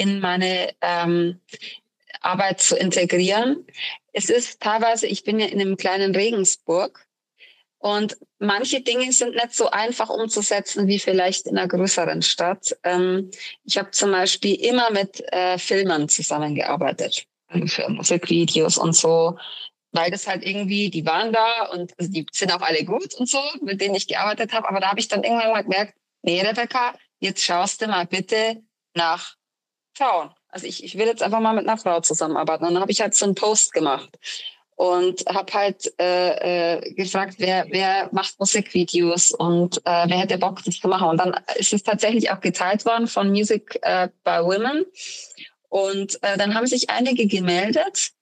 in 0.00 0.18
meine 0.20 0.70
ähm, 0.80 1.40
Arbeit 2.22 2.62
zu 2.62 2.74
integrieren. 2.74 3.66
Es 4.14 4.30
ist 4.30 4.60
teilweise, 4.60 5.06
ich 5.06 5.24
bin 5.24 5.38
ja 5.38 5.46
in 5.46 5.60
einem 5.60 5.76
kleinen 5.76 6.14
Regensburg 6.14 7.06
und 7.76 8.16
manche 8.38 8.80
Dinge 8.80 9.12
sind 9.12 9.34
nicht 9.34 9.54
so 9.54 9.70
einfach 9.70 10.08
umzusetzen 10.08 10.86
wie 10.86 10.98
vielleicht 10.98 11.46
in 11.46 11.58
einer 11.58 11.68
größeren 11.68 12.22
Stadt. 12.22 12.74
Ähm, 12.82 13.30
ich 13.64 13.76
habe 13.76 13.90
zum 13.90 14.10
Beispiel 14.10 14.54
immer 14.54 14.90
mit 14.90 15.22
äh, 15.34 15.58
Filmern 15.58 16.08
zusammengearbeitet, 16.08 17.26
also 17.48 17.66
für 17.66 17.86
Musikvideos 17.90 18.78
und 18.78 18.96
so, 18.96 19.36
weil 19.92 20.10
das 20.10 20.26
halt 20.26 20.46
irgendwie, 20.46 20.88
die 20.88 21.04
waren 21.04 21.30
da 21.30 21.66
und 21.72 21.92
also 21.98 22.10
die 22.10 22.24
sind 22.32 22.54
auch 22.54 22.62
alle 22.62 22.86
gut 22.86 23.14
und 23.16 23.28
so, 23.28 23.40
mit 23.60 23.82
denen 23.82 23.94
ich 23.94 24.08
gearbeitet 24.08 24.54
habe. 24.54 24.66
Aber 24.66 24.80
da 24.80 24.88
habe 24.88 25.00
ich 25.00 25.08
dann 25.08 25.24
irgendwann 25.24 25.52
mal 25.52 25.62
gemerkt, 25.62 25.92
nee, 26.22 26.40
Rebecca, 26.40 26.94
jetzt 27.18 27.44
schaust 27.44 27.82
du 27.82 27.86
mal 27.86 28.06
bitte 28.06 28.62
nach 28.94 29.36
Frauen. 29.94 30.30
Also 30.48 30.66
ich, 30.66 30.82
ich 30.84 30.96
will 30.98 31.06
jetzt 31.06 31.22
einfach 31.22 31.40
mal 31.40 31.54
mit 31.54 31.68
einer 31.68 31.78
Frau 31.78 32.00
zusammenarbeiten. 32.00 32.64
Und 32.64 32.74
dann 32.74 32.82
habe 32.82 32.92
ich 32.92 33.00
halt 33.00 33.14
so 33.14 33.24
einen 33.24 33.34
Post 33.34 33.72
gemacht 33.72 34.10
und 34.80 35.26
habe 35.26 35.52
halt 35.52 35.92
äh, 36.00 36.76
äh, 36.76 36.94
gefragt, 36.94 37.34
wer, 37.38 37.66
wer 37.68 38.08
macht 38.12 38.40
Musikvideos 38.40 39.30
und 39.30 39.76
äh, 39.84 40.06
wer 40.08 40.18
hätte 40.18 40.38
Bock, 40.38 40.64
das 40.64 40.78
zu 40.78 40.88
machen. 40.88 41.08
Und 41.08 41.18
dann 41.18 41.38
ist 41.56 41.72
es 41.72 41.82
tatsächlich 41.82 42.30
auch 42.30 42.40
geteilt 42.40 42.84
worden 42.86 43.06
von 43.06 43.30
Music 43.30 43.78
äh, 43.82 44.08
by 44.24 44.42
Women. 44.42 44.86
Und 45.68 46.22
äh, 46.22 46.38
dann 46.38 46.54
haben 46.54 46.66
sich 46.66 46.90
einige 46.90 47.26
gemeldet 47.26 48.12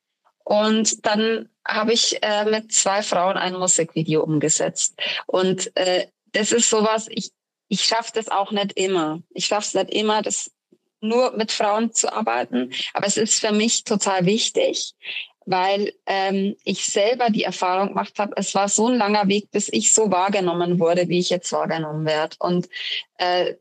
und 0.43 1.07
dann 1.07 1.49
habe 1.67 1.93
ich 1.93 2.23
äh, 2.23 2.45
mit 2.47 2.73
zwei 2.73 3.03
Frauen 3.03 3.37
ein 3.37 3.55
Musikvideo 3.55 4.23
umgesetzt. 4.23 4.99
Und 5.27 5.71
äh, 5.77 6.09
das 6.33 6.53
ist 6.53 6.69
sowas, 6.71 7.07
ich, 7.11 7.31
ich 7.69 7.85
schaffe 7.85 8.13
das 8.15 8.29
auch 8.31 8.51
nicht 8.51 8.73
immer. 8.73 9.23
Ich 9.31 9.47
schaffe 9.47 9.67
es 9.69 9.75
nicht 9.75 9.95
immer, 9.95 10.23
das 10.23 10.51
nur 11.01 11.37
mit 11.37 11.53
Frauen 11.53 11.93
zu 11.93 12.13
arbeiten. 12.13 12.73
Aber 12.95 13.07
es 13.07 13.17
ist 13.17 13.41
für 13.41 13.53
mich 13.53 13.85
total 13.85 14.27
wichtig, 14.27 14.95
weil 15.47 15.95
ähm, 16.07 16.57
ich 16.65 16.85
selber 16.85 17.31
die 17.31 17.45
Erfahrung 17.45 17.89
gemacht 17.89 18.19
habe, 18.19 18.35
es 18.37 18.55
war 18.55 18.69
so 18.69 18.89
ein 18.89 18.99
langer 18.99 19.29
Weg, 19.29 19.51
bis 19.51 19.69
ich 19.73 19.95
so 19.95 20.11
wahrgenommen 20.11 20.79
wurde, 20.79 21.09
wie 21.09 21.21
ich 21.21 21.31
jetzt 21.31 21.53
wahrgenommen 21.53 22.05
werde. 22.05 22.37
Und 22.39 22.69
äh, 23.17 23.55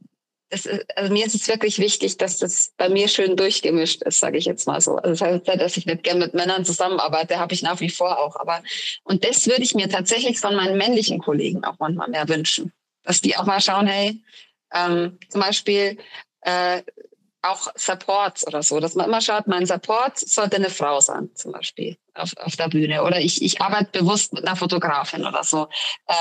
das 0.49 0.65
ist, 0.65 0.85
also 0.97 1.11
mir 1.11 1.25
ist 1.25 1.35
es 1.35 1.47
wirklich 1.47 1.79
wichtig, 1.79 2.17
dass 2.17 2.37
das 2.37 2.73
bei 2.77 2.89
mir 2.89 3.07
schön 3.07 3.35
durchgemischt 3.35 4.01
ist, 4.03 4.19
sage 4.19 4.37
ich 4.37 4.45
jetzt 4.45 4.67
mal 4.67 4.79
so. 4.79 4.95
Also 4.95 5.09
das 5.09 5.21
heißt 5.21 5.47
nicht, 5.47 5.61
dass 5.61 5.77
ich 5.77 5.85
nicht 5.85 6.03
gerne 6.03 6.25
mit 6.25 6.33
Männern 6.33 6.65
zusammenarbeite, 6.65 7.39
habe 7.39 7.53
ich 7.53 7.61
nach 7.61 7.79
wie 7.79 7.89
vor 7.89 8.19
auch. 8.19 8.35
Aber 8.37 8.63
und 9.03 9.25
das 9.25 9.47
würde 9.47 9.63
ich 9.63 9.75
mir 9.75 9.89
tatsächlich 9.89 10.39
von 10.39 10.55
meinen 10.55 10.77
männlichen 10.77 11.19
Kollegen 11.19 11.63
auch 11.63 11.75
manchmal 11.79 12.09
mehr 12.09 12.27
wünschen, 12.29 12.71
dass 13.03 13.21
die 13.21 13.35
auch 13.35 13.45
mal 13.45 13.61
schauen, 13.61 13.87
hey, 13.87 14.21
ähm, 14.73 15.17
zum 15.29 15.41
Beispiel 15.41 15.97
äh, 16.41 16.81
auch 17.49 17.67
Supports 17.75 18.45
oder 18.45 18.63
so, 18.63 18.79
dass 18.79 18.95
man 18.95 19.07
immer 19.07 19.21
schaut, 19.21 19.47
mein 19.47 19.65
Support 19.65 20.17
sollte 20.19 20.57
eine 20.57 20.69
Frau 20.69 20.99
sein, 20.99 21.29
zum 21.35 21.51
Beispiel 21.51 21.97
auf, 22.13 22.35
auf 22.37 22.55
der 22.55 22.69
Bühne. 22.69 23.03
Oder 23.03 23.19
ich, 23.19 23.41
ich 23.41 23.61
arbeite 23.61 23.99
bewusst 23.99 24.33
mit 24.33 24.45
einer 24.45 24.55
Fotografin 24.55 25.25
oder 25.25 25.43
so. 25.43 25.67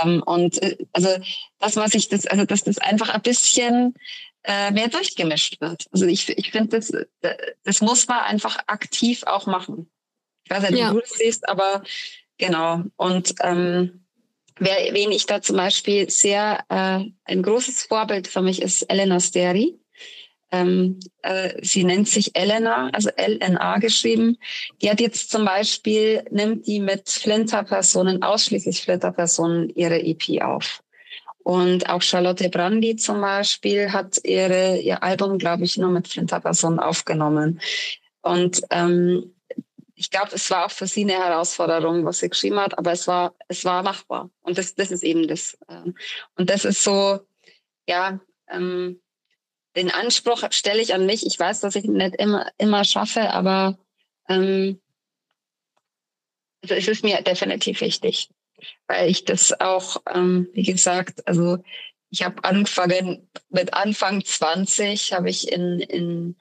Ähm, 0.02 0.22
und 0.24 0.62
äh, 0.62 0.76
also, 0.92 1.08
dass 1.58 1.76
man 1.76 1.90
sich 1.90 2.08
das, 2.08 2.26
also 2.26 2.44
dass 2.44 2.64
das 2.64 2.78
einfach 2.78 3.08
ein 3.08 3.22
bisschen 3.22 3.94
äh, 4.44 4.70
mehr 4.70 4.88
durchgemischt 4.88 5.60
wird. 5.60 5.86
Also 5.92 6.06
ich, 6.06 6.28
ich 6.28 6.50
finde, 6.52 6.78
das, 6.78 6.92
das 7.64 7.80
muss 7.80 8.06
man 8.08 8.20
einfach 8.20 8.58
aktiv 8.66 9.24
auch 9.24 9.46
machen. 9.46 9.90
Ich 10.44 10.50
weiß 10.50 10.70
nicht, 10.70 10.78
ja. 10.78 10.90
wie 10.90 10.94
du 10.94 11.00
das 11.00 11.10
siehst, 11.10 11.48
aber 11.48 11.82
genau. 12.38 12.82
Und 12.96 13.34
ähm, 13.40 14.06
wer, 14.58 14.94
wen 14.94 15.10
ich 15.10 15.26
da 15.26 15.42
zum 15.42 15.56
Beispiel 15.56 16.08
sehr, 16.10 16.64
äh, 16.68 17.04
ein 17.24 17.42
großes 17.42 17.84
Vorbild 17.84 18.28
für 18.28 18.42
mich 18.42 18.62
ist 18.62 18.82
Elena 18.82 19.18
Steri 19.20 19.78
ähm, 20.52 21.00
äh, 21.22 21.54
sie 21.62 21.84
nennt 21.84 22.08
sich 22.08 22.36
Elena, 22.36 22.90
also 22.92 23.10
LNA 23.16 23.78
geschrieben. 23.78 24.38
Die 24.80 24.90
hat 24.90 25.00
jetzt 25.00 25.30
zum 25.30 25.44
Beispiel, 25.44 26.24
nimmt 26.30 26.66
die 26.66 26.80
mit 26.80 27.08
Flinter-Personen, 27.08 28.22
ausschließlich 28.22 28.82
Flinter-Personen, 28.82 29.70
ihre 29.70 30.00
EP 30.00 30.42
auf. 30.42 30.82
Und 31.42 31.88
auch 31.88 32.02
Charlotte 32.02 32.48
Brandy 32.48 32.96
zum 32.96 33.20
Beispiel 33.20 33.92
hat 33.92 34.18
ihre, 34.24 34.78
ihr 34.78 35.02
Album, 35.02 35.38
glaube 35.38 35.64
ich, 35.64 35.76
nur 35.76 35.90
mit 35.90 36.08
Flinter-Personen 36.08 36.80
aufgenommen. 36.80 37.60
Und 38.22 38.62
ähm, 38.70 39.32
ich 39.94 40.10
glaube, 40.10 40.30
es 40.34 40.50
war 40.50 40.66
auch 40.66 40.70
für 40.70 40.86
sie 40.86 41.02
eine 41.02 41.14
Herausforderung, 41.14 42.04
was 42.04 42.18
sie 42.18 42.28
geschrieben 42.28 42.58
hat, 42.58 42.76
aber 42.78 42.92
es 42.92 43.06
war, 43.06 43.34
es 43.48 43.64
war 43.64 43.82
machbar. 43.82 44.30
Und 44.42 44.58
das, 44.58 44.74
das 44.74 44.90
ist 44.90 45.02
eben 45.02 45.26
das. 45.26 45.56
Ähm, 45.68 45.96
und 46.36 46.50
das 46.50 46.64
ist 46.64 46.82
so, 46.82 47.20
ja, 47.88 48.20
ähm, 48.50 49.00
den 49.76 49.90
Anspruch 49.90 50.42
stelle 50.50 50.80
ich 50.80 50.94
an 50.94 51.06
mich. 51.06 51.26
Ich 51.26 51.38
weiß, 51.38 51.60
dass 51.60 51.76
ich 51.76 51.84
nicht 51.84 52.16
immer, 52.16 52.50
immer 52.58 52.84
schaffe, 52.84 53.30
aber 53.30 53.78
ähm, 54.28 54.80
also 56.62 56.74
es 56.74 56.88
ist 56.88 57.04
mir 57.04 57.20
definitiv 57.22 57.80
wichtig, 57.80 58.30
weil 58.88 59.10
ich 59.10 59.24
das 59.24 59.60
auch, 59.60 60.02
ähm, 60.12 60.48
wie 60.52 60.64
gesagt, 60.64 61.26
also 61.28 61.58
ich 62.10 62.22
habe 62.22 62.42
angefangen 62.44 63.28
mit 63.50 63.74
Anfang 63.74 64.24
20 64.24 65.12
habe 65.12 65.28
ich 65.28 65.52
in, 65.52 65.80
in 65.80 66.36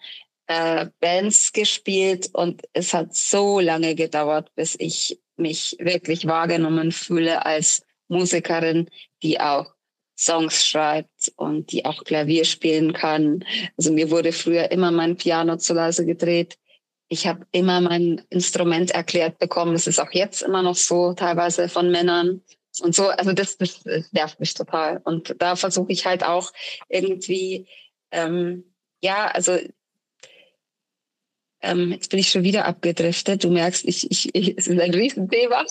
äh, 0.47 0.87
Bands 0.99 1.51
gespielt 1.51 2.29
und 2.33 2.63
es 2.73 2.93
hat 2.93 3.15
so 3.15 3.59
lange 3.59 3.95
gedauert, 3.95 4.53
bis 4.55 4.75
ich 4.79 5.19
mich 5.35 5.75
wirklich 5.79 6.27
wahrgenommen 6.27 6.91
fühle 6.91 7.45
als 7.45 7.83
Musikerin, 8.07 8.89
die 9.21 9.39
auch 9.41 9.74
Songs 10.17 10.65
schreibt 10.65 11.33
und 11.35 11.71
die 11.71 11.85
auch 11.85 12.03
Klavier 12.03 12.45
spielen 12.45 12.93
kann. 12.93 13.43
Also 13.77 13.91
mir 13.91 14.09
wurde 14.11 14.31
früher 14.31 14.71
immer 14.71 14.91
mein 14.91 15.17
Piano 15.17 15.57
zu 15.57 15.73
leise 15.73 16.05
gedreht. 16.05 16.57
Ich 17.07 17.27
habe 17.27 17.45
immer 17.51 17.81
mein 17.81 18.21
Instrument 18.29 18.91
erklärt 18.91 19.37
bekommen. 19.37 19.73
Das 19.73 19.87
ist 19.87 19.99
auch 19.99 20.11
jetzt 20.11 20.41
immer 20.41 20.63
noch 20.63 20.75
so, 20.75 21.13
teilweise 21.13 21.69
von 21.69 21.91
Männern. 21.91 22.41
Und 22.81 22.95
so, 22.95 23.07
also 23.07 23.33
das, 23.33 23.57
das, 23.57 23.83
nervt 24.11 24.39
mich 24.39 24.53
total. 24.53 25.01
Und 25.03 25.35
da 25.39 25.55
versuche 25.55 25.91
ich 25.91 26.05
halt 26.05 26.23
auch 26.23 26.51
irgendwie, 26.89 27.67
ähm, 28.11 28.73
ja, 29.01 29.27
also 29.27 29.57
ähm, 31.61 31.91
jetzt 31.91 32.09
bin 32.09 32.19
ich 32.19 32.29
schon 32.29 32.43
wieder 32.43 32.65
abgedriftet. 32.65 33.43
Du 33.43 33.49
merkst, 33.49 33.85
ich, 33.85 34.09
ich, 34.11 34.33
ich, 34.33 34.57
es 34.57 34.67
ist 34.67 34.79
ein 34.79 34.93
Riesenthema. 34.93 35.65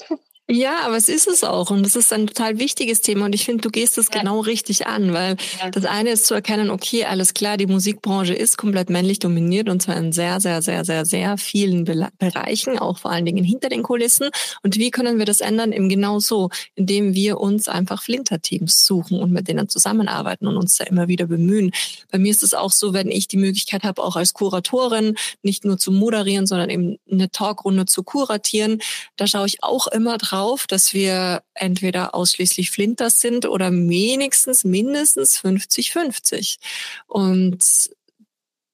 Ja, 0.47 0.81
aber 0.85 0.99
es 0.99 1.09
ist 1.09 1.27
es 1.27 1.43
auch. 1.43 1.71
Und 1.71 1.85
das 1.87 1.97
ist 1.97 2.13
ein 2.13 2.27
total 2.27 2.59
wichtiges 2.59 3.01
Thema. 3.01 3.25
Und 3.25 3.35
ich 3.35 3.47
finde, 3.47 3.63
du 3.63 3.71
gehst 3.71 3.97
es 3.97 4.09
ja. 4.13 4.21
genau 4.21 4.41
richtig 4.41 4.87
an, 4.87 5.15
weil 5.15 5.37
ja. 5.59 5.71
das 5.71 5.87
eine 5.87 6.11
ist 6.11 6.27
zu 6.27 6.35
erkennen, 6.35 6.69
okay, 6.69 7.07
alles 7.07 7.33
klar, 7.33 7.57
die 7.57 7.67
Musikbranche 7.67 8.35
ist 8.35 8.59
komplett 8.59 8.91
männlich 8.91 9.21
dominiert 9.21 9.71
und 9.71 9.81
zwar 9.81 9.97
in 9.97 10.13
sehr, 10.13 10.41
sehr, 10.41 10.61
sehr, 10.61 10.85
sehr, 10.85 11.07
sehr 11.07 11.39
vielen 11.39 11.85
Be 11.85 11.95
Bereichen, 12.19 12.79
auch 12.79 12.99
vor 12.99 13.11
allen 13.11 13.25
Dingen 13.25 13.45
hinter 13.45 13.71
den 13.71 13.83
Kulissen. 13.83 14.29
Und 14.63 14.77
wie 14.77 14.91
können 14.91 15.19
wir 15.19 15.25
das 15.25 15.41
ändern? 15.41 15.73
Eben 15.73 15.89
genau 15.89 16.19
so, 16.19 16.51
indem 16.75 17.15
wir 17.15 17.41
uns 17.41 17.67
einfach 17.67 18.03
Flinter-Teams 18.03 18.85
suchen 18.85 19.21
und 19.21 19.33
mit 19.33 19.49
denen 19.49 19.71
zusammenarbeiten 19.71 20.47
und 20.47 20.57
uns 20.59 20.77
da 20.77 20.85
immer 20.85 21.09
wieder 21.09 21.27
bemühen. 21.27 21.71
Bei 22.11 22.19
mir 22.19 22.31
ist 22.31 22.43
es 22.43 22.53
auch 22.53 22.73
so, 22.73 22.93
wenn 22.93 23.11
ich 23.11 23.29
die 23.29 23.39
Möglichkeit 23.39 23.85
habe, 23.85 24.03
auch 24.03 24.17
als 24.17 24.35
Kuratorin 24.35 25.17
nicht 25.43 25.65
nur 25.65 25.79
zu 25.79 25.91
moderieren, 25.91 26.47
sondern 26.47 26.69
eben 26.69 26.99
eine 27.11 27.31
Talkrunde 27.31 27.87
zu 27.87 28.03
kuratieren, 28.03 28.83
da 29.17 29.27
schaue 29.27 29.47
ich 29.47 29.63
auch 29.63 29.87
immer 29.87 30.19
drauf, 30.19 30.34
drauf, 30.35 30.67
dass 30.67 30.93
wir 30.95 31.43
entweder 31.55 32.15
ausschließlich 32.15 32.71
Flinters 32.71 33.21
sind 33.21 33.47
oder 33.47 33.71
wenigstens 33.71 34.65
mindestens 34.65 35.39
50-50. 35.41 36.59
Und 37.07 37.91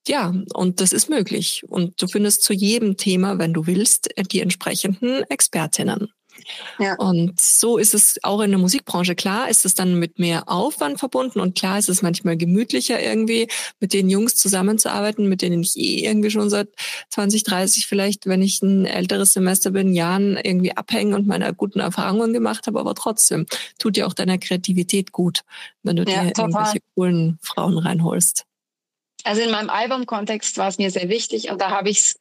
ja, 0.08 0.34
und 0.54 0.80
das 0.80 0.92
ist 0.92 1.10
möglich. 1.10 1.64
Und 1.68 2.00
du 2.00 2.08
findest 2.08 2.42
zu 2.42 2.54
jedem 2.54 2.96
Thema, 2.96 3.38
wenn 3.38 3.52
du 3.52 3.66
willst, 3.66 4.08
die 4.32 4.40
entsprechenden 4.40 5.22
Expertinnen. 5.24 6.10
Ja. 6.78 6.94
Und 6.96 7.40
so 7.40 7.78
ist 7.78 7.94
es 7.94 8.18
auch 8.22 8.40
in 8.40 8.50
der 8.50 8.58
Musikbranche. 8.58 9.14
Klar 9.14 9.48
ist 9.48 9.64
es 9.64 9.74
dann 9.74 9.98
mit 9.98 10.18
mehr 10.18 10.48
Aufwand 10.48 10.98
verbunden 10.98 11.40
und 11.40 11.56
klar 11.56 11.78
ist 11.78 11.88
es 11.88 12.02
manchmal 12.02 12.36
gemütlicher 12.36 13.02
irgendwie, 13.02 13.48
mit 13.80 13.92
den 13.92 14.08
Jungs 14.08 14.34
zusammenzuarbeiten, 14.36 15.28
mit 15.28 15.42
denen 15.42 15.62
ich 15.62 15.76
eh 15.76 16.04
irgendwie 16.04 16.30
schon 16.30 16.50
seit 16.50 16.68
20, 17.10 17.44
30 17.44 17.86
vielleicht, 17.86 18.26
wenn 18.26 18.42
ich 18.42 18.62
ein 18.62 18.86
älteres 18.86 19.32
Semester 19.32 19.70
bin, 19.70 19.94
Jahren 19.94 20.36
irgendwie 20.36 20.76
abhängen 20.76 21.14
und 21.14 21.26
meine 21.26 21.52
guten 21.54 21.80
Erfahrungen 21.80 22.32
gemacht 22.32 22.66
habe, 22.66 22.80
aber 22.80 22.94
trotzdem 22.94 23.46
tut 23.78 23.96
dir 23.96 24.06
auch 24.06 24.14
deiner 24.14 24.38
Kreativität 24.38 25.12
gut, 25.12 25.40
wenn 25.82 25.96
du 25.96 26.04
ja, 26.04 26.22
dir 26.22 26.32
total. 26.32 26.50
irgendwelche 26.50 26.78
coolen 26.94 27.38
Frauen 27.42 27.78
reinholst. 27.78 28.44
Also 29.24 29.42
in 29.42 29.50
meinem 29.50 29.70
Album-Kontext 29.70 30.56
war 30.58 30.68
es 30.68 30.78
mir 30.78 30.90
sehr 30.90 31.08
wichtig 31.08 31.50
und 31.50 31.60
da 31.60 31.70
habe 31.70 31.90
ich 31.90 32.00
es 32.00 32.14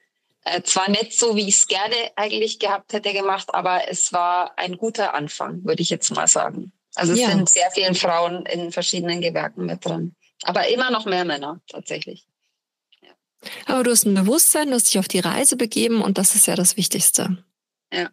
äh, 0.52 0.64
zwar 0.64 0.90
nicht 0.90 1.18
so, 1.18 1.36
wie 1.36 1.48
ich 1.48 1.56
es 1.56 1.68
gerne 1.68 1.96
eigentlich 2.16 2.60
gehabt 2.60 2.94
hätte 2.94 3.14
gemacht, 3.14 3.50
aber 3.54 3.90
es 3.90 4.12
war 4.14 4.58
ein 4.58 4.78
guter 4.78 5.14
Anfang, 5.14 5.64
würde 5.64 5.82
ich 5.82 5.90
jetzt 5.90 6.12
mal 6.12 6.28
sagen. 6.28 6.72
Also 6.96 7.14
es 7.14 7.20
ja. 7.20 7.30
sind 7.30 7.50
sehr 7.50 7.70
viele 7.72 7.94
Frauen 7.94 8.46
in 8.46 8.72
verschiedenen 8.72 9.22
Gewerken 9.22 9.66
mit 9.66 9.86
drin. 9.86 10.16
Aber 10.44 10.68
immer 10.68 10.92
noch 10.92 11.06
mehr 11.06 11.26
Männer 11.26 11.62
tatsächlich. 11.68 12.26
Ja. 13.02 13.12
Aber 13.66 13.84
du 13.84 13.92
hast 13.92 14.06
ein 14.06 14.16
Bewusstsein, 14.16 14.70
du 14.70 14.74
hast 14.74 14.88
dich 14.88 15.00
auf 15.00 15.08
die 15.08 15.20
Reise 15.20 15.56
begeben 15.56 16.02
und 16.02 16.18
das 16.18 16.36
ist 16.36 16.48
ja 16.48 16.56
das 16.56 16.78
Wichtigste. 16.78 17.44
Ja, 17.94 18.10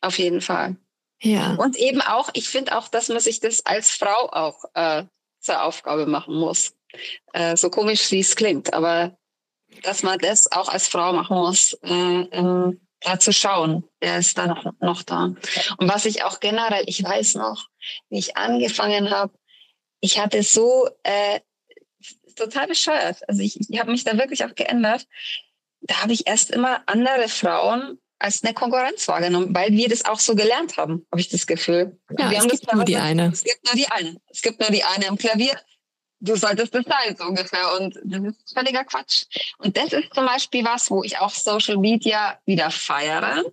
auf 0.00 0.18
jeden 0.18 0.40
Fall. 0.40 0.76
Ja. 1.20 1.54
Und 1.54 1.76
eben 1.76 2.00
auch, 2.00 2.30
ich 2.32 2.48
finde 2.48 2.76
auch, 2.76 2.88
dass 2.88 3.08
man 3.08 3.20
sich 3.20 3.40
das 3.40 3.64
als 3.64 3.90
Frau 3.90 4.30
auch 4.30 4.64
äh, 4.74 5.04
zur 5.40 5.62
Aufgabe 5.62 6.06
machen 6.06 6.34
muss. 6.34 6.74
Äh, 7.32 7.56
so 7.56 7.70
komisch, 7.70 8.10
wie 8.10 8.20
es 8.20 8.36
klingt, 8.36 8.72
aber 8.74 9.16
dass 9.82 10.02
man 10.02 10.18
das 10.18 10.50
auch 10.50 10.68
als 10.68 10.88
Frau 10.88 11.12
machen 11.12 11.36
muss, 11.36 11.74
äh, 11.82 12.20
äh, 12.22 12.78
da 13.00 13.18
zu 13.18 13.32
schauen, 13.32 13.84
wer 14.00 14.18
ist 14.18 14.38
da 14.38 14.46
noch, 14.46 14.72
noch 14.80 15.02
da. 15.02 15.24
Und 15.24 15.88
was 15.88 16.04
ich 16.04 16.22
auch 16.24 16.40
generell, 16.40 16.84
ich 16.86 17.02
weiß 17.02 17.34
noch, 17.34 17.66
wie 18.10 18.18
ich 18.18 18.36
angefangen 18.36 19.10
habe, 19.10 19.32
ich 20.00 20.18
hatte 20.18 20.42
so 20.42 20.88
äh, 21.02 21.40
total 22.36 22.66
bescheuert. 22.66 23.28
Also 23.28 23.42
ich, 23.42 23.58
ich 23.60 23.78
habe 23.78 23.90
mich 23.90 24.04
da 24.04 24.16
wirklich 24.18 24.44
auch 24.44 24.54
geändert. 24.54 25.06
Da 25.80 26.02
habe 26.02 26.12
ich 26.12 26.26
erst 26.26 26.50
immer 26.50 26.82
andere 26.86 27.28
Frauen 27.28 27.98
als 28.18 28.44
eine 28.44 28.54
Konkurrenz 28.54 29.08
wahrgenommen, 29.08 29.54
weil 29.54 29.72
wir 29.72 29.88
das 29.88 30.04
auch 30.04 30.20
so 30.20 30.36
gelernt 30.36 30.76
haben, 30.76 31.06
habe 31.10 31.20
ich 31.20 31.28
das 31.28 31.46
Gefühl. 31.46 31.98
Ja, 32.16 32.30
wir 32.30 32.38
es 32.38 32.48
gibt 32.48 32.72
nur 32.72 32.84
die 32.84 32.96
eine. 32.96 33.32
Es 33.32 33.42
gibt 33.42 33.64
nur 33.64 33.74
die 33.74 33.88
eine. 33.88 34.16
Es 34.30 34.42
gibt 34.42 34.60
nur 34.60 34.70
die 34.70 34.84
eine 34.84 35.06
im 35.06 35.18
Klavier 35.18 35.58
du 36.22 36.36
solltest 36.36 36.74
das 36.74 36.84
sein, 36.84 37.16
so 37.16 37.24
ungefähr. 37.24 37.78
Und 37.78 37.98
das 38.04 38.22
ist 38.22 38.54
völliger 38.54 38.84
Quatsch. 38.84 39.24
Und 39.58 39.76
das 39.76 39.92
ist 39.92 40.14
zum 40.14 40.24
Beispiel 40.24 40.64
was, 40.64 40.90
wo 40.90 41.02
ich 41.02 41.18
auch 41.18 41.30
Social 41.30 41.76
Media 41.76 42.38
wieder 42.46 42.70
feiere. 42.70 43.44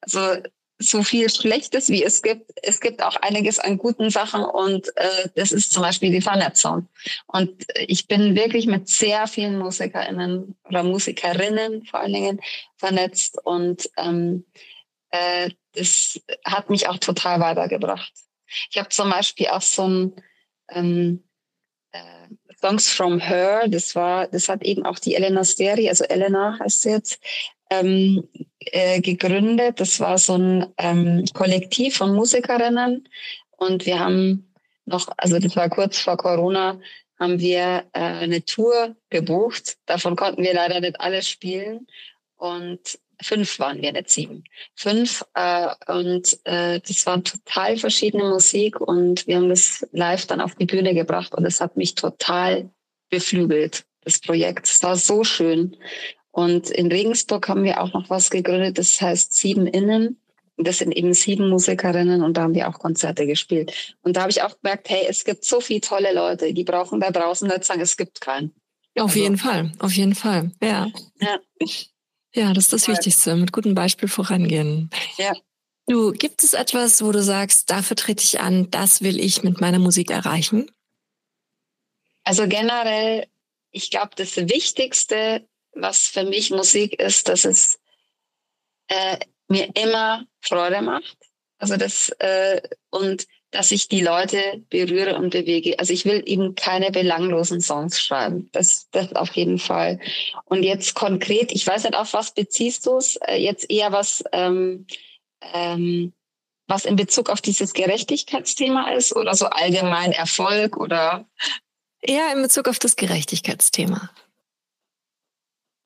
Also 0.00 0.42
so 0.80 1.02
viel 1.02 1.28
Schlechtes, 1.28 1.88
wie 1.88 2.04
es 2.04 2.22
gibt, 2.22 2.52
es 2.62 2.80
gibt 2.80 3.02
auch 3.02 3.16
einiges 3.16 3.58
an 3.58 3.78
guten 3.78 4.10
Sachen 4.10 4.44
und 4.44 4.96
äh, 4.96 5.28
das 5.34 5.50
ist 5.50 5.72
zum 5.72 5.82
Beispiel 5.82 6.12
die 6.12 6.20
Vernetzung. 6.20 6.88
Und 7.26 7.66
ich 7.74 8.06
bin 8.06 8.36
wirklich 8.36 8.66
mit 8.66 8.88
sehr 8.88 9.26
vielen 9.26 9.58
MusikerInnen 9.58 10.56
oder 10.64 10.84
Musikerinnen 10.84 11.84
vor 11.84 12.00
allen 12.00 12.12
Dingen 12.12 12.40
vernetzt 12.76 13.38
und 13.44 13.90
ähm, 13.96 14.44
äh, 15.10 15.50
das 15.72 16.20
hat 16.44 16.70
mich 16.70 16.88
auch 16.88 16.98
total 16.98 17.40
weitergebracht. 17.40 18.12
Ich 18.70 18.78
habe 18.78 18.88
zum 18.88 19.10
Beispiel 19.10 19.48
auch 19.48 19.62
so 19.62 19.88
ein 19.88 20.14
ähm, 20.70 21.24
äh, 21.24 21.27
Songs 22.60 22.90
from 22.90 23.18
Her, 23.18 23.68
das 23.68 23.94
war, 23.94 24.26
das 24.26 24.48
hat 24.48 24.62
eben 24.62 24.84
auch 24.84 24.98
die 24.98 25.14
Elena 25.14 25.44
Steri, 25.44 25.88
also 25.88 26.04
Elena 26.04 26.58
heißt 26.58 26.82
sie 26.82 26.90
jetzt, 26.90 27.20
ähm, 27.70 28.28
äh, 28.60 29.00
gegründet. 29.00 29.80
Das 29.80 30.00
war 30.00 30.18
so 30.18 30.34
ein 30.36 30.66
ähm, 30.78 31.24
Kollektiv 31.34 31.96
von 31.96 32.14
Musikerinnen 32.14 33.08
und 33.56 33.86
wir 33.86 33.98
haben 33.98 34.52
noch, 34.86 35.08
also 35.16 35.38
das 35.38 35.54
war 35.54 35.68
kurz 35.68 35.98
vor 35.98 36.16
Corona, 36.16 36.80
haben 37.18 37.40
wir 37.40 37.84
äh, 37.92 38.00
eine 38.00 38.44
Tour 38.44 38.96
gebucht. 39.10 39.76
Davon 39.86 40.16
konnten 40.16 40.42
wir 40.42 40.54
leider 40.54 40.80
nicht 40.80 41.00
alle 41.00 41.22
spielen. 41.22 41.86
Und 42.36 42.98
fünf 43.22 43.58
waren 43.58 43.80
wir, 43.82 43.92
nicht 43.92 44.10
sieben. 44.10 44.44
Fünf 44.74 45.24
äh, 45.34 45.68
und 45.86 46.38
äh, 46.44 46.80
das 46.80 47.06
war 47.06 47.22
total 47.22 47.76
verschiedene 47.76 48.24
Musik 48.24 48.80
und 48.80 49.26
wir 49.26 49.36
haben 49.36 49.48
das 49.48 49.86
live 49.92 50.26
dann 50.26 50.40
auf 50.40 50.54
die 50.54 50.66
Bühne 50.66 50.94
gebracht 50.94 51.34
und 51.34 51.44
es 51.44 51.60
hat 51.60 51.76
mich 51.76 51.94
total 51.94 52.70
beflügelt, 53.10 53.84
das 54.02 54.20
Projekt. 54.20 54.66
Es 54.66 54.82
war 54.82 54.96
so 54.96 55.24
schön. 55.24 55.76
Und 56.30 56.70
in 56.70 56.92
Regensburg 56.92 57.48
haben 57.48 57.64
wir 57.64 57.82
auch 57.82 57.92
noch 57.92 58.10
was 58.10 58.30
gegründet, 58.30 58.78
das 58.78 59.00
heißt 59.00 59.32
Sieben 59.32 59.66
Innen. 59.66 60.20
Und 60.56 60.66
das 60.66 60.78
sind 60.78 60.90
eben 60.90 61.14
sieben 61.14 61.48
Musikerinnen 61.50 62.22
und 62.24 62.36
da 62.36 62.42
haben 62.42 62.54
wir 62.54 62.68
auch 62.68 62.80
Konzerte 62.80 63.28
gespielt. 63.28 63.94
Und 64.02 64.16
da 64.16 64.22
habe 64.22 64.30
ich 64.30 64.42
auch 64.42 64.60
gemerkt, 64.60 64.90
hey, 64.90 65.06
es 65.08 65.24
gibt 65.24 65.44
so 65.44 65.60
viele 65.60 65.80
tolle 65.80 66.12
Leute, 66.12 66.52
die 66.52 66.64
brauchen 66.64 66.98
da 66.98 67.12
draußen 67.12 67.46
nicht 67.46 67.62
sagen, 67.62 67.80
es 67.80 67.96
gibt 67.96 68.20
keinen. 68.20 68.52
Auf 68.96 69.10
also. 69.10 69.20
jeden 69.20 69.38
Fall, 69.38 69.72
auf 69.78 69.92
jeden 69.92 70.16
Fall, 70.16 70.50
ja. 70.60 70.88
ja. 71.20 71.38
Ja, 72.34 72.52
das 72.52 72.64
ist 72.64 72.72
das 72.72 72.88
Wichtigste, 72.88 73.34
mit 73.36 73.52
gutem 73.52 73.74
Beispiel 73.74 74.08
vorangehen. 74.08 74.90
Ja. 75.16 75.32
Du, 75.86 76.12
gibt 76.12 76.44
es 76.44 76.52
etwas, 76.52 77.02
wo 77.02 77.12
du 77.12 77.22
sagst, 77.22 77.70
dafür 77.70 77.96
trete 77.96 78.22
ich 78.22 78.40
an, 78.40 78.70
das 78.70 79.00
will 79.00 79.18
ich 79.18 79.42
mit 79.42 79.60
meiner 79.60 79.78
Musik 79.78 80.10
erreichen? 80.10 80.70
Also 82.24 82.46
generell, 82.46 83.26
ich 83.70 83.90
glaube, 83.90 84.10
das 84.16 84.36
Wichtigste, 84.36 85.48
was 85.72 86.06
für 86.06 86.24
mich 86.24 86.50
Musik 86.50 87.00
ist, 87.00 87.28
dass 87.28 87.46
es 87.46 87.80
äh, 88.88 89.18
mir 89.48 89.70
immer 89.74 90.26
Freude 90.42 90.82
macht. 90.82 91.16
Also 91.56 91.78
das 91.78 92.10
äh, 92.18 92.60
und 92.90 93.26
dass 93.50 93.70
ich 93.70 93.88
die 93.88 94.00
Leute 94.00 94.62
berühre 94.68 95.16
und 95.16 95.30
bewege. 95.30 95.78
Also 95.78 95.92
ich 95.92 96.04
will 96.04 96.22
eben 96.26 96.54
keine 96.54 96.90
belanglosen 96.90 97.60
Songs 97.60 98.00
schreiben. 98.00 98.48
Das, 98.52 98.88
das 98.90 99.14
auf 99.14 99.32
jeden 99.32 99.58
Fall. 99.58 100.00
Und 100.44 100.62
jetzt 100.62 100.94
konkret, 100.94 101.52
ich 101.52 101.66
weiß 101.66 101.84
nicht, 101.84 101.96
auf 101.96 102.12
was 102.12 102.32
beziehst 102.32 102.86
du 102.86 102.96
es? 102.98 103.16
Äh, 103.16 103.36
jetzt 103.36 103.70
eher 103.70 103.92
was, 103.92 104.22
ähm, 104.32 104.86
ähm, 105.54 106.12
was 106.66 106.84
in 106.84 106.96
Bezug 106.96 107.30
auf 107.30 107.40
dieses 107.40 107.72
Gerechtigkeitsthema 107.72 108.90
ist 108.92 109.16
oder 109.16 109.34
so 109.34 109.46
allgemein 109.46 110.12
Erfolg 110.12 110.76
oder? 110.76 111.26
Eher 112.00 112.32
in 112.34 112.42
Bezug 112.42 112.68
auf 112.68 112.78
das 112.78 112.96
Gerechtigkeitsthema. 112.96 114.10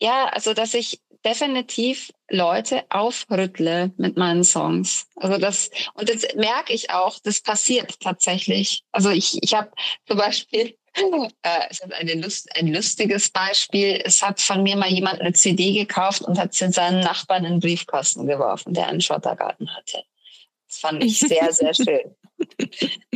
Ja, 0.03 0.25
also 0.33 0.53
dass 0.53 0.75
ich 0.75 1.01
definitiv 1.25 2.11
Leute 2.29 2.83
aufrüttle 2.89 3.93
mit 3.99 4.17
meinen 4.17 4.43
Songs. 4.43 5.07
Also 5.15 5.39
das 5.39 5.71
und 5.95 6.09
das 6.09 6.27
merke 6.35 6.73
ich 6.73 6.91
auch, 6.91 7.21
das 7.21 7.41
passiert 7.41 8.01
tatsächlich. 8.01 8.83
Also 8.91 9.11
ich 9.11 9.41
ich 9.41 9.55
habe 9.55 9.71
zum 10.09 10.17
Beispiel 10.17 10.77
äh, 11.43 11.61
es 11.71 11.79
ist 11.79 11.93
eine 11.93 12.15
Lust, 12.15 12.49
ein 12.57 12.75
lustiges 12.75 13.31
Beispiel. 13.31 14.03
Es 14.05 14.21
hat 14.23 14.41
von 14.41 14.65
mir 14.65 14.75
mal 14.75 14.91
jemand 14.91 15.21
eine 15.21 15.35
CD 15.35 15.73
gekauft 15.73 16.23
und 16.23 16.37
hat 16.37 16.53
sie 16.53 16.73
seinen 16.73 16.99
Nachbarn 16.99 17.45
in 17.45 17.53
den 17.53 17.61
Briefkasten 17.61 18.27
geworfen, 18.27 18.75
der 18.75 18.89
einen 18.89 19.01
Schottergarten 19.01 19.73
hatte. 19.73 20.03
Das 20.67 20.79
fand 20.79 21.05
ich 21.05 21.21
sehr, 21.21 21.53
sehr 21.53 21.75
schön. 21.77 22.17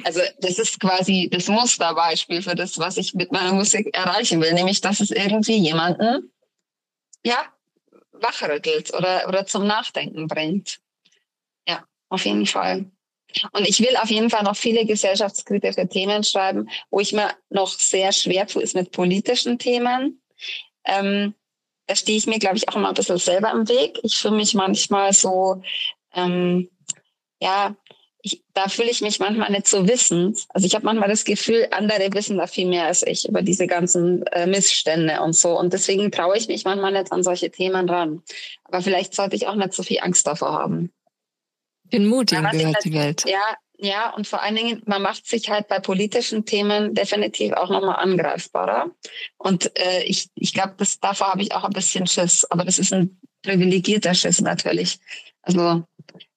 Also 0.05 0.21
das 0.39 0.61
ist 0.61 0.79
quasi 0.79 1.29
das 1.33 1.49
Musterbeispiel 1.49 2.43
für 2.43 2.55
das, 2.55 2.79
was 2.79 2.97
ich 2.97 3.13
mit 3.15 3.33
meiner 3.33 3.55
Musik 3.55 3.93
erreichen 3.93 4.41
will, 4.41 4.55
nämlich 4.55 4.81
dass 4.81 5.01
es 5.01 5.11
irgendwie 5.11 5.57
jemanden 5.57 6.31
ja, 7.27 7.45
wachrüttelt 8.13 8.95
oder, 8.95 9.27
oder 9.29 9.47
zum 9.47 9.67
Nachdenken 9.67 10.29
bringt. 10.29 10.79
Ja, 11.67 11.85
auf 12.09 12.25
jeden 12.25 12.47
Fall. 12.47 12.91
Und 13.53 13.69
ich 13.69 13.81
will 13.81 13.97
auf 13.97 14.11
jeden 14.11 14.31
Fall 14.31 14.45
noch 14.45 14.57
viele 14.57 14.87
gesellschaftskritische 14.87 15.89
Themen 15.89 16.23
schreiben, 16.23 16.71
wo 16.89 17.01
ich 17.01 17.13
mir 17.13 17.33
noch 17.51 17.69
sehr 17.69 18.13
schwer 18.13 18.47
tue, 18.47 18.63
ist 18.63 18.77
mit 18.77 18.93
politischen 18.93 19.59
Themen. 19.59 20.23
Ähm, 20.85 21.35
da 21.87 21.97
stehe 21.97 22.17
ich 22.17 22.27
mir, 22.27 22.39
glaube 22.39 22.57
ich, 22.57 22.69
auch 22.69 22.77
immer 22.77 22.89
ein 22.89 22.95
bisschen 22.95 23.19
selber 23.19 23.51
im 23.51 23.69
Weg. 23.69 23.99
Ich 24.05 24.17
fühle 24.17 24.37
mich 24.37 24.55
manchmal 24.55 25.13
so, 25.13 25.63
ähm, 26.15 26.71
ja, 27.41 27.75
ich, 28.27 28.43
da 28.55 28.69
fühle 28.69 28.91
ich 28.91 29.03
mich 29.03 29.21
manchmal 29.21 29.51
nicht 29.51 29.69
so 29.69 29.87
wissend. 29.87 30.47
Also 30.49 30.67
ich 30.67 30.75
habe 30.75 30.85
manchmal 30.85 31.09
das 31.09 31.25
Gefühl, 31.25 31.69
andere 31.71 32.13
wissen 32.13 32.39
da 32.39 32.49
viel 32.49 32.67
mehr 32.67 32.87
als 32.87 33.07
ich 33.07 33.29
über 33.29 33.41
diese 33.41 33.69
ganzen 33.69 34.27
äh, 34.27 34.47
Missstände 34.47 35.21
und 35.21 35.35
so. 35.35 35.57
Und 35.57 35.73
deswegen 35.73 36.11
traue 36.11 36.37
ich 36.37 36.49
mich 36.49 36.65
manchmal 36.65 36.91
nicht 36.91 37.13
an 37.13 37.23
solche 37.23 37.51
Themen 37.51 37.89
ran. 37.89 38.23
Aber 38.65 38.83
vielleicht 38.83 39.15
sollte 39.15 39.37
ich 39.37 39.47
auch 39.47 39.55
nicht 39.55 39.73
so 39.73 39.85
viel 39.85 40.01
Angst 40.01 40.27
davor 40.27 40.53
haben. 40.53 40.93
In 41.91 42.07
Mutigen 42.07 42.43
ja, 42.43 42.51
gehört 42.51 42.75
halt, 42.75 42.85
die 42.85 42.93
Welt. 42.95 43.25
Ja, 43.29 43.57
ja, 43.79 44.13
und 44.15 44.27
vor 44.27 44.43
allen 44.43 44.57
Dingen, 44.57 44.83
man 44.87 45.03
macht 45.03 45.27
sich 45.27 45.49
halt 45.49 45.69
bei 45.69 45.79
politischen 45.79 46.45
Themen 46.45 46.95
definitiv 46.95 47.53
auch 47.53 47.71
nochmal 47.71 47.97
angreifbarer. 47.97 48.91
Und 49.39 49.71
äh, 49.79 50.03
ich, 50.03 50.31
ich 50.35 50.53
glaube, 50.53 50.75
davor 51.01 51.29
habe 51.29 51.43
ich 51.43 51.53
auch 51.53 51.63
ein 51.63 51.73
bisschen 51.73 52.09
Schiss. 52.09 52.45
Aber 52.51 52.65
das 52.65 52.81
ist 52.81 52.93
ein 52.93 53.21
privilegierter 53.43 54.15
Schiss 54.15 54.41
natürlich. 54.41 54.99
Also 55.43 55.85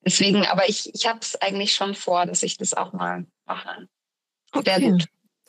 Deswegen, 0.05 0.45
aber 0.45 0.67
ich, 0.69 0.93
ich 0.93 1.07
habe 1.07 1.19
es 1.21 1.35
eigentlich 1.41 1.73
schon 1.73 1.93
vor, 1.95 2.25
dass 2.25 2.43
ich 2.43 2.57
das 2.57 2.73
auch 2.73 2.93
mal 2.93 3.25
mache. 3.45 3.87
Okay. 4.51 4.79
Sehr 4.79 4.91
gut. 4.91 5.05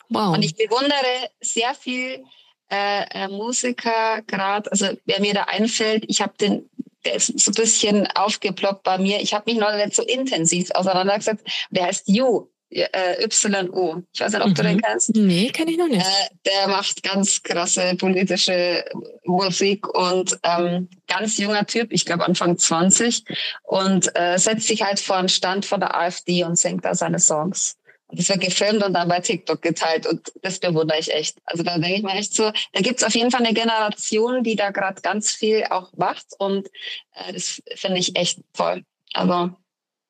Wow. 0.08 0.34
Und 0.34 0.42
ich 0.42 0.56
bewundere 0.56 1.30
sehr 1.40 1.74
viel 1.74 2.24
äh, 2.70 3.04
äh, 3.10 3.28
Musiker 3.28 4.22
gerade, 4.22 4.70
also 4.70 4.88
wer 5.04 5.20
mir 5.20 5.34
da 5.34 5.44
einfällt, 5.44 6.04
ich 6.08 6.20
habe 6.20 6.34
den 6.40 6.68
der 7.04 7.14
ist 7.14 7.38
so 7.40 7.50
ein 7.50 7.54
bisschen 7.54 8.06
aufgeploppt 8.08 8.82
bei 8.82 8.98
mir. 8.98 9.20
Ich 9.20 9.32
habe 9.32 9.50
mich 9.50 9.58
noch 9.58 9.74
nicht 9.74 9.94
so 9.94 10.02
intensiv 10.02 10.70
auseinandergesetzt. 10.72 11.46
Der 11.70 11.86
heißt 11.86 12.08
You, 12.08 12.48
äh, 12.70 13.28
YO. 13.28 14.02
Ich 14.12 14.20
weiß 14.20 14.32
nicht, 14.32 14.42
ob 14.42 14.48
mhm. 14.48 14.54
du 14.54 14.62
den 14.62 14.76
mhm. 14.76 14.80
kennst. 14.80 15.14
Nee, 15.14 15.48
kenne 15.50 15.72
ich 15.72 15.78
noch 15.78 15.88
nicht. 15.88 16.06
Äh, 16.06 16.28
der 16.46 16.68
macht 16.68 17.02
ganz 17.02 17.42
krasse 17.42 17.94
politische 17.96 18.84
Musik 19.24 19.88
und 19.88 20.38
ähm, 20.42 20.88
ganz 21.08 21.38
junger 21.38 21.66
Typ, 21.66 21.92
ich 21.92 22.04
glaube 22.04 22.24
Anfang 22.24 22.56
20 22.56 23.24
und 23.62 24.14
äh, 24.16 24.38
setzt 24.38 24.68
sich 24.68 24.82
halt 24.82 25.00
vor 25.00 25.16
einen 25.16 25.28
Stand 25.28 25.66
von 25.66 25.80
der 25.80 25.96
AfD 25.96 26.44
und 26.44 26.56
singt 26.56 26.84
da 26.84 26.94
seine 26.94 27.18
Songs. 27.18 27.76
Das 28.12 28.28
wird 28.28 28.40
gefilmt 28.40 28.82
und 28.82 28.92
dann 28.92 29.08
bei 29.08 29.20
TikTok 29.20 29.62
geteilt 29.62 30.06
und 30.06 30.32
das 30.42 30.58
bewundere 30.58 30.98
ich 30.98 31.12
echt. 31.12 31.38
Also 31.44 31.62
da 31.62 31.78
denke 31.78 31.96
ich 31.96 32.02
mir 32.02 32.14
echt 32.14 32.34
so, 32.34 32.50
da 32.72 32.80
gibt's 32.80 33.04
auf 33.04 33.14
jeden 33.14 33.30
Fall 33.30 33.44
eine 33.44 33.54
Generation, 33.54 34.42
die 34.42 34.56
da 34.56 34.70
gerade 34.70 35.00
ganz 35.00 35.30
viel 35.30 35.64
auch 35.70 35.92
macht 35.96 36.26
und 36.38 36.66
äh, 37.14 37.32
das 37.32 37.62
finde 37.74 37.98
ich 37.98 38.16
echt 38.16 38.40
toll. 38.52 38.84
Also 39.12 39.50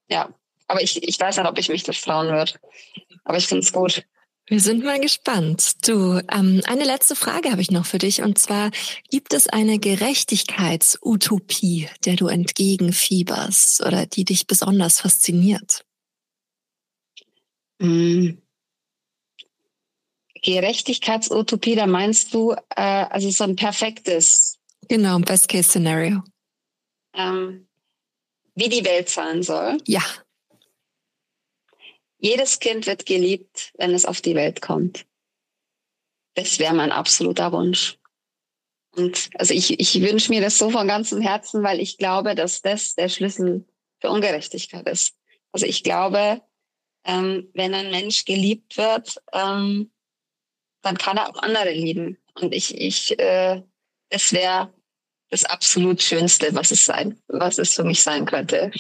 ja, 0.09 0.31
aber 0.71 0.83
ich, 0.83 1.03
ich 1.03 1.19
weiß 1.19 1.37
nicht, 1.37 1.49
ob 1.49 1.59
ich 1.59 1.69
mich 1.69 1.83
das 1.83 2.01
trauen 2.01 2.29
würde. 2.29 2.53
Aber 3.25 3.39
ich 3.39 3.49
finde 3.49 3.65
es 3.65 3.73
gut. 3.73 4.05
Wir 4.47 4.61
sind 4.61 4.85
mal 4.85 5.01
gespannt. 5.01 5.89
Du, 5.89 6.21
ähm, 6.33 6.63
eine 6.65 6.85
letzte 6.85 7.17
Frage 7.17 7.51
habe 7.51 7.61
ich 7.61 7.73
noch 7.73 7.87
für 7.87 7.99
dich. 7.99 8.23
Und 8.23 8.39
zwar, 8.39 8.71
gibt 9.11 9.35
es 9.35 9.49
eine 9.49 9.81
Gerechtigkeitsutopie, 9.81 11.89
der 12.05 12.15
du 12.15 12.29
entgegenfieberst 12.29 13.85
oder 13.85 14.07
die 14.07 14.25
dich 14.25 14.47
besonders 14.47 15.01
fasziniert? 15.01 15.85
Hm. 17.81 18.41
Gerechtigkeitsutopie, 20.43 21.75
da 21.75 21.87
meinst 21.87 22.33
du, 22.33 22.53
äh, 22.77 23.07
also 23.11 23.29
so 23.31 23.45
ein 23.45 23.57
perfektes. 23.57 24.59
Genau, 24.89 25.19
Best-Case-Szenario. 25.19 26.23
Ähm, 27.15 27.67
wie 28.55 28.69
die 28.69 28.85
Welt 28.85 29.09
sein 29.09 29.43
soll. 29.43 29.79
Ja. 29.87 30.03
Jedes 32.21 32.59
Kind 32.59 32.87
wird 32.87 33.07
geliebt, 33.07 33.73
wenn 33.79 33.95
es 33.95 34.05
auf 34.05 34.21
die 34.21 34.35
Welt 34.35 34.61
kommt. 34.61 35.07
Das 36.35 36.59
wäre 36.59 36.75
mein 36.75 36.93
absoluter 36.93 37.51
Wunsch. 37.53 37.99
Und 38.93 39.31
also 39.35 39.55
ich, 39.55 39.79
ich 39.81 40.01
wünsche 40.03 40.31
mir 40.31 40.41
das 40.41 40.59
so 40.59 40.71
von 40.71 40.87
ganzem 40.87 41.21
Herzen, 41.21 41.63
weil 41.63 41.81
ich 41.81 41.97
glaube, 41.97 42.35
dass 42.35 42.61
das 42.61 42.95
der 42.95 43.09
Schlüssel 43.09 43.65
für 44.01 44.11
Ungerechtigkeit 44.11 44.87
ist. 44.89 45.17
Also 45.53 45.67
ich 45.67 45.83
glaube, 45.83 46.43
ähm, 47.05 47.49
wenn 47.55 47.75
ein 47.75 47.91
Mensch 47.91 48.25
geliebt 48.25 48.77
wird, 48.77 49.17
ähm, 49.33 49.91
dann 50.83 50.99
kann 50.99 51.17
er 51.17 51.31
auch 51.31 51.43
andere 51.43 51.73
lieben. 51.73 52.19
Und 52.35 52.55
ich, 52.55 52.77
ich, 52.77 53.19
äh, 53.19 53.63
das 54.11 54.33
wäre 54.33 54.73
das 55.31 55.45
absolut 55.45 56.03
Schönste, 56.03 56.49
was 56.53 56.73
es 56.73 56.85
sein, 56.85 57.17
was 57.29 57.59
es 57.59 57.75
für 57.75 57.85
mich 57.85 58.03
sein 58.03 58.25
könnte. 58.25 58.71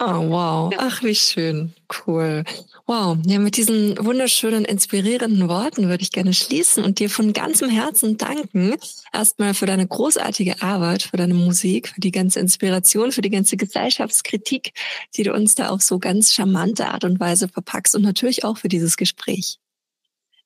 Oh, 0.00 0.30
wow. 0.30 0.74
Ach, 0.78 1.02
wie 1.02 1.14
schön. 1.14 1.74
Cool. 2.06 2.44
Wow. 2.86 3.18
Ja, 3.26 3.38
mit 3.38 3.56
diesen 3.56 3.98
wunderschönen, 4.04 4.64
inspirierenden 4.64 5.48
Worten 5.48 5.88
würde 5.88 6.02
ich 6.02 6.10
gerne 6.10 6.32
schließen 6.32 6.84
und 6.84 6.98
dir 6.98 7.10
von 7.10 7.32
ganzem 7.32 7.68
Herzen 7.68 8.16
danken. 8.16 8.76
Erstmal 9.12 9.52
für 9.52 9.66
deine 9.66 9.86
großartige 9.86 10.62
Arbeit, 10.62 11.02
für 11.02 11.18
deine 11.18 11.34
Musik, 11.34 11.88
für 11.88 12.00
die 12.00 12.12
ganze 12.12 12.40
Inspiration, 12.40 13.12
für 13.12 13.20
die 13.20 13.30
ganze 13.30 13.56
Gesellschaftskritik, 13.56 14.72
die 15.16 15.24
du 15.24 15.34
uns 15.34 15.54
da 15.54 15.68
auf 15.68 15.82
so 15.82 15.98
ganz 15.98 16.32
charmante 16.32 16.88
Art 16.88 17.04
und 17.04 17.20
Weise 17.20 17.48
verpackst 17.48 17.94
und 17.94 18.02
natürlich 18.02 18.44
auch 18.44 18.56
für 18.56 18.68
dieses 18.68 18.96
Gespräch. 18.96 19.58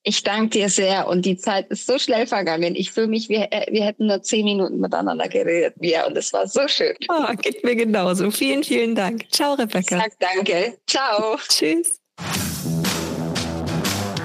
Ich 0.07 0.23
danke 0.23 0.51
dir 0.51 0.69
sehr 0.69 1.09
und 1.09 1.25
die 1.25 1.39
Zeit 1.39 1.71
ist 1.71 1.87
so 1.87 1.99
schnell 1.99 2.27
vergangen. 2.27 2.77
Ich 2.77 2.93
fühle 2.93 3.07
mich, 3.07 3.31
wir, 3.31 3.51
äh, 3.51 3.73
wir 3.73 3.85
hätten 3.85 4.07
nur 4.07 4.21
zehn 4.21 4.45
Minuten 4.45 4.79
miteinander 4.79 5.29
geredet, 5.29 5.81
Mia, 5.81 6.07
und 6.07 6.15
es 6.15 6.31
war 6.35 6.47
so 6.47 6.69
schön. 6.69 6.95
Oh, 7.09 7.35
geht 7.41 7.65
mir 7.65 7.75
genauso. 7.75 8.31
Vielen, 8.31 8.63
vielen 8.65 8.95
Dank. 8.95 9.25
Ciao, 9.33 9.55
Rebecca. 9.55 9.97
Sag 9.97 10.13
danke. 10.21 10.77
Ciao. 10.87 11.39
Tschüss. 11.49 12.01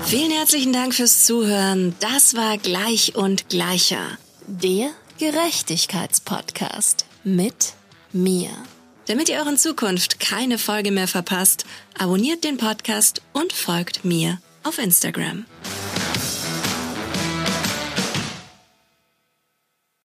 Vielen 0.06 0.32
herzlichen 0.32 0.74
Dank 0.74 0.94
fürs 0.94 1.26
Zuhören. 1.26 1.96
Das 2.02 2.36
war 2.36 2.58
Gleich 2.58 3.16
und 3.16 3.48
Gleicher. 3.48 4.18
Der 4.48 4.90
Gerechtigkeitspodcast 5.18 7.06
mit 7.24 7.72
mir. 8.12 8.50
Damit 9.08 9.30
ihr 9.30 9.38
euren 9.38 9.58
Zukunft 9.58 10.20
keine 10.20 10.58
Folge 10.58 10.92
mehr 10.92 11.08
verpasst, 11.08 11.66
abonniert 11.98 12.44
den 12.44 12.58
Podcast 12.58 13.22
und 13.32 13.54
folgt 13.54 14.04
mir 14.04 14.40
auf 14.70 14.78
Instagram. 14.78 15.46